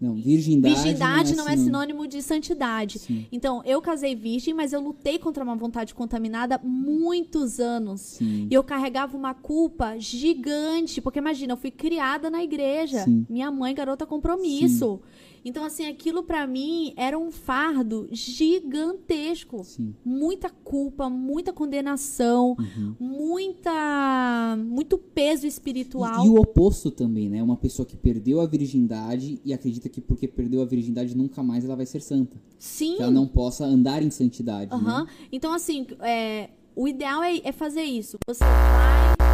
[0.00, 2.98] Não, virgindade, Virgindade não é sinônimo- sinônimo de santidade.
[3.00, 8.00] Sim, Então, eu casei virgem, mas eu lutei contra uma vontade contaminada muitos anos.
[8.00, 13.04] sim, E eu carregava uma culpa gigante, porque imagina, eu fui criada na igreja.
[13.04, 13.26] Sim.
[13.28, 15.00] Minha mãe, garota compromisso.
[15.44, 19.64] Então, assim, aquilo pra mim era um fardo gigantesco.
[19.64, 19.94] sim.
[20.04, 22.94] Muita culpa, muita condenação, Uhum.
[22.98, 26.22] muita muito peso espiritual.
[26.22, 27.42] E, e o oposto também, né?
[27.42, 31.64] Uma pessoa que perdeu a virgindade e acredita que porque perdeu a virgindade nunca mais
[31.64, 32.36] ela vai ser santa.
[32.58, 32.96] Sim.
[32.96, 35.04] Que ela não possa andar em santidade, Aham.
[35.04, 35.10] né?
[35.32, 38.16] Então, assim, é, o ideal é, é fazer isso.
[38.28, 39.29] Você vai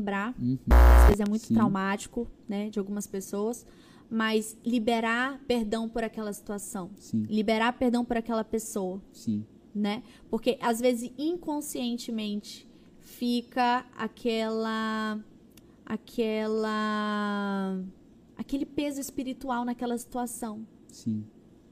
[0.00, 0.34] lembrar.
[0.40, 0.58] Uhum.
[0.70, 1.54] Às vezes é muito Sim.
[1.54, 3.66] traumático, né, de algumas pessoas.
[4.10, 6.90] Mas liberar perdão por aquela situação.
[6.96, 10.02] Sim, Liberar perdão por aquela pessoa, sim, né?
[10.28, 12.68] Porque, às vezes, inconscientemente,
[12.98, 15.22] fica aquela...
[15.86, 17.80] Aquela...
[18.36, 21.24] Aquele peso espiritual naquela situação sim,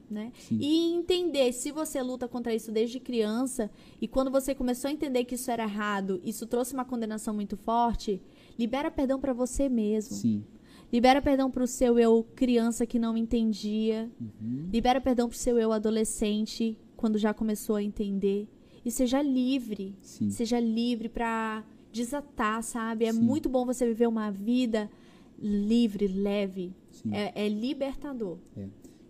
[0.09, 0.31] né?
[0.39, 0.57] Sim.
[0.59, 3.69] E entender se você luta contra isso desde criança
[4.01, 7.55] e quando você começou a entender que isso era errado, isso trouxe uma condenação muito
[7.57, 8.21] forte,
[8.57, 10.15] libera perdão pra você mesmo.
[10.15, 10.43] sim.
[10.91, 14.09] Libera perdão pro seu eu criança que não entendia.
[14.19, 14.69] Uhum.
[14.73, 18.47] Libera perdão pro seu eu adolescente quando já começou a entender.
[18.83, 19.95] E seja livre.
[20.01, 20.31] Sim.
[20.31, 23.05] Seja livre pra desatar, sabe?
[23.05, 23.21] É Sim.
[23.21, 24.89] muito bom você viver uma vida
[25.37, 26.73] livre, leve.
[27.11, 28.37] É, é libertador.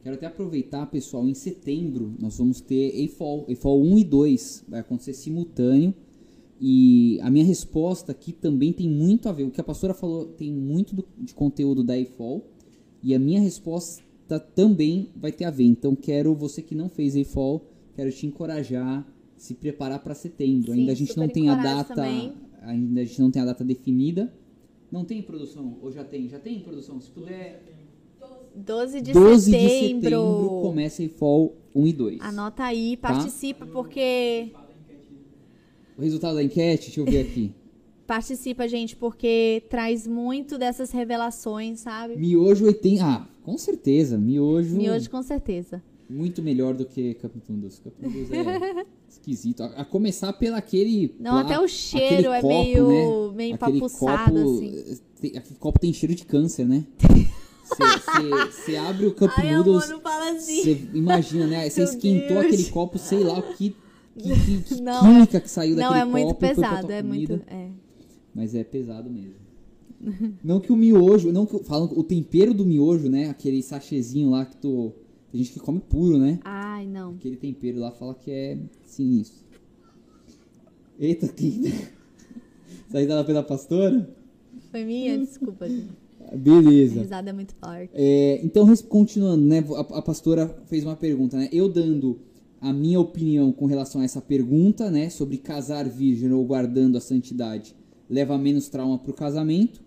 [0.02, 4.80] Quero até aproveitar, pessoal, em setembro nós vamos ter EIFOL, EIFOL 1 e 2, vai
[4.80, 5.94] acontecer simultâneo.
[6.62, 10.26] E a minha resposta aqui também tem muito a ver, o que a pastora falou
[10.26, 12.46] tem muito do- de conteúdo da EIFOL,
[13.02, 14.04] e a minha resposta
[14.56, 15.64] também vai ter a ver.
[15.64, 17.66] Então quero, você que não fez EIFOL,
[17.96, 19.06] quero te encorajar,
[19.38, 20.74] se preparar para setembro.
[20.74, 22.34] Sim, ainda a gente não tem a data, também.
[22.62, 24.34] ainda a gente não tem a data definida.
[24.92, 25.78] Não tem produção?
[25.82, 26.28] Ou já tem?
[26.28, 27.00] Já tem produção?
[27.00, 27.64] Se puder,
[28.56, 29.70] 12 de 12 setembro.
[29.70, 32.22] de setembro começa EIFOL 1 e 2.
[32.22, 33.10] Anota aí, Tá?
[33.10, 34.52] participa, porque.
[35.98, 37.52] O resultado da enquete, deixa eu ver aqui.
[38.08, 42.16] Participa, gente, porque traz muito dessas revelações, sabe?
[42.18, 43.06] Miojo 80.
[43.06, 44.18] Ah, com certeza.
[44.18, 44.76] Miojo.
[44.78, 45.84] Miojo, com certeza.
[46.10, 47.78] Muito melhor do que Capitundus.
[47.78, 49.62] Capitundus é esquisito.
[49.62, 51.14] A, a começar pelo aquele.
[51.20, 53.36] Não, plá- até o cheiro é copo, meio, né?
[53.36, 54.98] meio Aquele empapuçado, copo, assim.
[55.22, 56.88] tem- aquele copo tem cheiro de câncer, né?
[58.52, 59.90] Você abre o Cup Ai, amor, Noodles.
[59.90, 60.64] não fala assim.
[60.64, 61.70] Você imagina, né?
[61.70, 62.46] Você esquentou Deus.
[62.46, 63.76] aquele copo, sei lá o que.
[64.18, 67.34] Que, que- que Não, química que saiu Não, daquele é muito copo pesado, é comida.
[67.38, 67.50] muito.
[67.54, 67.70] É.
[68.36, 69.36] Mas é pesado mesmo.
[70.44, 73.30] não que o miojo, não que o- falam o tempero do miojo, né?
[73.30, 74.92] Aquele sachêzinho lá que tu
[75.32, 76.40] tem gente que come puro, né?
[76.44, 77.12] Ai, não.
[77.12, 79.46] Aquele tempero lá fala que é sinistro.
[81.00, 81.74] Eita, que
[82.92, 84.10] saída lá pela pastora?
[84.72, 85.18] Foi minha?
[85.18, 85.88] Desculpa, gente.
[86.30, 87.02] Ah, A Beleza.
[87.02, 87.92] risada é muito forte.
[87.94, 89.64] É, então, continuando, né?
[89.76, 91.50] A, a pastora fez uma pergunta, né?
[91.52, 92.20] Eu dando
[92.62, 97.02] a minha opinião com relação a essa pergunta, né, sobre casar virgem ou guardando a
[97.02, 97.76] santidade,
[98.10, 99.82] leva menos trauma para o casamento.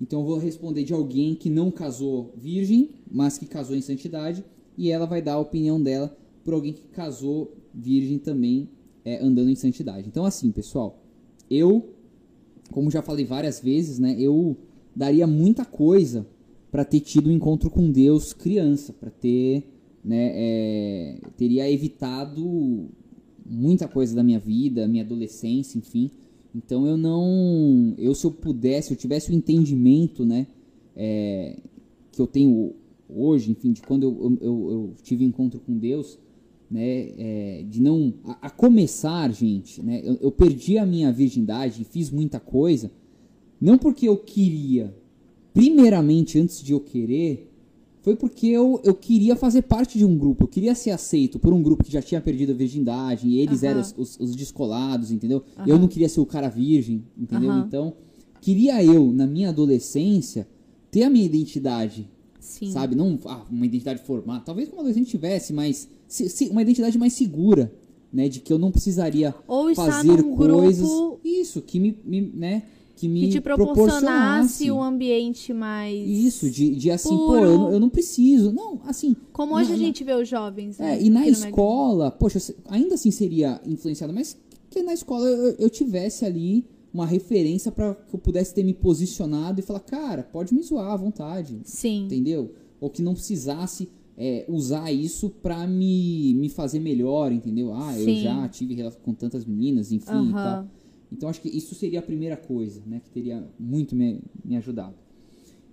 [0.00, 4.44] Então eu vou responder de alguém que não casou virgem, mas que casou em santidade,
[4.76, 8.68] e ela vai dar a opinião dela por alguém que casou virgem também,
[9.04, 10.06] é, andando em santidade.
[10.06, 11.02] Então assim, pessoal,
[11.50, 11.94] eu,
[12.70, 14.56] como já falei várias vezes, né, eu
[14.98, 16.26] daria muita coisa
[16.72, 19.62] para ter tido um encontro com Deus criança, para ter,
[20.04, 22.88] né, é, teria evitado
[23.46, 26.10] muita coisa da minha vida, minha adolescência, enfim.
[26.52, 30.48] Então eu não, eu se eu pudesse, se eu tivesse o entendimento, né,
[30.96, 31.56] é,
[32.10, 32.74] que eu tenho
[33.08, 36.18] hoje, enfim, de quando eu, eu, eu tive encontro com Deus,
[36.68, 41.84] né, é, de não, a, a, começar, gente, né, eu, eu perdi a minha virgindade
[41.84, 42.90] fiz muita coisa,
[43.60, 44.94] não porque eu queria,
[45.52, 47.48] primeiramente, antes de eu querer,
[48.08, 50.44] foi porque eu, eu queria fazer parte de um grupo.
[50.44, 53.28] Eu queria ser aceito por um grupo que já tinha perdido a virgindade.
[53.28, 55.42] E eles eram os, os, os, descolados, entendeu?
[55.66, 57.52] Eu não queria ser o cara virgem, entendeu?
[57.58, 57.92] Então,
[58.40, 60.48] queria eu, na minha adolescência,
[60.90, 62.08] ter a minha identidade.
[62.40, 62.70] Sim.
[62.70, 62.94] Sabe?
[62.94, 64.40] Não ah, uma identidade formada.
[64.40, 67.72] Talvez como adolescente tivesse, mas se, se, uma identidade mais segura.
[68.10, 70.88] Né, de que eu não precisaria Ou fazer coisas.
[70.88, 71.20] Grupo...
[71.22, 72.62] Isso, que me, me né?
[72.98, 77.26] Que me que te proporcionasse um ambiente mais isso de, de assim puro.
[77.26, 80.28] pô eu não, eu não, preciso não assim como hoje na, a gente vê os
[80.28, 84.36] jovens né, é, e na escola poxa ainda assim seria influenciado mas
[84.68, 88.74] que na escola eu, eu tivesse ali uma referência para que eu pudesse ter me
[88.74, 93.88] posicionado e falar cara pode me zoar à vontade sim entendeu ou que não precisasse
[94.16, 97.72] é, usar isso para me, me fazer melhor, entendeu?
[97.72, 98.00] Ah, Sim.
[98.00, 100.30] eu já tive relação com tantas meninas, enfim uhum.
[100.30, 100.66] e tal.
[101.12, 104.94] Então acho que isso seria a primeira coisa, né, que teria muito me, me ajudado.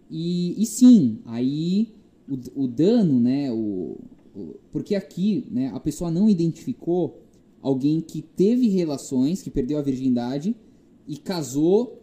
[0.10, 1.94] E, e sim, aí
[2.28, 3.98] o, o dano, né, o,
[4.36, 7.22] o, porque aqui, né, a pessoa não identificou
[7.62, 10.56] alguém que teve relações, que perdeu a virgindade
[11.08, 12.02] e casou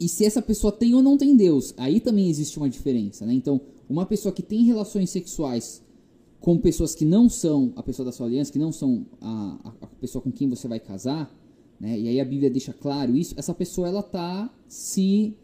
[0.00, 3.32] e se essa pessoa tem ou não tem Deus, aí também existe uma diferença, né?
[3.32, 5.82] Então, uma pessoa que tem relações sexuais
[6.40, 9.86] com pessoas que não são a pessoa da sua aliança, que não são a, a
[9.86, 11.34] pessoa com quem você vai casar,
[11.84, 11.98] né?
[11.98, 13.34] E aí a Bíblia deixa claro isso.
[13.36, 15.36] Essa pessoa ela tá se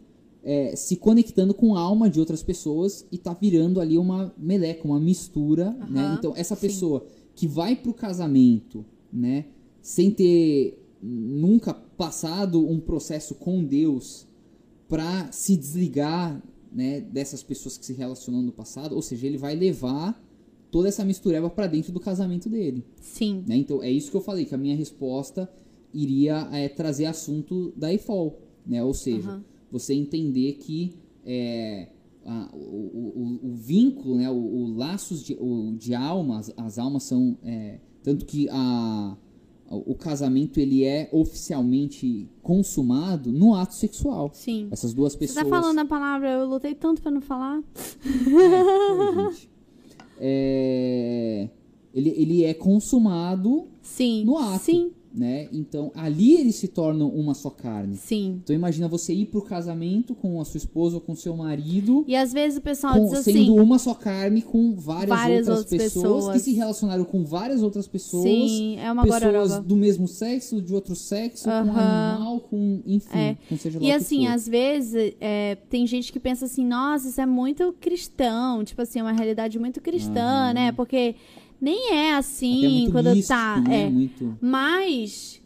[0.43, 4.87] é, se conectando com a alma de outras pessoas e tá virando ali uma meleca,
[4.87, 6.15] uma mistura, uhum, né?
[6.17, 6.61] Então essa sim.
[6.61, 7.05] pessoa
[7.35, 9.45] que vai pro casamento, né,
[9.83, 14.27] sem ter nunca passado um processo com Deus
[14.87, 16.41] para se desligar,
[16.71, 20.19] né, dessas pessoas que se relacionam no passado, ou seja, ele vai levar
[20.71, 22.83] toda essa mistureba para dentro do casamento dele.
[22.99, 23.43] Sim.
[23.47, 23.57] Né?
[23.57, 25.47] Então é isso que eu falei, que a minha resposta
[25.93, 28.83] iria é, trazer assunto da EFOL, né?
[28.83, 29.41] Ou seja, uhum.
[29.71, 30.93] você entender que
[31.25, 31.89] é,
[32.25, 34.29] a, o, o, o, vínculo, né?
[34.29, 39.17] O, o laços de, o, de almas, as almas são é, tanto que a
[39.73, 44.29] o casamento ele é oficialmente consumado no ato sexual.
[44.33, 44.67] Sim.
[44.69, 45.45] Essas duas pessoas.
[45.45, 47.63] Você tá falando a palavra, eu lutei tanto para não falar.
[48.03, 49.49] É, foi.
[50.23, 51.49] É,
[51.93, 54.65] ele, ele é consumado sim, no ato.
[54.65, 55.47] Sim né?
[55.51, 57.97] Então, ali eles se tornam uma só carne.
[57.97, 58.39] Sim.
[58.43, 62.03] Então, imagina você ir pro casamento com a sua esposa ou com seu marido.
[62.07, 63.33] E às vezes o pessoal com, diz assim.
[63.33, 67.23] Sendo uma só carne com várias, várias outras, outras pessoas, pessoas, que se relacionaram com
[67.23, 68.23] várias outras pessoas.
[68.23, 69.61] Sim, é uma Pessoas gororoba.
[69.61, 72.81] do mesmo sexo, de outro sexo, com um animal, com.
[72.85, 73.37] Enfim, é.
[73.49, 74.33] com seja lá E assim, for.
[74.33, 78.63] às vezes, é, tem gente que pensa assim, nossa, isso é muito cristão.
[78.63, 80.53] Tipo assim, é uma realidade muito cristã, uhum.
[80.53, 80.71] né?
[80.71, 81.15] Porque.
[81.61, 83.61] Nem é assim é quando místico, tá.
[83.61, 83.83] Né?
[83.83, 83.89] É.
[83.89, 84.37] Muito...
[84.41, 85.41] Mas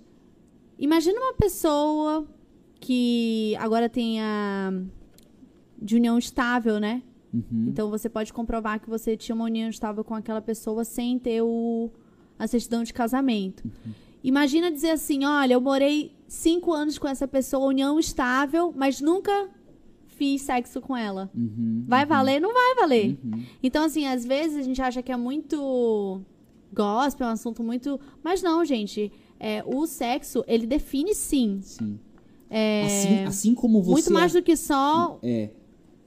[0.78, 2.28] Imagina uma pessoa
[2.80, 4.74] que agora tem a
[5.82, 7.02] de união estável, né?
[7.34, 7.66] Uhum.
[7.68, 11.42] Então você pode comprovar que você tinha uma união estável com aquela pessoa sem ter
[11.42, 11.90] o,
[12.38, 13.64] a certidão de casamento.
[13.66, 13.94] Uhum.
[14.24, 19.50] Imagina dizer assim: olha, eu morei cinco anos com essa pessoa, união estável, mas nunca
[20.16, 21.30] fiz sexo com ela.
[21.36, 21.84] Uhum.
[21.88, 22.10] Vai uhum.
[22.10, 22.40] valer?
[22.40, 23.18] Não vai valer.
[23.24, 23.44] Uhum.
[23.62, 26.22] Então, assim, às vezes a gente acha que é muito
[26.74, 28.00] gospel, é um assunto muito.
[28.24, 31.60] Mas não, gente é, o sexo, ele define sim.
[31.62, 32.00] Sim.
[32.50, 33.92] É, assim, assim como você.
[33.92, 35.20] Muito mais do que só.
[35.22, 35.50] É,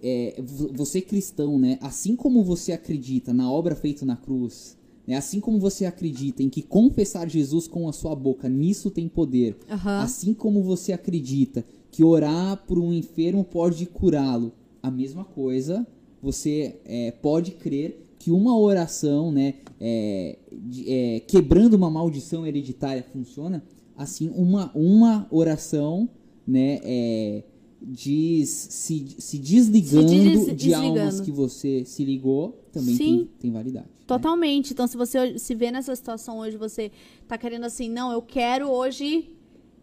[0.03, 0.37] é.
[0.73, 1.79] Você cristão, né?
[1.81, 4.77] Assim como você acredita na obra feita na cruz,
[5.07, 5.17] né?
[5.17, 9.57] assim como você acredita em que confessar Jesus com a sua boca, nisso tem poder.
[9.85, 14.53] Assim como você acredita que orar por um enfermo pode curá-lo,
[14.83, 15.87] a mesma coisa
[16.23, 23.05] você é, pode crer que uma oração, né, é, de, é, quebrando uma maldição hereditária
[23.13, 23.63] funciona,
[23.97, 26.09] assim uma, uma oração,
[26.47, 27.45] né, é,
[27.81, 30.99] diz se, se desligando Se des- de desligando.
[31.01, 33.17] almas que você se ligou, também Sim.
[33.17, 33.87] tem, tem validade.
[33.87, 33.93] né?
[34.07, 34.73] Totalmente.
[34.73, 36.91] Então, se você se vê nessa situação hoje, você
[37.29, 39.31] tá querendo assim, não, eu quero hoje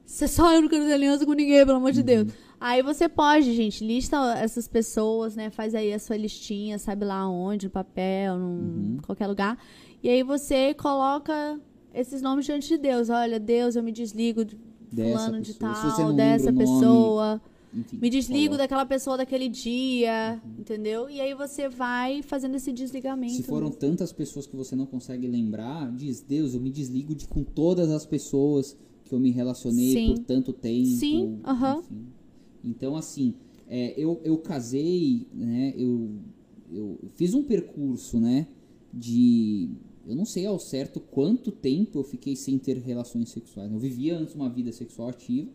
[0.05, 2.31] ser só eu não quero ter aliança com ninguém, pelo amor de Deus.
[2.59, 5.49] Aí você pode, gente, lista essas pessoas, né?
[5.49, 9.57] Faz aí a sua listinha, sabe lá onde, no papel, num qualquer lugar.
[10.01, 11.59] E aí você coloca
[11.93, 13.09] esses nomes diante de Deus.
[13.09, 14.57] Olha, Deus, eu me desligo de
[14.91, 17.41] Dessa fulano de você tal, dessa pessoa.
[17.73, 18.57] Enfim, Me desligo coloca.
[18.63, 21.09] daquela pessoa daquele dia, entendeu?
[21.09, 23.33] E aí você vai fazendo esse desligamento.
[23.33, 23.75] Se foram né?
[23.77, 27.91] tantas pessoas que você não consegue lembrar, diz, Deus, eu me desligo de com todas
[27.91, 30.07] as pessoas que eu me relacionei Sim.
[30.07, 30.99] por tanto tempo.
[30.99, 31.83] Sim, aham.
[32.63, 33.35] Então, assim,
[33.67, 35.73] é, eu, eu casei, né?
[35.77, 36.11] Eu,
[36.71, 38.47] eu fiz um percurso, né?
[38.91, 39.69] De.
[40.07, 43.71] Eu não sei ao certo quanto tempo eu fiquei sem ter relações sexuais.
[43.71, 45.49] Eu vivia antes uma vida sexual ativa,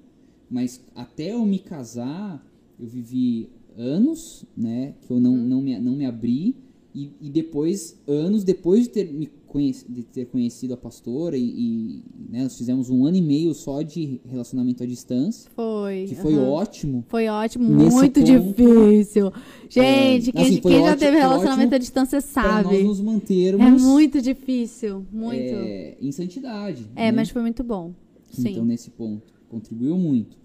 [0.49, 2.45] mas até eu me casar,
[2.79, 4.95] eu vivi anos, né?
[5.03, 5.49] Que eu não, Uhum.
[5.49, 6.57] não, me, não me abri.
[6.93, 9.29] E, e depois, anos depois de ter, me
[9.59, 13.83] de ter conhecido a pastora, e, e, né, nós fizemos um ano e meio só
[13.83, 16.05] de relacionamento à distância, Foi.
[16.09, 16.49] que foi aham.
[16.49, 17.05] ótimo.
[17.09, 19.33] Foi ótimo, Nesse muito ponto, difícil.
[19.69, 22.83] Gente, é, quem, assim, quem já ótimo- teve foi relacionamento à distância Pra nós sabe.
[22.85, 25.37] nos mantermos É muito difícil, muito.
[25.41, 26.87] é, em santidade.
[26.95, 27.13] É, né?
[27.13, 27.93] mas foi muito bom.
[28.31, 28.51] Sim.
[28.51, 30.39] Então, nesse ponto, contribuiu muito.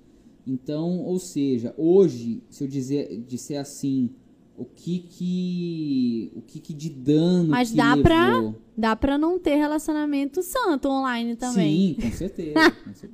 [0.48, 4.10] Então, ou seja, hoje, se eu dizer, disser assim,
[4.58, 8.56] o que que, o que, que de dano Mas que dá pra- levou?
[8.78, 11.96] Dá pra não ter relacionamento santo online também.
[11.96, 12.72] Sim, com certeza.
[12.72, 13.14] com certeza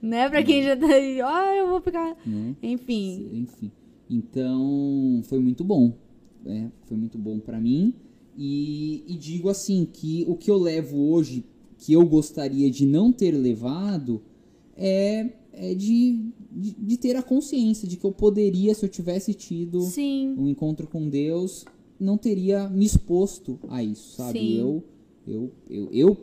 [0.00, 0.28] Né?
[0.28, 2.16] Pra quem já tá aí, ó, eu vou ficar.
[2.26, 2.54] né?
[2.62, 3.28] Enfim.
[3.32, 3.70] Enfim.
[4.10, 5.94] Então, foi muito bom.
[6.44, 6.70] né?
[6.84, 7.94] Foi muito bom pra mim.
[8.36, 11.44] E, e digo assim, que o que eu levo hoje,
[11.78, 14.22] que eu gostaria de não ter levado,
[14.76, 19.34] é, é de, de, de ter a consciência de que eu poderia, se eu tivesse
[19.34, 20.34] tido Sim.
[20.38, 21.64] um encontro com Deus,
[21.98, 24.38] não teria me exposto a isso, sabe?
[24.38, 24.58] Sim.
[24.58, 24.84] Eu,
[25.26, 26.18] eu, eu, eu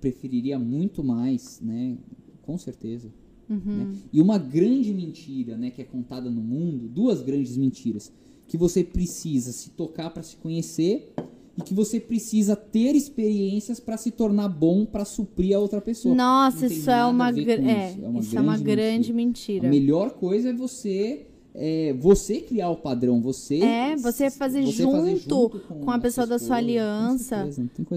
[0.00, 1.96] preferiria muito mais, né?
[2.42, 3.10] Com certeza.
[3.48, 3.60] Uhum.
[3.64, 3.96] né?
[4.12, 8.12] E uma grande mentira, né, que é contada no mundo, duas grandes mentiras,
[8.46, 11.12] que você precisa se tocar para se conhecer
[11.58, 16.14] e que você precisa ter experiências para se tornar bom para suprir a outra pessoa.
[16.14, 18.04] Nossa, isso é uma, com é, isso.
[18.04, 19.66] É uma isso é uma grande grande mentira.
[19.66, 25.60] A melhor coisa é você é, você criar o padrão, você É, você fazer junto
[25.68, 27.48] com a pessoa da sua aliança.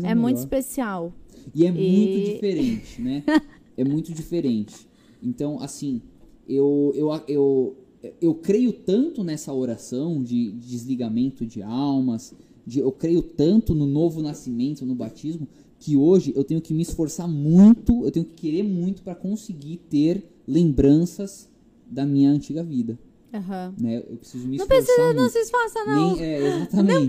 [0.04, 0.40] É muito melhor.
[0.40, 1.14] especial.
[1.54, 3.24] E é muito E- diferente, né?
[3.78, 4.88] é muito diferente.
[5.22, 6.02] Então, assim,
[6.48, 7.78] eu, eu, eu,
[8.22, 12.34] eu creio tanto nessa oração de desligamento de almas,
[12.66, 15.48] de, eu creio tanto no novo nascimento, no batismo,
[15.80, 19.78] que hoje eu tenho que me esforçar muito, eu tenho que querer muito para conseguir
[19.90, 21.50] ter lembranças
[21.86, 22.98] da minha antiga vida.
[23.34, 23.74] Aham.
[23.80, 23.98] Né?
[24.08, 25.32] Eu preciso me Não esforçar precisa, não muito.
[25.34, 26.16] se esforça, não.
[26.16, 27.08] Nem, é, exatamente.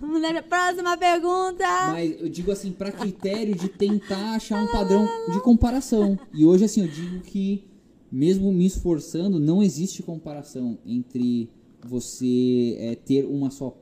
[0.00, 1.64] Mulher, próxima pergunta.
[1.92, 6.16] Mas eu digo assim, pra critério de tentar achar um padrão de comparação.
[6.32, 7.64] E hoje, assim, eu digo que,
[8.10, 11.50] mesmo me esforçando, não existe comparação entre
[11.84, 13.76] você é, ter uma só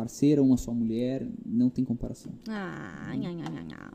[0.00, 1.26] parceira, uma só mulher.
[1.44, 2.32] Não tem comparação.
[2.48, 3.92] Ah, nha, nha, nha.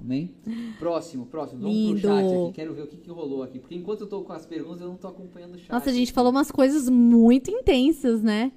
[0.00, 0.34] Amém?
[0.78, 1.60] Próximo, próximo.
[1.60, 2.00] Vamos pro Lindo.
[2.08, 2.52] chat aqui.
[2.54, 3.58] Quero ver o que, que rolou aqui.
[3.58, 5.70] Porque enquanto eu tô com as perguntas, eu não tô acompanhando o chat.
[5.70, 8.50] Nossa, a gente falou umas coisas muito intensas, né?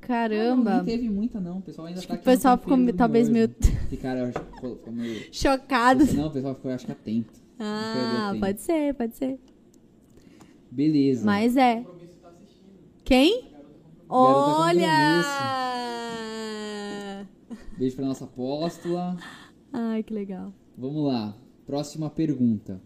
[0.00, 0.70] Caramba.
[0.70, 1.58] Não, não teve muita, não.
[1.58, 3.50] O pessoal ainda Acho tá o aqui no pessoal ficou talvez meio
[3.88, 5.26] Ficaram, ficou- meio...
[5.34, 6.12] chocados.
[6.12, 7.40] Não, o pessoal ficou, acho que atento.
[7.58, 9.38] Ah, pode ser, pode ser.
[10.70, 11.26] Beleza.
[11.26, 11.84] Mas é.
[13.04, 13.49] Quem?
[14.10, 14.90] Garota Olha!
[17.78, 19.16] Beijo pra nossa apóstola.
[19.72, 20.52] Ai, que legal.
[20.76, 21.36] Vamos lá.
[21.64, 22.82] Próxima pergunta.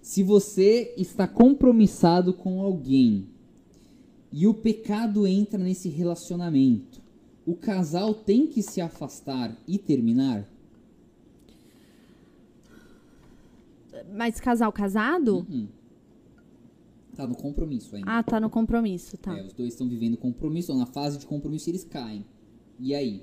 [0.00, 3.26] Se você está compromissado com alguém
[4.30, 7.02] e o pecado entra nesse relacionamento,
[7.44, 10.48] o casal tem que se afastar e terminar?
[14.14, 15.38] Mas casal casado?
[15.38, 15.68] Uhum.
[17.16, 18.10] Tá no compromisso ainda.
[18.10, 19.36] Ah, tá no compromisso, tá.
[19.38, 22.24] É, os dois estão vivendo compromisso, ou na fase de compromisso eles caem.
[22.80, 23.22] E aí?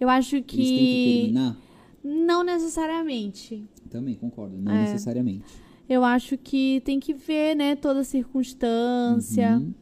[0.00, 1.18] Eu acho Eles têm que que.
[1.20, 1.56] terminar?
[2.02, 3.64] Não necessariamente.
[3.90, 4.82] Também concordo, não É.
[4.90, 5.44] necessariamente.
[5.88, 9.58] Eu acho que tem que ver, né, toda a circunstância.
[9.58, 9.74] Uhum.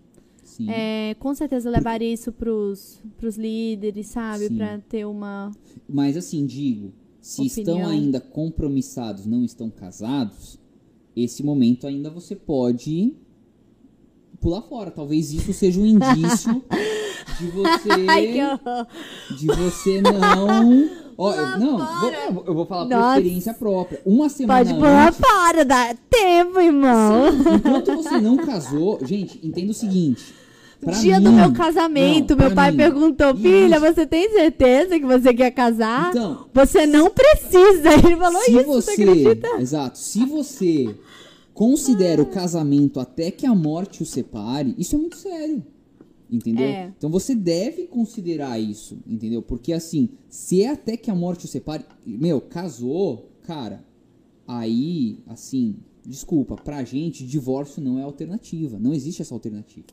[0.43, 0.69] Sim.
[0.69, 4.51] É, com certeza levaria isso pros, pros líderes, sabe?
[4.51, 5.53] Pra ter uma.
[5.89, 7.91] Mas assim, digo, se estão Opinião.
[7.91, 10.59] ainda compromissados, não estão casados,
[11.25, 13.15] esse momento ainda você pode
[14.41, 14.91] pular fora.
[14.91, 16.63] Talvez isso seja um indício
[17.39, 20.89] de você de você não
[21.23, 21.77] Ó, eu- não,
[22.33, 23.19] vou- eu vou falar por Nossa.
[23.19, 24.01] experiência própria.
[24.07, 27.29] Uma semana Pode pular antes, fora, dá tempo, irmão.
[27.57, 30.35] enquanto você não casou, gente, entenda o seguinte.
[31.03, 32.79] Dia do mim- meu casamento, Não, meu pai mim.
[32.79, 33.43] perguntou: Isso.
[33.43, 36.09] Filha, você tem certeza que você quer casar?
[36.09, 37.93] Então, Você não precisa.
[38.03, 39.49] Ele falou se isso, você, você acredita?
[39.61, 40.95] exato, se você
[41.61, 45.63] considera o casamento até que a morte o separe, isso é muito sério.
[46.31, 46.65] Entendeu?
[46.65, 46.91] É.
[46.97, 49.43] Então você deve considerar isso, entendeu?
[49.43, 53.85] Porque assim, se é até que a morte o separe, meu, casou, cara,
[54.49, 58.79] aí, assim, desculpa, pra gente, divórcio não é alternativa.
[58.79, 59.85] Não existe essa alternativa.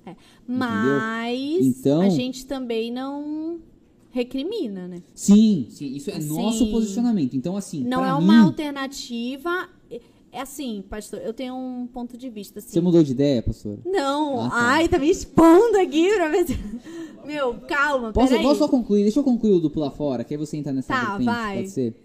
[0.47, 3.59] Mas Então- a gente também não
[4.11, 5.03] recrimina, né?
[5.13, 7.35] Sim, sim, isso é Assim, nosso posicionamento.
[7.35, 9.69] Então, assim, Não é mim, uma alternativa.
[10.37, 12.69] É assim, pastor, eu tenho um ponto de vista assim.
[12.69, 13.79] você mudou de ideia, pastora?
[13.83, 14.55] Não, Ah, tá.
[14.55, 16.59] ai, tá me expondo aqui pra ver se...
[17.25, 18.43] Meu, calma, Posso, peraí.
[18.43, 19.01] posso só concluir?
[19.01, 21.55] Deixa eu concluir o do pular fora, que aí você entra nessa Tá, vertente, vai.
[21.57, 21.95] pode ser?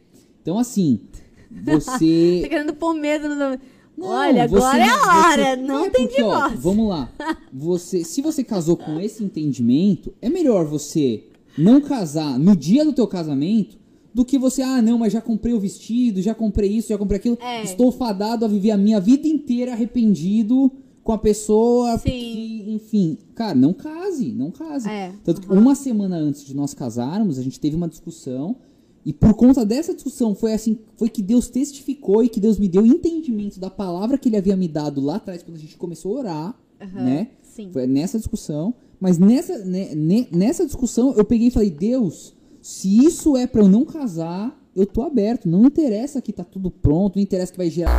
[0.41, 1.01] Então, assim,
[1.65, 2.47] Tá você...
[2.49, 3.59] querendo pôr medo no...
[3.99, 6.59] Não, Olha, agora é a hora, você- não é tem porque, ó, divórcio.
[6.59, 7.13] vamos lá.
[7.53, 11.25] Você, se você casou com esse entendimento, é melhor você
[11.59, 13.77] não casar no dia do teu casamento
[14.15, 17.19] do que você, ah, não, mas já comprei o vestido, já comprei isso, já comprei
[17.19, 17.39] aquilo.
[17.41, 17.63] É.
[17.63, 20.71] Estou fadado a viver a minha vida inteira arrependido
[21.03, 22.11] com a pessoa Sim.
[22.11, 24.89] que, enfim, cara, não case, não case.
[24.89, 25.61] É, Tanto que aham.
[25.61, 28.57] uma semana antes de nós casarmos, a gente teve uma discussão
[29.05, 32.69] e por conta dessa discussão foi assim, foi que Deus testificou e que Deus me
[32.69, 36.17] deu entendimento da palavra que ele havia me dado lá atrás quando a gente começou
[36.17, 37.29] a orar, Aham, né?
[37.43, 37.71] Sim.
[37.73, 42.33] Foi nessa discussão, mas nessa né, ne- nessa discussão eu peguei e falei: "Deus,
[42.63, 46.71] se isso é pra eu não casar, eu tô aberto, não interessa que tá tudo
[46.71, 47.93] pronto, não interessa que vai gerar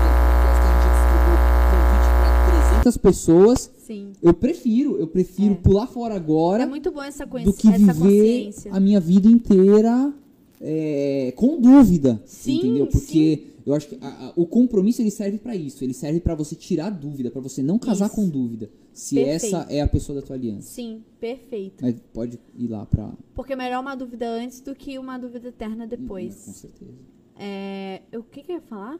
[1.69, 4.13] convite pra 300 pessoas, Sim.
[4.21, 5.57] eu prefiro, eu prefiro É.
[5.57, 8.71] pular fora agora É muito bom essa, coinc- do que viver consciência.
[8.73, 10.13] a minha vida inteira
[10.61, 12.87] é, com dúvida, Sim, entendeu?
[12.87, 16.35] Porque eu acho que a- a- o compromisso ele serve pra isso, ele serve pra
[16.35, 18.15] você tirar dúvida, pra você não casar Isso.
[18.15, 19.55] com dúvida, se Perfeito.
[19.55, 20.69] essa é a pessoa da tua aliança.
[20.69, 21.83] Sim, perfeito.
[21.83, 25.47] Mas pode ir lá pra Porque é melhor uma dúvida antes do que uma dúvida
[25.49, 26.33] eterna com depois.
[26.35, 26.93] certeza.
[27.35, 28.99] É, eu- o que, que eu ia falar?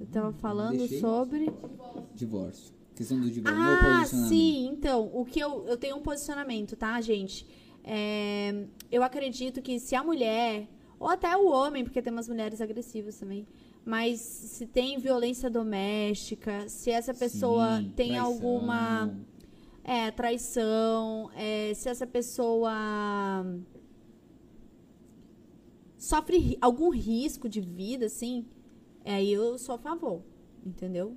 [0.00, 1.00] Eu tava falando deixei.
[1.00, 1.50] sobre.
[2.14, 2.72] Divórcio.
[2.94, 4.68] Questão do divórcio, Ah, sim.
[4.72, 7.46] Então, o que eu, eu tenho um posicionamento, tá, gente?
[7.82, 10.68] É, eu acredito que se a mulher,
[11.00, 13.46] ou até o homem, porque tem umas mulheres agressivas também,
[13.84, 18.26] mas se tem violência doméstica, se essa pessoa Sim, tem traição.
[18.26, 19.10] alguma
[19.82, 22.70] é, traição, é, se essa pessoa
[25.98, 28.46] sofre ri- algum risco de vida, assim,
[29.04, 30.22] aí eu sou a favor,
[30.64, 31.16] entendeu?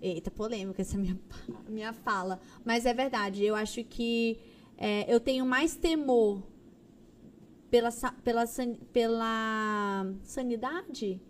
[0.00, 1.18] Eita, polêmica essa minha,
[1.68, 2.40] minha fala.
[2.64, 4.38] Mas é verdade, eu acho que
[4.76, 6.42] é, eu tenho mais temor
[7.70, 7.90] pela,
[8.24, 8.44] pela,
[8.92, 11.20] pela sanidade,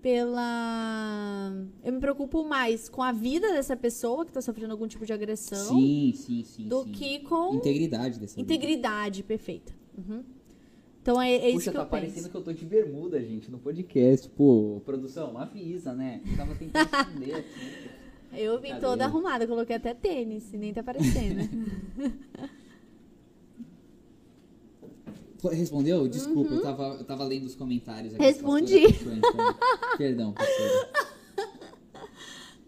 [0.00, 1.52] pela.
[1.82, 5.12] Eu me preocupo mais com a vida dessa pessoa que está sofrendo algum tipo de
[5.12, 6.68] agressão Sim, sim, sim.
[6.68, 6.92] do sim.
[6.92, 8.52] que com integridade dessa vida.
[8.52, 9.72] integridade perfeita.
[9.96, 10.22] Uhum.
[11.00, 12.30] Então é, é isso Puxa, que tá eu parecendo penso.
[12.30, 14.28] que eu tô de bermuda, gente, no podcast.
[14.30, 16.22] Pô, produção, avisa, né?
[16.26, 17.90] Eu tava tentando entender aqui.
[18.36, 18.80] Eu vim Cadê?
[18.80, 21.48] toda arrumada, coloquei até tênis, e nem tá aparecendo.
[25.50, 26.08] Respondeu?
[26.08, 28.22] Desculpa, eu, tava, eu tava lendo os comentários aqui.
[28.22, 28.28] Uhum.
[28.28, 28.84] Respondi.
[28.84, 29.54] então.
[29.98, 31.14] Perdão, pastora.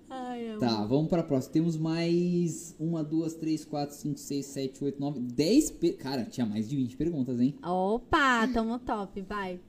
[0.09, 0.61] Ai, amor.
[0.61, 1.53] Tá, vamos pra próxima.
[1.53, 5.71] Temos mais uma, duas, três, quatro, cinco, seis, sete, oito, nove, dez.
[5.71, 5.97] Per...
[5.97, 7.55] Cara, tinha mais de 20 perguntas, hein?
[7.63, 9.61] Opa, tamo top, vai.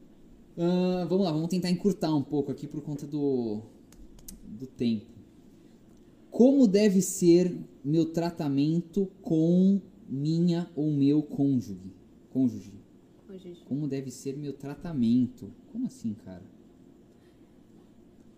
[0.58, 3.62] Ah, vamos lá, vamos tentar encurtar um pouco aqui por conta do,
[4.44, 5.06] do tempo.
[6.32, 11.94] Como deve ser meu tratamento com minha ou meu cônjuge?
[12.32, 12.77] Cônjuge.
[13.66, 15.52] Como deve ser meu tratamento?
[15.72, 16.44] Como assim, cara?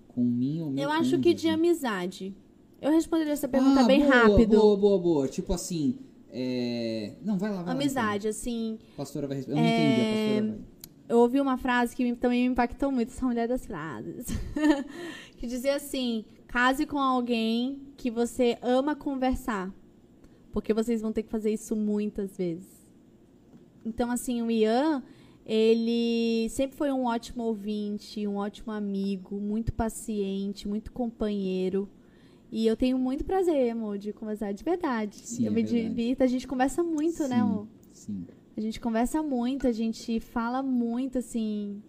[0.07, 2.35] Com minha ou meu Eu acho que de amizade.
[2.81, 4.57] Eu responderia essa pergunta Ah, bem boa, rápido.
[4.57, 5.27] Boa, boa, boa.
[5.27, 5.97] Tipo assim,
[6.29, 7.13] é...
[7.23, 7.71] Não, vai lá, vai lá.
[7.71, 8.73] Amizade, assim.
[8.73, 8.87] então.
[8.93, 9.59] A pastora vai responder.
[9.59, 10.79] Eu não entendi, a pastora vai.
[11.09, 14.27] Eu ouvi uma frase que também me impactou muito, essa mulher das frases.
[15.37, 19.73] que dizia assim: case com alguém que você ama conversar.
[20.51, 22.78] Porque vocês vão ter que fazer isso muitas vezes.
[23.85, 25.03] Então, assim, o Ian,
[25.45, 31.89] ele sempre foi um ótimo ouvinte, um ótimo amigo, muito paciente, muito companheiro.
[32.51, 35.17] E eu tenho muito prazer, amor, de conversar de verdade.
[35.17, 35.87] Sim, eu é me verdade.
[35.89, 37.67] divirto, a gente conversa muito, né, Sim, amor?
[37.91, 38.25] Sim.
[38.57, 41.81] A gente conversa muito, a gente fala muito, assim.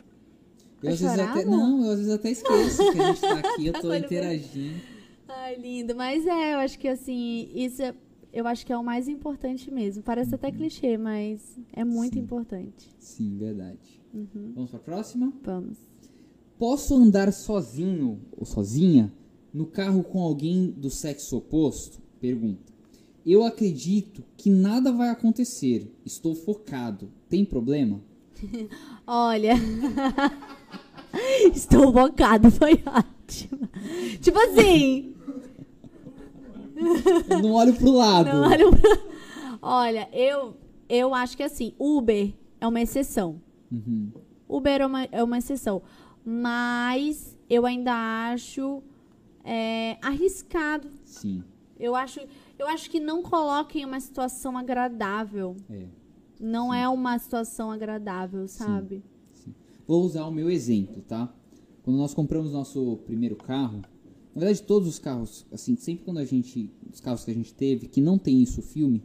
[0.82, 3.66] Eu, às chorar, até, não, eu às vezes até esqueço que a gente tá aqui,
[3.68, 4.80] eu tô Olha, interagindo.
[5.28, 5.94] Ai, lindo.
[5.94, 7.94] Mas é, eu acho que assim, isso é.
[8.32, 10.02] Eu acho que é o mais importante mesmo.
[10.02, 12.20] Parece até clichê, mas é muito Sim.
[12.20, 12.88] importante.
[12.98, 14.00] Sim, verdade.
[14.12, 14.52] Uhum.
[14.54, 15.32] Vamos para a próxima?
[15.42, 15.78] Vamos.
[16.58, 19.12] Posso andar sozinho ou sozinha
[19.52, 22.00] no carro com alguém do sexo oposto?
[22.20, 22.70] Pergunta.
[23.24, 25.90] Eu acredito que nada vai acontecer.
[26.04, 27.10] Estou focado.
[27.28, 28.00] Tem problema?
[29.06, 29.54] Olha.
[31.54, 33.68] Estou focado, foi ótimo.
[34.20, 35.14] Tipo assim,
[37.28, 38.26] Eu não olho pro lado.
[38.28, 38.98] não olha pra-
[39.62, 40.56] Olha, eu,
[40.88, 43.40] eu acho que assim, Uber é uma exceção.
[43.70, 44.10] Uhum.
[44.48, 45.82] Uber é uma, é uma exceção.
[46.24, 47.92] Mas eu ainda
[48.32, 48.82] acho
[49.44, 50.88] é, arriscado.
[51.04, 51.42] Sim.
[51.78, 52.20] Eu acho,
[52.58, 55.56] eu acho que não coloquem uma situação agradável.
[55.70, 55.84] É.
[56.40, 59.02] Não é uma situação agradável, sabe?
[59.86, 61.28] Vou usar o meu exemplo, tá?
[61.82, 63.82] Quando nós compramos nosso primeiro carro,
[64.34, 67.52] na verdade todos os carros, assim, sempre quando a gente, os carros que a gente
[67.54, 69.02] teve que não tem isso filme,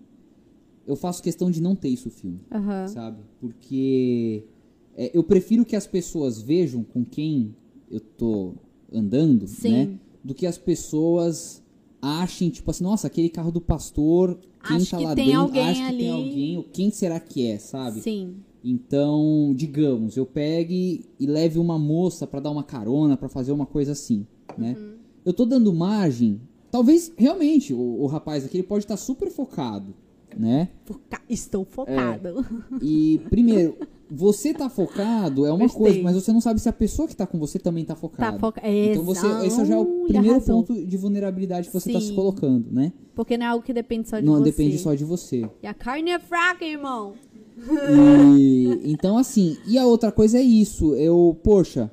[0.85, 2.87] eu faço questão de não ter isso filme, Aham.
[2.87, 3.17] sabe?
[3.39, 4.43] Porque
[4.95, 7.55] é, eu prefiro que as pessoas vejam com quem
[7.89, 8.53] eu tô
[8.93, 9.69] andando, Sim.
[9.71, 9.99] né?
[10.23, 11.61] Do que as pessoas
[12.01, 15.59] achem, tipo assim, nossa, aquele carro do pastor, quem Acho tá que lá tem dentro,
[15.59, 16.23] acho que tem ali.
[16.23, 18.01] alguém, ou quem será que é, sabe?
[18.01, 18.35] Sim.
[18.63, 23.65] Então, digamos, eu pegue e leve uma moça pra dar uma carona, pra fazer uma
[23.65, 24.25] coisa assim,
[24.57, 24.75] né?
[24.77, 24.95] Uhum.
[25.25, 26.39] Eu tô dando margem,
[26.69, 29.93] talvez realmente o, o rapaz aqui ele pode estar super focado,
[30.37, 30.69] né?
[30.85, 32.45] Foca- Estou focado.
[32.81, 33.75] E primeiro,
[34.11, 35.79] você tá focado é uma Gostei.
[35.81, 38.33] coisa, mas você não sabe se a pessoa que tá com você também tá focada.
[38.33, 38.67] Tá focado.
[38.67, 42.15] Então você, esse já é o primeiro ponto de vulnerabilidade que você tá se Sim.
[42.15, 42.93] colocando, né?
[43.15, 44.43] Porque não é algo que depende só de não você.
[44.43, 45.49] depende só de você.
[45.63, 47.13] E a carne é fraca, irmão.
[48.37, 50.93] E, então, assim, e a outra coisa é isso.
[50.95, 51.89] Eu, poxa,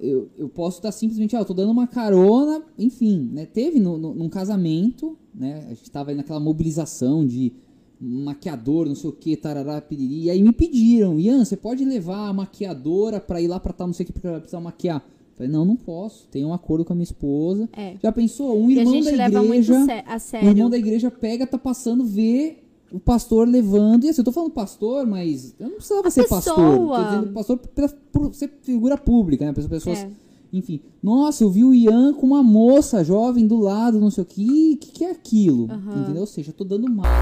[0.00, 3.46] eu, eu posso estar simplesmente, ah, eu tô dando uma carona, enfim, né?
[3.46, 5.64] Teve no, no- num casamento, né?
[5.66, 7.52] A gente tava aí naquela mobilização de
[8.00, 10.24] maquiador, não sei o que, tarará, piriri.
[10.24, 13.86] E aí me pediram, Ian, você pode levar a maquiadora pra ir lá pra tal,
[13.86, 15.04] não sei o que, porque ela precisa maquiar.
[15.34, 16.26] Falei, não, não posso.
[16.30, 17.68] Tenho um acordo com a minha esposa.
[17.76, 17.94] É.
[18.02, 18.58] Já pensou?
[18.58, 20.02] Um a irmão gente da igreja.
[20.06, 20.48] a sério.
[20.48, 22.56] irmão da igreja pega, tá passando, vê
[22.92, 24.04] o pastor levando.
[24.04, 26.40] E assim, eu tô falando pastor, mas eu não precisava A ser pessoa.
[26.40, 26.88] pastor.
[26.88, 29.52] Tô dizendo pastor pra, por ser figura pública, né?
[29.52, 29.98] Para as pessoas.
[29.98, 30.10] É.
[30.52, 30.80] Enfim.
[31.02, 34.74] Nossa, eu vi o Ian com uma moça jovem do lado, não sei o que.
[34.74, 35.68] O que, que é aquilo?
[35.70, 36.02] Aham.
[36.02, 36.20] Entendeu?
[36.20, 37.12] Ou seja, eu tô dando mais.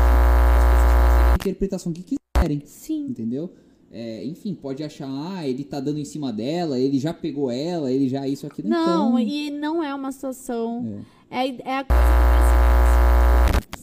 [1.41, 2.63] Interpretação que quiserem.
[2.65, 3.07] Sim.
[3.09, 3.51] Entendeu?
[3.97, 7.93] É, enfim, pode achar, ah, ele tá dando em cima dela, ele já pegou ela,
[7.93, 8.69] ele já isso, aquilo.
[8.69, 11.05] Não, então, e não é uma situação.
[11.31, 11.47] É.
[11.47, 12.54] É, é a coisa que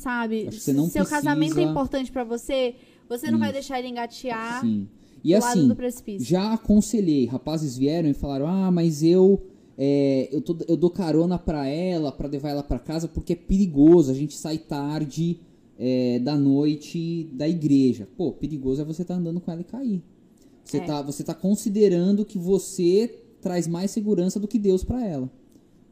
[0.01, 0.47] sabe?
[0.47, 2.75] Acho que você não Se seu casamento é precisa- importante pra você,
[3.07, 4.87] você não vai deixar ele engatear Sim.
[5.23, 6.27] E do assim, lado do precipício.
[6.27, 9.41] Já aconselhei, rapazes vieram e falaram: "Ah, mas eu
[9.77, 13.35] é, eu, tô- eu dou carona pra ela, pra levar ela pra casa porque é
[13.35, 14.11] perigoso.
[14.11, 15.39] A gente sai tarde
[15.79, 18.07] é, da noite da igreja.
[18.17, 20.03] Pô, perigoso é você tá andando com ela e cair.
[20.63, 20.81] Você É.
[20.81, 25.29] tá você tá considerando que você traz mais segurança do que Deus pra ela.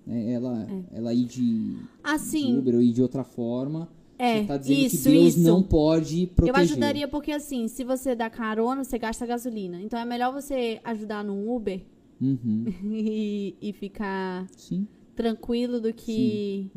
[0.05, 0.31] né?
[0.33, 1.41] Ela ela ir de,
[1.73, 3.87] de Assim, Uber ou ir de outra forma.
[4.19, 5.39] É, você tá dizendo isso, que Deus isso.
[5.39, 6.55] não pode proteger.
[6.55, 9.81] Eu ajudaria porque assim, se você dá carona, você gasta gasolina.
[9.81, 11.81] Então é melhor você ajudar no Uber
[12.21, 14.85] Uhum, e, e ficar sim.
[15.15, 16.69] tranquilo do que.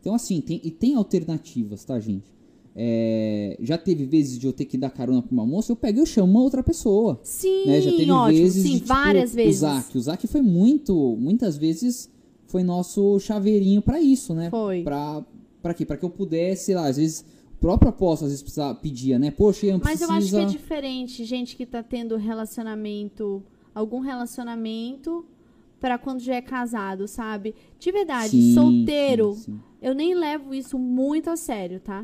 [0.00, 2.30] Então, assim, tem, e tem alternativas, tá, gente?
[2.74, 5.98] É, já teve vezes de eu ter que dar carona pra uma moça, eu pego
[5.98, 7.20] e eu chamo uma outra pessoa.
[7.22, 7.80] Sim, né?
[7.80, 8.38] Já teve ótimo.
[8.38, 9.56] vezes Sim, de, tipo, várias vezes.
[9.56, 9.98] O Zac.
[9.98, 12.10] O Zac foi muito, muitas vezes,
[12.46, 14.50] foi nosso chaveirinho pra isso, né?
[14.50, 14.82] Foi.
[14.82, 15.24] Pra,
[15.62, 15.86] pra quê?
[15.86, 17.24] Pra que eu pudesse, sei lá, às vezes,
[17.54, 19.30] o próprio apóstolo às vezes precisava, pedia, né?
[19.30, 20.12] Poxa, Ian, Mas precisa...
[20.12, 23.42] eu acho que é diferente, gente que tá tendo relacionamento,
[23.74, 25.24] algum relacionamento
[25.80, 27.54] pra quando já é casado, sabe?
[27.78, 29.60] De verdade, Sim, solteiro, sim, sim.
[29.80, 32.00] eu nem levo isso muito a sério, tá?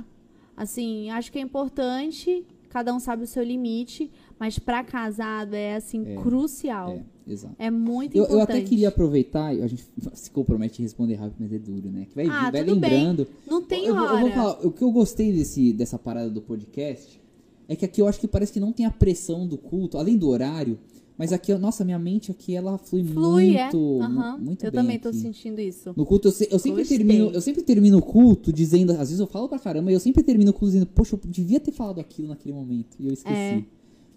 [0.56, 5.77] Assim, acho que é importante, cada um sabe o seu limite, mas pra casado é
[5.77, 6.90] assim crucial.
[7.27, 7.55] É, exato.
[7.59, 8.59] É muito Eu, eu importante.
[8.59, 9.85] até queria aproveitar, a gente
[10.15, 12.06] se compromete a responder rápido, mas é duro, né?
[12.09, 12.90] Que vai, Ah, vai tudo bem.
[12.90, 13.27] lembrando.
[13.47, 14.20] Não tem eu, vou- eu hora.
[14.20, 17.20] vou falar, o que eu gostei desse, dessa parada do podcast
[17.69, 20.16] é que aqui eu acho que parece que não tem a pressão do culto, além
[20.16, 20.78] do horário,
[21.19, 23.65] mas aqui, nossa, minha mente aqui, ela flui, Flui, é.
[23.65, 24.39] muito, mu- Aham.
[24.39, 25.19] muito Eu bem também tô aqui.
[25.19, 25.93] sentindo isso.
[25.97, 26.97] No culto, eu, se- eu sempre Gostei.
[26.98, 30.01] termino, eu sempre termino o culto dizendo, às vezes eu falo pra caramba, e eu
[30.01, 33.12] sempre termino o culto dizendo, poxa, eu devia ter falado aquilo naquele momento, e eu
[33.12, 33.35] esqueci.
[33.36, 33.65] É.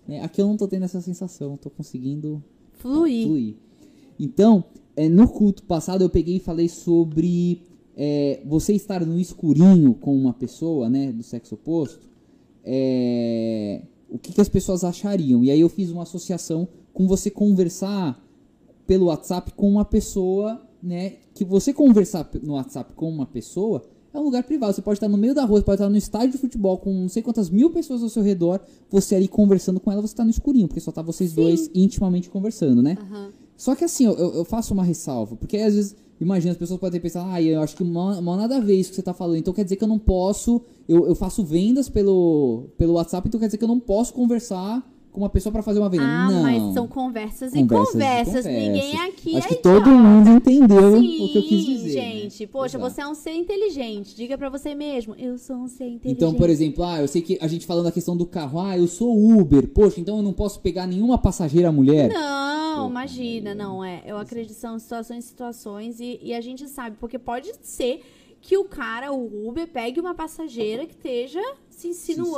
[0.07, 3.27] É, aqui eu não tô tendo essa sensação, tô conseguindo Fluir.
[3.27, 3.55] fluir.
[4.19, 4.63] Então,
[4.95, 7.61] é, no culto passado eu peguei e falei sobre
[7.95, 12.09] é, você estar no escurinho com uma pessoa, né, do sexo oposto,
[12.63, 15.43] é, o que, que as pessoas achariam.
[15.43, 18.21] E aí eu fiz uma associação com você conversar
[18.85, 23.83] pelo WhatsApp com uma pessoa, né, que você conversar no WhatsApp com uma pessoa
[24.13, 24.73] É um lugar privado.
[24.73, 26.93] Você pode estar no meio da rua, você pode estar no estádio de futebol com
[26.93, 28.59] não sei quantas mil pessoas ao seu redor.
[28.89, 32.29] Você ali conversando com ela, você tá no escurinho, porque só tá vocês dois intimamente
[32.29, 32.97] conversando, né?
[32.99, 33.31] Aham.
[33.61, 36.99] Só que assim, eu, eu faço uma ressalva, porque às vezes, imagina, as pessoas podem
[36.99, 39.38] pensar, ah, eu acho que mal, mal nada a ver isso que você tá falando,
[39.38, 40.59] então quer dizer que eu não posso,
[40.89, 44.83] eu, eu faço vendas pelo, pelo WhatsApp, então quer dizer que eu não posso conversar
[45.11, 46.03] com uma pessoa pra fazer uma venda.
[46.03, 46.41] Ah, não.
[46.43, 48.33] mas são conversas, e Conversas e conversas.
[48.43, 48.45] conversas.
[48.45, 49.83] Ninguém aqui Acho é que idiota.
[49.83, 51.95] todo mundo entendeu Sim, o que eu quis dizer.
[51.95, 52.11] né?
[52.11, 52.47] gente.
[52.47, 52.93] Poxa, Exato.
[52.93, 54.15] você é um ser inteligente.
[54.15, 56.11] Diga pra você mesmo, eu sou um ser inteligente.
[56.11, 58.77] Então, por exemplo, ah, eu sei que a gente falando da questão do carro, ah,
[58.77, 62.11] eu sou Uber, poxa, então eu não posso pegar nenhuma passageira mulher.
[62.11, 64.01] Não, Pô, imagina, não é.
[64.05, 68.01] Eu acredito que são situações e situações e, e a gente sabe, porque pode ser
[68.39, 71.39] que o cara, o Uber, pegue uma passageira que esteja
[71.69, 72.31] se insinuando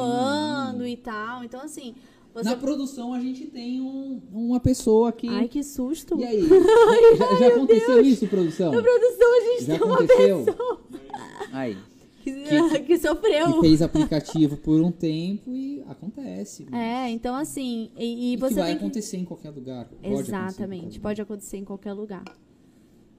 [0.86, 0.88] insinuando.
[0.88, 1.44] e tal.
[1.44, 1.94] Então, assim,
[2.34, 2.50] você.
[2.50, 5.28] Na produção a gente tem um- uma pessoa que.
[5.28, 6.20] Ai, que susto.
[6.20, 6.42] E aí?
[7.18, 8.72] já já aconteceu isso, produção?
[8.72, 10.44] Na produção a gente Já tem uma aconteceu?
[10.46, 10.82] pessoa
[11.52, 11.78] Aí.
[12.24, 13.54] que, Que- que sofreu.
[13.56, 16.66] Que fez aplicativo por um tempo e acontece.
[16.72, 18.78] É, então assim, e, e E você que vai que.
[18.78, 19.86] acontecer em qualquer lugar.
[20.02, 22.24] Pode Exatamente, pode acontecer em qualquer lugar.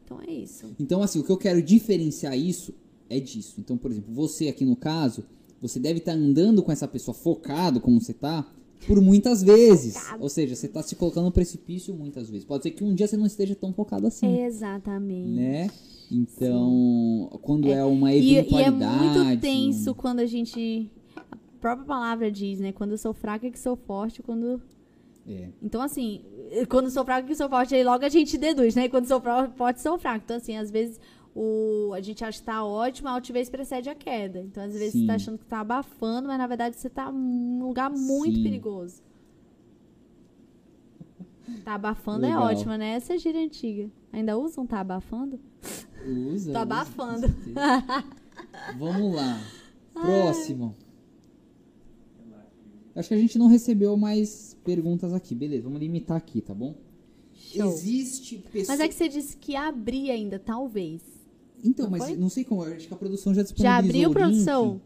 [0.05, 0.67] Então é isso.
[0.79, 2.75] Então, assim, o que eu quero diferenciar isso
[3.09, 3.55] é disso.
[3.59, 5.25] Então, por exemplo, você aqui no caso,
[5.63, 8.47] você deve estar andando com essa pessoa focado, como você tá,
[8.87, 9.97] por muitas vezes.
[10.21, 12.45] Ou seja, você tá se colocando no precipício muitas vezes.
[12.45, 15.31] Pode ser que um dia você não esteja tão focado assim, Exatamente.
[15.31, 15.71] né?
[16.11, 19.19] Então, quando é, uma E, e é eventualidade...
[19.19, 20.91] muito tenso um- quando a gente.
[21.17, 22.73] A própria palavra diz, né?
[22.73, 24.61] Quando eu sou fraca é que sou forte, quando.
[25.27, 25.49] É.
[25.63, 26.21] Então, assim,
[26.69, 28.89] quando sou fraca é que sou forte, aí logo a gente deduz, né?
[28.89, 29.21] Quando sou
[29.57, 30.23] forte, sou fraco.
[30.25, 31.01] Então, assim, às vezes
[31.35, 34.41] o, a gente acha que tá ótimo, a altivez precede a queda.
[34.41, 35.01] Então, às vezes Sim.
[35.01, 38.43] você tá achando que tá abafando, mas na verdade você tá num lugar muito Sim.
[38.43, 39.03] perigoso.
[41.65, 42.45] Tá abafando é Legal.
[42.45, 42.95] ótima, né?
[42.95, 43.91] Essa é gíria antiga.
[44.13, 45.39] Ainda usam tá abafando?
[46.07, 47.21] Usa, Tô usa, abafando.
[47.29, 48.05] certeza.
[48.79, 49.41] Vamos lá.
[49.93, 50.77] Próximo.
[52.95, 55.35] Acho que a gente não recebeu mais perguntas aqui.
[55.35, 56.77] Beleza, vamos limitar aqui, tá bom?
[57.33, 57.67] Show.
[57.67, 58.77] Existe pessoa...
[58.77, 61.14] Mas é que você disse que abrir ainda, talvez.
[61.65, 62.17] Então, Não mas foi?
[62.17, 62.63] não sei como.
[62.63, 63.43] Acho que a produção já Já
[63.81, 64.73] disponibilizou abriu, o produção?
[64.73, 64.83] link.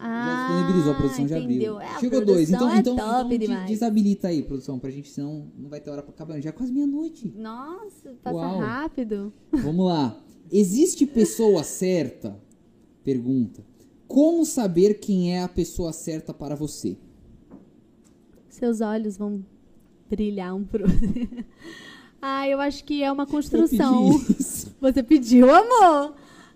[0.00, 1.76] Ah, Já disponibilizou, a produção já entendeu.
[1.78, 1.96] abriu.
[1.96, 2.48] É, Chegou dois.
[2.50, 5.90] Então, produção então, é top então desabilita aí, produção, pra gente, senão não vai ter
[5.90, 6.40] hora pra acabar.
[6.40, 7.32] Já é quase meia-noite.
[7.36, 8.58] Nossa, passa Uau.
[8.58, 9.32] rápido.
[9.52, 10.16] Vamos lá.
[10.50, 12.36] Existe pessoa certa?
[13.04, 13.64] Pergunta.
[14.06, 16.96] Como saber quem é a pessoa certa para você?
[18.48, 19.44] Seus olhos vão
[20.08, 20.98] brilhar um pro outro.
[22.20, 24.10] ah, eu acho que é uma construção.
[24.80, 26.14] Você pediu, amor?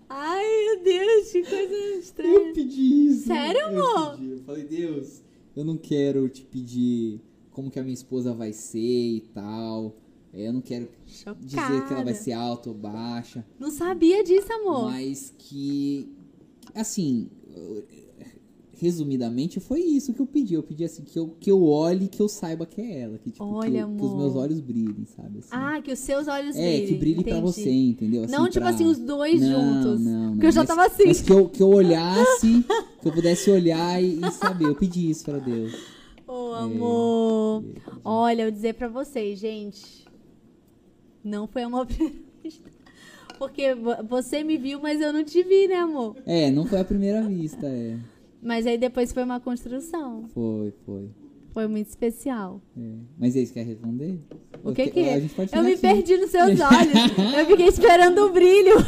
[0.09, 2.33] Ai, meu Deus, que coisa estranha.
[2.49, 3.27] Eu pedi isso.
[3.27, 4.17] Sério, Eu amor?
[4.17, 4.31] pedi.
[4.31, 5.23] Eu falei, Deus,
[5.55, 7.19] eu não quero te pedir
[7.51, 9.95] como que a minha esposa vai ser e tal.
[10.33, 11.39] É, Eu não quero Chocada.
[11.45, 13.45] dizer que ela vai ser alta ou baixa.
[13.59, 14.91] Não sabia disso, amor.
[14.91, 16.09] Mas que,
[16.75, 17.29] assim,
[18.83, 20.53] resumidamente foi isso que eu pedi.
[20.53, 23.17] Eu pedi assim, que eu, que eu olhe e que eu saiba que é ela.
[23.17, 25.39] Que, tipo, Olha, que, eu- que os meus olhos brilhem, sabe?
[25.39, 25.49] assim.
[25.51, 26.87] Ah, que os seus olhos é, brilhem.
[26.87, 27.41] que brilhe pra entendi.
[27.53, 28.27] você, entendeu?
[28.29, 30.01] Não, tipo pra- assim, os dois Não, juntos.
[30.01, 30.31] Não, não.
[30.33, 31.03] Porque eu já mas- tava assim.
[31.07, 32.65] Mas que eu, que eu olhasse,
[33.01, 34.65] que eu pudesse olhar e, e saber.
[34.65, 35.73] Eu pedi isso pra Deus.
[36.27, 37.63] Ô, amor.
[37.75, 40.03] É, Olha, eu dizer pra vocês, gente.
[41.23, 41.61] Não foi
[42.43, 42.69] vista.
[43.39, 46.15] Porque vo- você me viu, mas eu não te vi, né, amor?
[46.25, 47.97] É, não foi a primeira vista, é.
[48.43, 50.27] Mas aí depois foi uma construção.
[50.33, 51.09] Foi, foi.
[51.53, 52.61] Foi muito especial.
[52.75, 52.95] É.
[53.17, 54.19] Mas eles querem responder?
[54.63, 55.17] O que Eu que é?
[55.53, 55.81] Eu me aqui.
[55.81, 57.37] perdi nos seus olhos.
[57.37, 58.73] Eu fiquei esperando o brilho.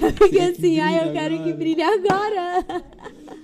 [0.00, 2.66] Eu fiquei assim, ai, eu brilhe quero que agora." brilhe agora.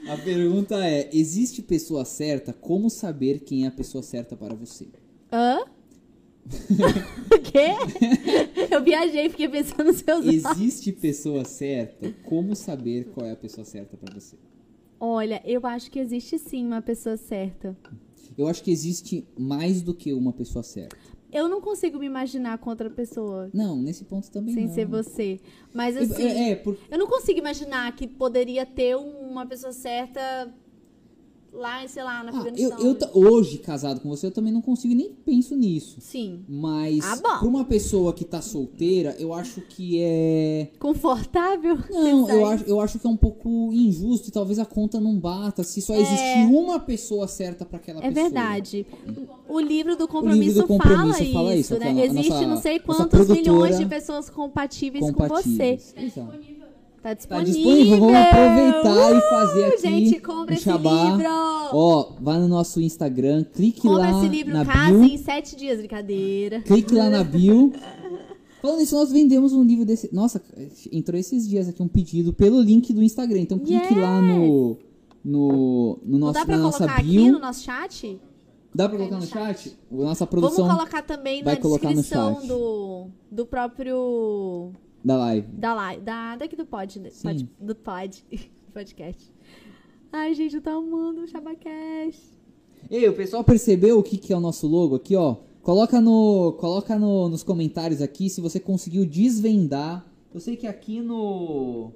[0.09, 2.53] A pergunta é: existe pessoa certa?
[2.53, 4.89] Como saber quem é a pessoa certa para você?
[5.33, 5.61] Hã?
[7.35, 7.75] o quê?
[8.71, 10.45] Eu viajei, fiquei pensando nos seus olhos.
[10.45, 12.13] Existe pessoa certa?
[12.25, 14.37] Como saber qual é a pessoa certa para você?
[15.01, 17.75] Olha, eu acho que existe sim uma pessoa certa.
[18.37, 20.97] Eu acho que existe mais do que uma pessoa certa.
[21.33, 24.75] Eu não consigo me imaginar com outra pessoa Não, nesse ponto também sem não.
[24.75, 25.41] ser você.
[25.73, 26.77] Mas É, assim, É, por...
[26.91, 30.53] eu não consigo imaginar que poderia ter uma pessoa certa
[31.53, 32.41] lá, sei lá, na Ah, eu,
[32.73, 32.97] Afeganistão.
[33.15, 35.97] eu hoje, casado com você, eu também não consigo nem penso nisso.
[36.01, 36.45] Sim.
[36.49, 37.39] Mas Ah, bom.
[37.41, 40.69] pra uma pessoa que tá solteira, eu acho que é.
[40.79, 41.79] Confortável?
[41.91, 45.19] Não, eu acho, eu acho que é um pouco injusto e talvez a conta não
[45.19, 48.25] bata se só existe uma pessoa certa pra aquela É pessoa.
[48.25, 48.87] verdade.
[49.49, 52.05] O livro do compromisso, livro do compromisso fala, fala isso, né?
[52.05, 55.95] Existe nossa- não sei quantos milhões de pessoas compatíveis, com Compatíveis.
[55.97, 56.05] você.
[56.07, 56.39] Exato.
[57.03, 57.55] Tá Tá disponível.
[57.55, 61.25] disponível, vamos aproveitar e fazer Uh, aqui Gente, compra esse livro.
[61.73, 65.57] Ó, vá no nosso Instagram, clique Compra lá esse livro, na casa bio, em sete
[65.57, 66.61] dias, brincadeira.
[66.61, 67.73] clique lá na bio
[68.61, 70.15] Falando nisso, nós vendemos um livro desse.
[70.15, 70.43] Nossa,
[70.93, 73.41] entrou esses dias aqui um pedido pelo link do Instagram.
[73.41, 74.77] Então clique lá no.
[75.25, 77.23] No, no Não nosso, dá pra na nossa colocar bio.
[77.23, 78.19] aqui no nosso chat?
[78.75, 79.77] Dá pra colocar no chat?
[79.91, 82.47] A nossa produção Vamos colocar também na no descrição chat.
[82.47, 84.73] do, do próprio.
[85.05, 85.47] Da live.
[85.53, 86.03] Da live.
[86.03, 87.01] Da, daqui do pod.
[87.01, 87.11] né?
[87.23, 88.25] Pod do pod.
[88.73, 89.33] podcast.
[90.13, 92.39] Ai, gente, eu tô amando o Chabacast.
[92.91, 95.37] Ei, o pessoal percebeu o que, que é o nosso logo aqui, ó?
[95.63, 100.07] Coloca no, coloca no, nos comentários aqui se você conseguiu desvendar.
[100.33, 101.93] Eu sei que aqui no,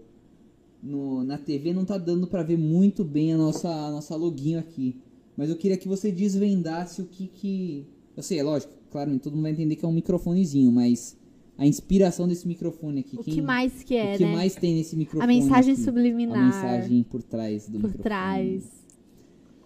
[0.83, 4.59] no na TV não tá dando pra ver muito bem a nossa a nossa loginho
[4.59, 5.01] aqui,
[5.37, 7.87] mas eu queria que você desvendasse o que que
[8.17, 11.17] eu sei, é lógico, claro, todo mundo vai entender que é um microfonezinho, mas
[11.57, 14.33] a inspiração desse microfone aqui, O quem- que mais que é, o que né?
[14.33, 15.33] mais tem nesse microfone?
[15.33, 15.83] a mensagem aqui?
[15.83, 16.39] subliminar.
[16.39, 18.03] A mensagem por trás do por microfone.
[18.03, 18.65] trás.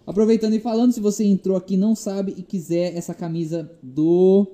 [0.05, 4.47] Aproveitando e falando, se você entrou aqui não sabe e quiser essa camisa do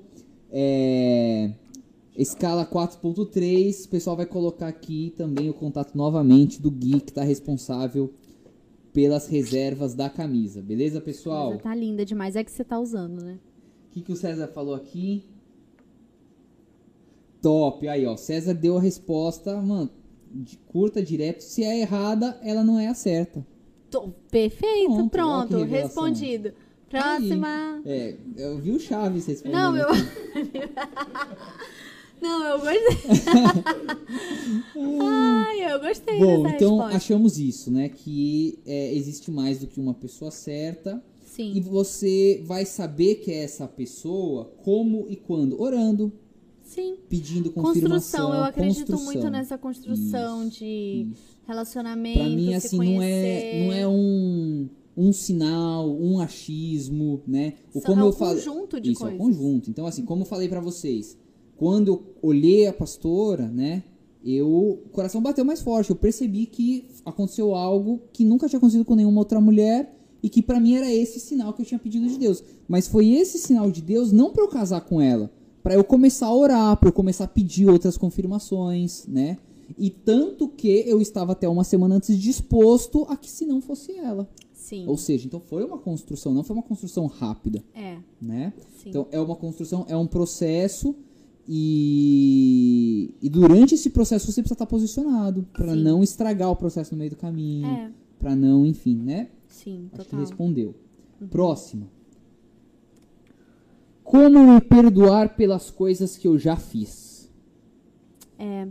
[0.52, 1.52] é,
[2.18, 7.24] Escala 4.3, o pessoal vai colocar aqui também o contato novamente do Gui, que está
[7.24, 8.14] responsável
[8.94, 10.62] pelas reservas da camisa.
[10.62, 11.58] Beleza, pessoal?
[11.58, 12.36] Tá linda demais.
[12.38, 13.38] É que você tá usando, né?
[13.90, 15.24] O que, que o César falou aqui?
[17.42, 19.90] Top, aí ó, César deu a resposta, mano,
[20.32, 21.42] de- curta, direto.
[21.42, 23.46] Se é errada, ela não é a certa.
[23.90, 26.54] Tô- perfeito, Pronto, pronto, respondido.
[26.90, 27.82] Próxima.
[27.86, 29.58] É, eu vi o Chaves respondendo.
[29.60, 29.88] Não, eu.
[32.22, 33.42] Não, eu gostei.
[35.02, 36.98] Ai, eu gostei Bom, então resposta.
[36.98, 37.90] achamos isso, né?
[37.90, 41.04] Que é, existe mais do que uma pessoa certa.
[41.22, 45.62] E Sim, você vai saber que é essa pessoa como e quando?
[45.62, 46.12] Orando,
[46.76, 46.98] sim.
[47.10, 47.92] pedindo confirmação.
[48.28, 49.06] Construção, eu acredito construção.
[49.06, 51.22] muito nessa construção Isso, de Isso.
[51.48, 52.20] relacionamento.
[52.20, 53.66] Pra mim, assim, não é, conhecer.
[53.66, 57.54] não é um, um sinal, um achismo, né?
[57.74, 59.38] O São- como é um eu falei, conjunto de isso, é um coisas.
[59.38, 59.70] conjunto.
[59.70, 61.18] Então, assim, como eu falei pra vocês,
[61.58, 63.84] quando eu olhei a pastora, né?
[64.24, 64.48] Eu,
[64.86, 65.92] o coração bateu mais forte.
[65.92, 70.42] Eu percebi que aconteceu algo que nunca tinha acontecido com nenhuma outra mulher e que
[70.42, 72.44] pra mim era esse sinal que eu tinha pedido de Deus.
[72.68, 75.32] Mas foi esse sinal de Deus não pra eu casar com ela,
[75.66, 79.36] Pra eu começar a orar, pra eu começar a pedir outras confirmações, né?
[79.80, 83.94] E tanto que eu estava até uma semana antes disposto a que se não fosse
[83.98, 84.30] ela.
[84.54, 84.86] Sim.
[84.88, 88.54] Ou seja, então foi uma construção, não foi uma construção rápida, É, né?
[88.78, 88.90] sim.
[88.90, 90.96] Então é uma construção, é um processo
[91.48, 97.00] e, e durante esse processo você precisa estar posicionado para não estragar o processo no
[97.00, 99.30] meio do caminho, é, pra não, enfim, né?
[99.48, 100.20] sim, Acho que total.
[100.20, 100.26] Uhum.
[100.26, 100.76] respondeu.
[101.32, 101.88] Próxima.
[104.06, 107.28] Como me perdoar pelas coisas que eu já fiz?
[108.38, 108.68] É,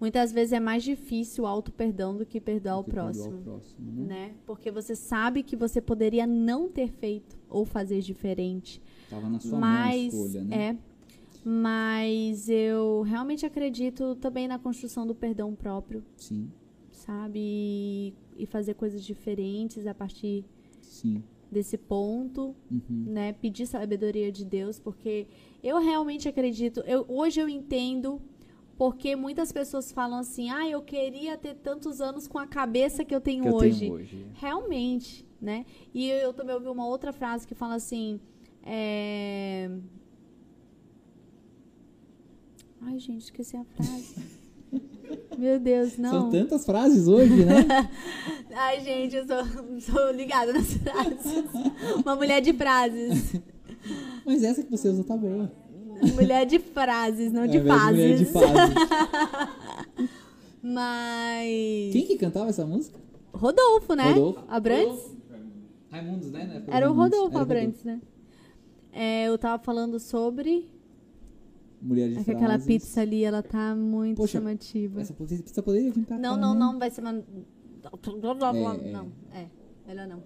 [0.00, 3.38] muitas vezes é mais difícil o auto-perdão do que perdoar o Que perdoar próximo.
[3.38, 4.06] o próximo, né?
[4.06, 4.34] Né?
[4.46, 8.80] Porque você sabe que você poderia não ter feito ou fazer diferente.
[9.10, 10.56] Tava na sua mas mão a escolha, né?
[10.70, 10.76] é.
[11.44, 16.50] Mas eu realmente acredito também na construção do perdão próprio, Sim,
[16.90, 18.14] sabe?
[18.36, 20.44] E fazer coisas diferentes a partir
[20.80, 21.22] sim.
[21.50, 23.04] Desse ponto, Uhum.
[23.08, 23.32] né?
[23.32, 25.26] Pedir sabedoria de Deus, porque
[25.62, 26.80] eu realmente acredito.
[26.80, 28.20] Eu, hoje eu entendo
[28.76, 33.14] porque muitas pessoas falam assim: ah, eu queria ter tantos anos com a cabeça que
[33.14, 33.80] eu tenho Que eu hoje.
[33.80, 34.26] tenho hoje.
[34.34, 35.64] Realmente, né?
[35.92, 38.20] E eu também ouvi uma outra frase que fala assim.
[38.62, 39.70] É...
[42.82, 44.14] Ai, gente, esqueci a frase.
[45.38, 46.30] Meu Deus, São não.
[46.30, 47.64] tantas frases hoje, né?
[48.52, 51.44] Ai, gente, eu sou, sou ligada nas frases.
[52.04, 53.40] Uma mulher de frases.
[54.26, 55.50] Mas essa que você usa tá boa.
[56.14, 58.50] Mulher de frases, não de Ao invés mulher de fases.
[58.50, 60.10] fases.
[60.62, 61.92] Mas.
[61.92, 62.98] Quem que cantava essa música?
[63.32, 64.12] Rodolfo, né?
[64.12, 64.44] Rodolfo.
[64.48, 65.16] Abrantes?
[65.90, 66.42] Raimundos, né?
[66.42, 66.94] Época do Era o.
[66.94, 68.00] Rodolfo Era Abrantes, né?
[68.92, 70.68] É, eu tava falando sobre.
[71.80, 72.42] Mulher de É frases.
[72.42, 75.00] aquela pizza ali, ela tá muito Poxa, chamativa.
[75.00, 76.60] Essa pizza poderia vir pra Não, cá, não, né?
[76.60, 77.00] não, vai ser.
[77.02, 77.22] Man...
[77.22, 78.92] É, é.
[78.92, 79.46] Não, é.
[79.86, 80.22] Melhor não.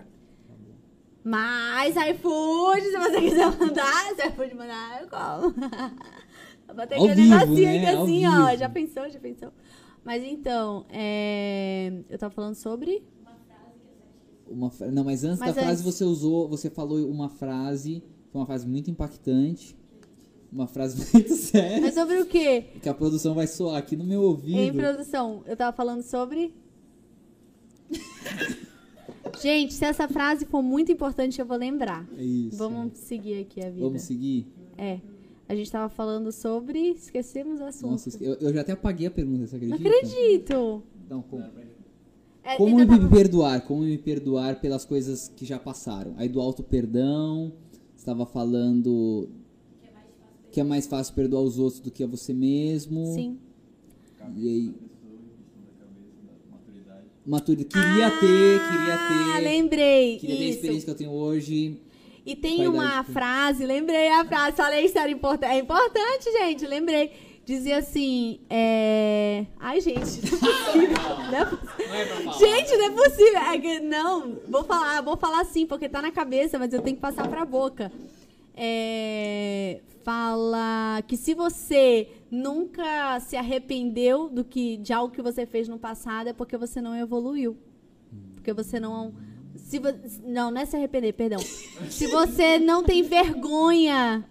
[1.24, 5.54] Mas iFood, se você quiser mandar, se iFood mandar, eu como.
[6.74, 7.78] Botei Ao aquele vivo, negocinho né?
[7.86, 8.56] aqui Ao assim, ó.
[8.56, 9.52] Já pensou, já pensou.
[10.04, 11.92] Mas então, é...
[12.08, 13.04] eu tava falando sobre.
[14.48, 18.02] Uma fra- Não, mas antes Mas da frase antes- você usou, você falou uma frase,
[18.30, 19.76] foi uma frase muito impactante,
[20.52, 22.64] uma frase muito séria, Mas sobre o quê?
[22.82, 24.58] que a produção vai soar aqui no meu ouvido.
[24.58, 26.52] Em produção, eu tava falando sobre.
[29.40, 32.06] Gente, se essa frase for muito importante, eu vou lembrar.
[32.16, 32.56] É isso.
[32.58, 33.80] Vamos seguir aqui a vida.
[33.86, 34.46] Vamos seguir?
[34.76, 35.00] É.
[35.48, 36.90] A gente tava falando sobre.
[36.90, 37.90] Esquecemos o assunto.
[37.92, 39.96] Nossa, eu, eu já até apaguei a pergunta, você Não acredita?
[40.06, 40.82] acredito.
[41.08, 41.44] Não, como,
[42.44, 43.60] É, como ainda me tava- perdoar?
[43.62, 46.14] Como me perdoar pelas coisas que já passaram?
[46.16, 47.52] Aí do auto perdão,
[47.96, 49.28] estava falando
[50.52, 53.06] que é mais fácil perdoar os outros do que a você mesmo.
[53.14, 53.38] Sim.
[54.36, 54.74] E aí,
[57.26, 57.68] maturidade.
[57.68, 59.40] Queria ter, queria Ah, ter.
[59.42, 60.18] lembrei.
[60.18, 60.54] Queria ter a Isso.
[60.58, 61.80] experiência que eu tenho hoje.
[62.24, 65.50] E tem uma de- frase, lembrei a frase, falei isso era importante.
[65.52, 67.10] É importante, gente, lembrei.
[67.44, 69.44] Dizia assim, é...
[69.58, 70.96] Ai, gente, não é possível.
[71.32, 71.88] Não é possível.
[71.88, 72.38] Não é.
[72.38, 73.38] Gente, não é possível.
[73.40, 76.94] É que- não, vou falar, vou falar sim, porque tá na cabeça, mas eu tenho
[76.94, 77.90] que passar pra boca.
[78.54, 85.68] É, fala que se você nunca se arrependeu do que de algo que você fez
[85.68, 87.56] no passado é porque você não evoluiu.
[88.34, 89.14] Porque você não
[89.54, 89.88] se vo-
[90.24, 91.38] não, não é se arrepender, perdão.
[91.88, 94.24] Se você não tem vergonha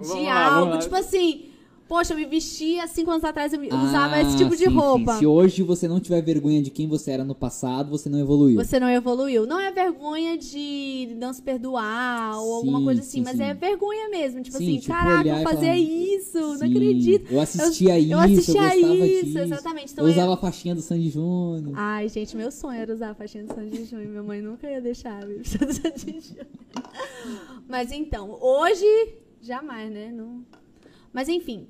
[0.00, 1.50] de lá, algo, tipo assim,
[1.94, 4.74] poxa, eu me vestia cinco anos atrás, eu Ah, usava esse tipo de sim, sim.
[4.76, 5.16] roupa.
[5.16, 8.56] Se hoje você não tiver vergonha de quem você era no passado, você não evoluiu.
[8.56, 9.46] Você não evoluiu.
[9.46, 13.44] Não é vergonha de não se perdoar ou alguma Sim, coisa assim, sim, mas sim.
[13.44, 14.42] é vergonha mesmo.
[14.42, 17.32] Tipo Sim, assim, tipo, caraca, eu fazia falar, isso, não Sim, acredito.
[17.32, 19.38] Eu assistia isso, eu assistia eu gostava isso, disso.
[19.38, 19.92] exatamente.
[19.92, 21.74] Então eu é- usava a faixinha do Sandy Júnior.
[21.76, 24.08] Ai, gente, meu sonho era usar a faixinha do Sandy Júnior.
[24.10, 25.38] Minha mãe nunca ia deixar viu?
[25.38, 26.46] do Sandy Júnior.
[27.68, 30.10] Mas então, hoje, jamais, né?
[30.10, 30.44] Não...
[31.12, 31.68] Mas enfim.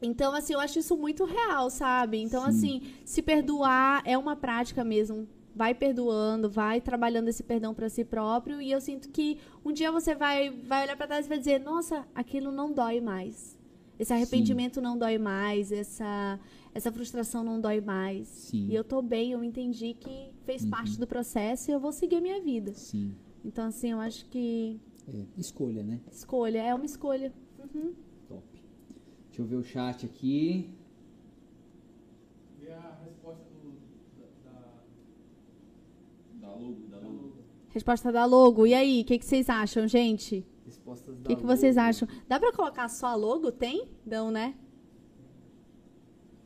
[0.00, 2.18] Então, assim, eu acho isso muito real, sabe?
[2.18, 2.48] Então, Sim.
[2.48, 5.26] assim, se perdoar é uma prática mesmo.
[5.54, 8.62] Vai perdoando, vai trabalhando esse perdão pra si próprio.
[8.62, 11.58] E eu sinto que um dia você vai, vai olhar pra trás e vai dizer:
[11.58, 13.58] Nossa, aquilo não dói mais.
[13.98, 15.72] Esse arrependimento não dói mais.
[15.72, 16.38] Essa,
[16.72, 18.28] essa frustração não dói mais.
[18.28, 18.68] Sim.
[18.70, 22.16] E eu tô bem, eu entendi que fez parte do processo e eu vou seguir
[22.16, 22.72] a minha vida.
[22.74, 23.12] Sim.
[23.44, 24.78] Então, assim, eu acho que
[25.12, 25.98] É, escolha, né?
[26.12, 27.32] escolha é uma escolha.
[27.74, 27.92] Uhum.
[29.38, 30.68] Deixa eu ver o chat aqui.
[32.60, 33.70] E a resposta do,
[34.44, 37.32] da, da, da logo, da logo.
[37.68, 38.66] Resposta da logo.
[38.66, 40.44] E aí, o que, que vocês acham, gente?
[40.66, 42.08] Respostas O que, que vocês acham?
[42.26, 43.52] Dá pra colocar só a logo?
[43.52, 43.86] Tem?
[44.04, 44.56] Não, né?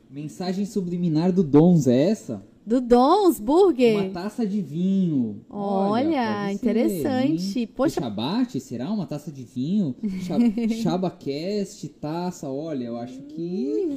[0.07, 2.45] Mensagem subliminar do Dons é essa?
[2.65, 3.99] Do Dons Burger.
[4.05, 5.41] Uma taça de vinho.
[5.49, 7.67] Olha, pode interessante.
[7.67, 9.93] Poxa- O Shabbat, será uma taça de vinho?
[10.81, 13.89] Shabacast, taça, olha, eu acho que.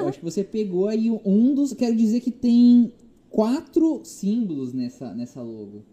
[0.00, 1.72] eu acho que você pegou aí um dos.
[1.72, 2.92] Quero dizer que tem
[3.30, 5.84] quatro símbolos nessa, nessa logo.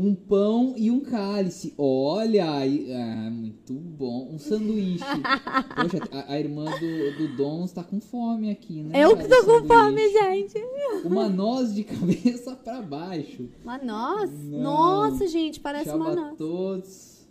[0.00, 1.74] Um pão e um cálice.
[1.76, 4.28] Olha, aí, ah, muito bom.
[4.32, 5.02] Um sanduíche.
[5.74, 9.04] Poxa, a, a irmã do, do Dons tá com fome aqui, né?
[9.04, 10.54] Eu que tô com fome, gente.
[11.04, 13.48] Uma noz de cabeça pra baixo.
[13.64, 14.30] Uma noz?
[14.44, 14.60] Não.
[14.60, 16.38] Nossa, gente, parece uma Chama noz.
[16.38, 17.28] todos.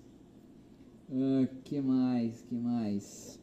[1.10, 2.42] Ah, que mais?
[2.42, 3.37] Que mais?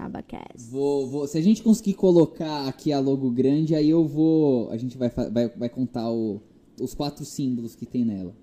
[0.00, 0.70] Shabacast.
[0.70, 4.70] Vou, vou, se a gente conseguir colocar aqui a logo grande, aí eu vou.
[4.70, 6.40] A gente vai, vai, vai contar o-
[6.80, 8.34] os quatro símbolos que tem nela.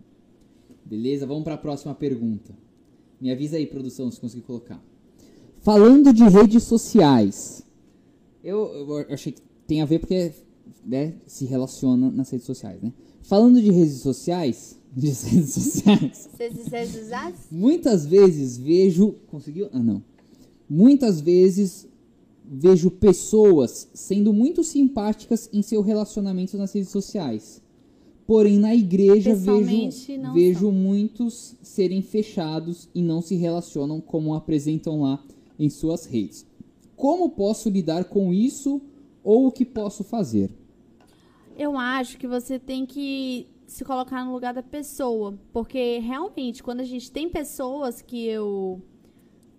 [0.86, 1.26] Beleza?
[1.26, 2.54] Vamos para a próxima pergunta.
[3.20, 4.82] Me avisa aí, produção, se conseguir colocar.
[5.62, 7.64] Falando de redes sociais.
[8.44, 10.32] Eu, eu achei que tem a ver porque
[10.86, 12.94] né, se relaciona nas redes sociais, né?
[13.24, 14.78] Falando de redes sociais.
[14.98, 16.28] De redes sociais.
[17.52, 19.14] Muitas vezes vejo.
[19.28, 19.68] Conseguiu?
[19.72, 20.02] Ah, não.
[20.70, 21.88] Muitas vezes
[22.44, 27.62] vejo pessoas sendo muito simpáticas em seu relacionamento nas redes sociais.
[28.26, 30.72] Porém, na igreja vejo, vejo são.
[30.72, 35.24] muitos serem fechados e não se relacionam como apresentam lá
[35.58, 36.46] em suas redes.
[36.96, 38.82] Como posso lidar com isso
[39.24, 40.52] ou o que posso fazer?
[41.58, 45.38] Eu acho que você tem que se colocar no lugar da pessoa.
[45.54, 48.82] Porque realmente, quando a gente tem pessoas que eu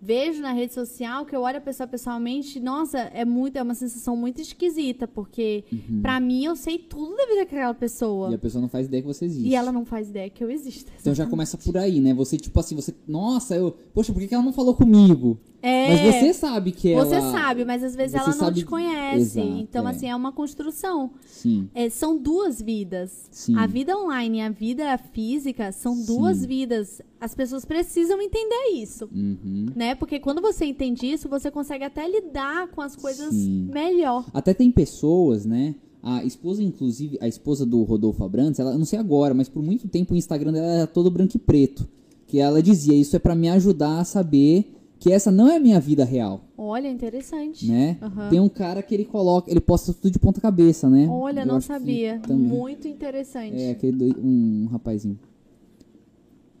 [0.01, 3.75] vejo na rede social, que eu olho a pessoa pessoalmente, nossa, é muito, é uma
[3.75, 5.07] sensação muito esquisita.
[5.07, 5.63] Porque
[6.01, 8.27] pra mim eu sei tudo da vida daquela pessoa.
[8.27, 8.31] Uhum.
[8.31, 9.47] E a pessoa não faz ideia que você existe.
[9.47, 10.91] E ela não faz ideia que eu existo.
[10.99, 12.13] Então já começa por aí, né?
[12.13, 12.93] Você, tipo assim, você.
[13.07, 13.75] Nossa, eu.
[13.93, 15.39] Poxa, por que ela não falou comigo?
[15.61, 17.05] É, Mas você sabe que ela.
[17.05, 19.39] você sabe, mas às vezes ela não te conhece.
[19.41, 19.91] Exato, então, é.
[19.91, 21.11] assim, é uma construção.
[21.25, 21.69] Sim.
[21.75, 23.27] É, são duas vidas.
[23.29, 23.55] Sim.
[23.57, 26.05] A vida online e a vida física são Sim.
[26.05, 27.01] duas vidas.
[27.19, 29.09] As pessoas precisam entender isso.
[29.13, 29.67] Uhum.
[29.75, 29.95] Né?
[29.95, 33.69] Porque quando você entende isso, você consegue até lidar com as coisas Sim.
[33.71, 34.25] melhor.
[34.33, 35.75] Até tem pessoas, né?
[36.01, 39.61] A esposa, inclusive, a esposa do Rodolfo Abrantes, ela, eu não sei agora, mas por
[39.61, 41.85] muito tempo o Instagram dela era todo branco e preto.
[42.25, 45.59] Que ela dizia, isso é pra me ajudar a saber que essa não é a
[45.59, 47.65] minha vida real, Olha, interessante.
[47.67, 47.97] né?
[48.01, 48.29] Aham.
[48.29, 51.07] Tem um cara que ele coloca, ele posta tudo de ponta cabeça, né?
[51.09, 52.21] Olha, Eu não sabia.
[52.29, 53.55] Muito interessante.
[53.57, 55.17] É, aquele do, um rapazinho.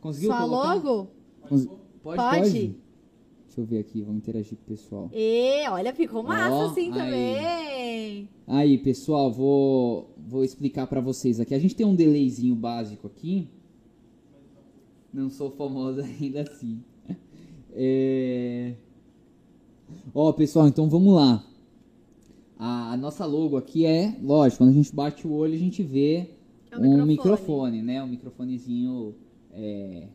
[0.01, 0.73] Conseguiu Sua colocar?
[0.75, 1.07] logo?
[1.49, 1.65] Cons-
[2.01, 2.39] Pode, Pode?
[2.39, 2.75] pode?
[3.45, 5.09] Deixa eu ver aqui, vamos interagir com o pessoal.
[5.13, 6.97] E, olha, ficou massa Ó, assim aí.
[6.97, 8.29] também.
[8.47, 11.53] Aí, pessoal, vou, vou explicar pra vocês aqui.
[11.53, 13.49] A gente tem um delayzinho básico aqui.
[15.13, 16.79] Não sou famosa ainda assim.
[17.81, 18.73] É...
[20.13, 21.41] Ó, pessoal, então vamos lá.
[22.57, 25.81] A, a nossa logo aqui é, lógico, quando a gente bate o olho, a gente
[25.81, 26.31] vê
[26.69, 27.05] É um microfone.
[27.07, 28.03] microfone, né?
[28.03, 29.15] Um microfonezinho
[29.53, 30.07] é,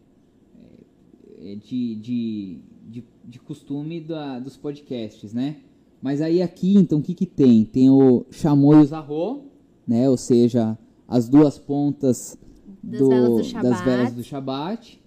[1.41, 2.59] é, é de, de,
[2.91, 5.57] de, de costume da, dos podcasts, né?
[6.03, 7.65] Mas aí aqui, então, o que que tem?
[7.65, 9.45] Tem o Chamoyos Arro,
[9.89, 10.07] né?
[10.11, 10.77] Ou seja,
[11.09, 12.39] as duas pontas
[12.83, 15.01] Das velas do das velas do Shabat.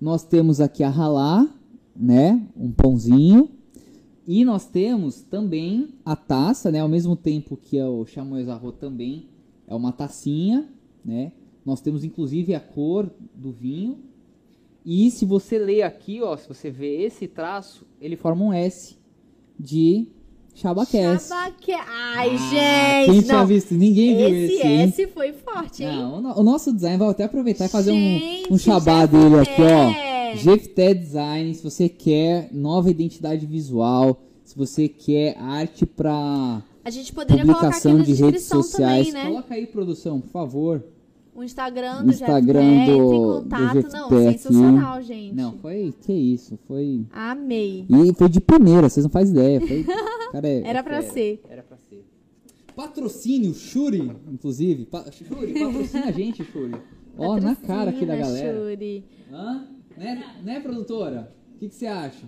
[0.00, 1.48] Nós temos aqui a Halá,
[1.96, 2.46] né?
[2.56, 3.50] Um pãozinho.
[4.26, 6.80] E nós temos também a taça, né?
[6.80, 9.28] Ao mesmo tempo que é o Chamois Arro também
[9.66, 10.68] é uma tacinha,
[11.04, 11.32] né?
[11.64, 13.98] Nós temos inclusive a cor do vinho.
[14.84, 18.96] E se você ler aqui, ó, se você vê esse traço, ele forma um S
[19.58, 20.08] de
[20.54, 23.12] Shabaque- Ai, Ah, gente.
[23.12, 23.74] Quem tinha visto?
[23.74, 25.02] Ninguém viu Esse esse?
[25.02, 25.96] S foi forte, hein?
[25.98, 29.04] Não, o no- o nosso design vai até aproveitar e fazer um, Gente, um chabá
[29.04, 29.88] dele aqui, ó.
[29.88, 30.36] Jefté.
[30.36, 37.12] Jefté Design, se você quer nova identidade visual, se você quer arte para A gente
[37.12, 39.28] poderia colocar aqui publicação na de redes descrição sociais, também, né?
[39.30, 40.82] coloca aí, produção, por favor.
[41.34, 43.92] O Instagram do Instagram Jefté, do- entre em do contato.
[43.92, 44.38] Não, aqui.
[44.38, 45.34] sensacional, gente.
[45.34, 47.04] Não, foi, que isso, foi...
[47.12, 47.86] Amei.
[47.88, 49.60] E foi de primeira, vocês não fazem ideia.
[49.60, 49.84] Foi,
[50.32, 51.42] cara, é- Era pra ser.
[51.48, 52.04] Era pra ser.
[52.76, 54.86] Patrocínio, Shuri, inclusive.
[54.86, 56.74] Pa Shuri, patrocina a gente, Shuri.
[57.18, 58.58] Ó, na cara aqui da galera.
[58.58, 59.04] Shuri.
[59.32, 59.68] Hã?
[59.96, 61.32] Né, né produtora?
[61.54, 62.26] O que que você acha?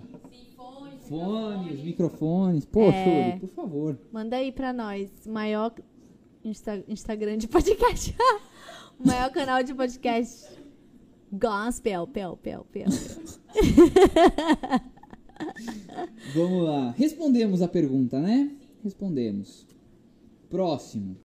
[1.07, 2.65] Fones, microfones.
[2.65, 3.03] Pô, É.
[3.31, 3.97] Shuri, por favor.
[4.11, 5.09] Manda aí pra nós.
[5.27, 5.73] Maior
[6.43, 8.15] Insta- Instagram de podcast.
[8.99, 10.57] o maior canal de podcast.
[11.31, 12.87] Gospel, pel, pel, pel.
[16.33, 16.91] Vamos lá.
[16.91, 18.51] Respondemos a pergunta, né?
[18.83, 19.65] Respondemos.
[20.49, 21.15] Próximo.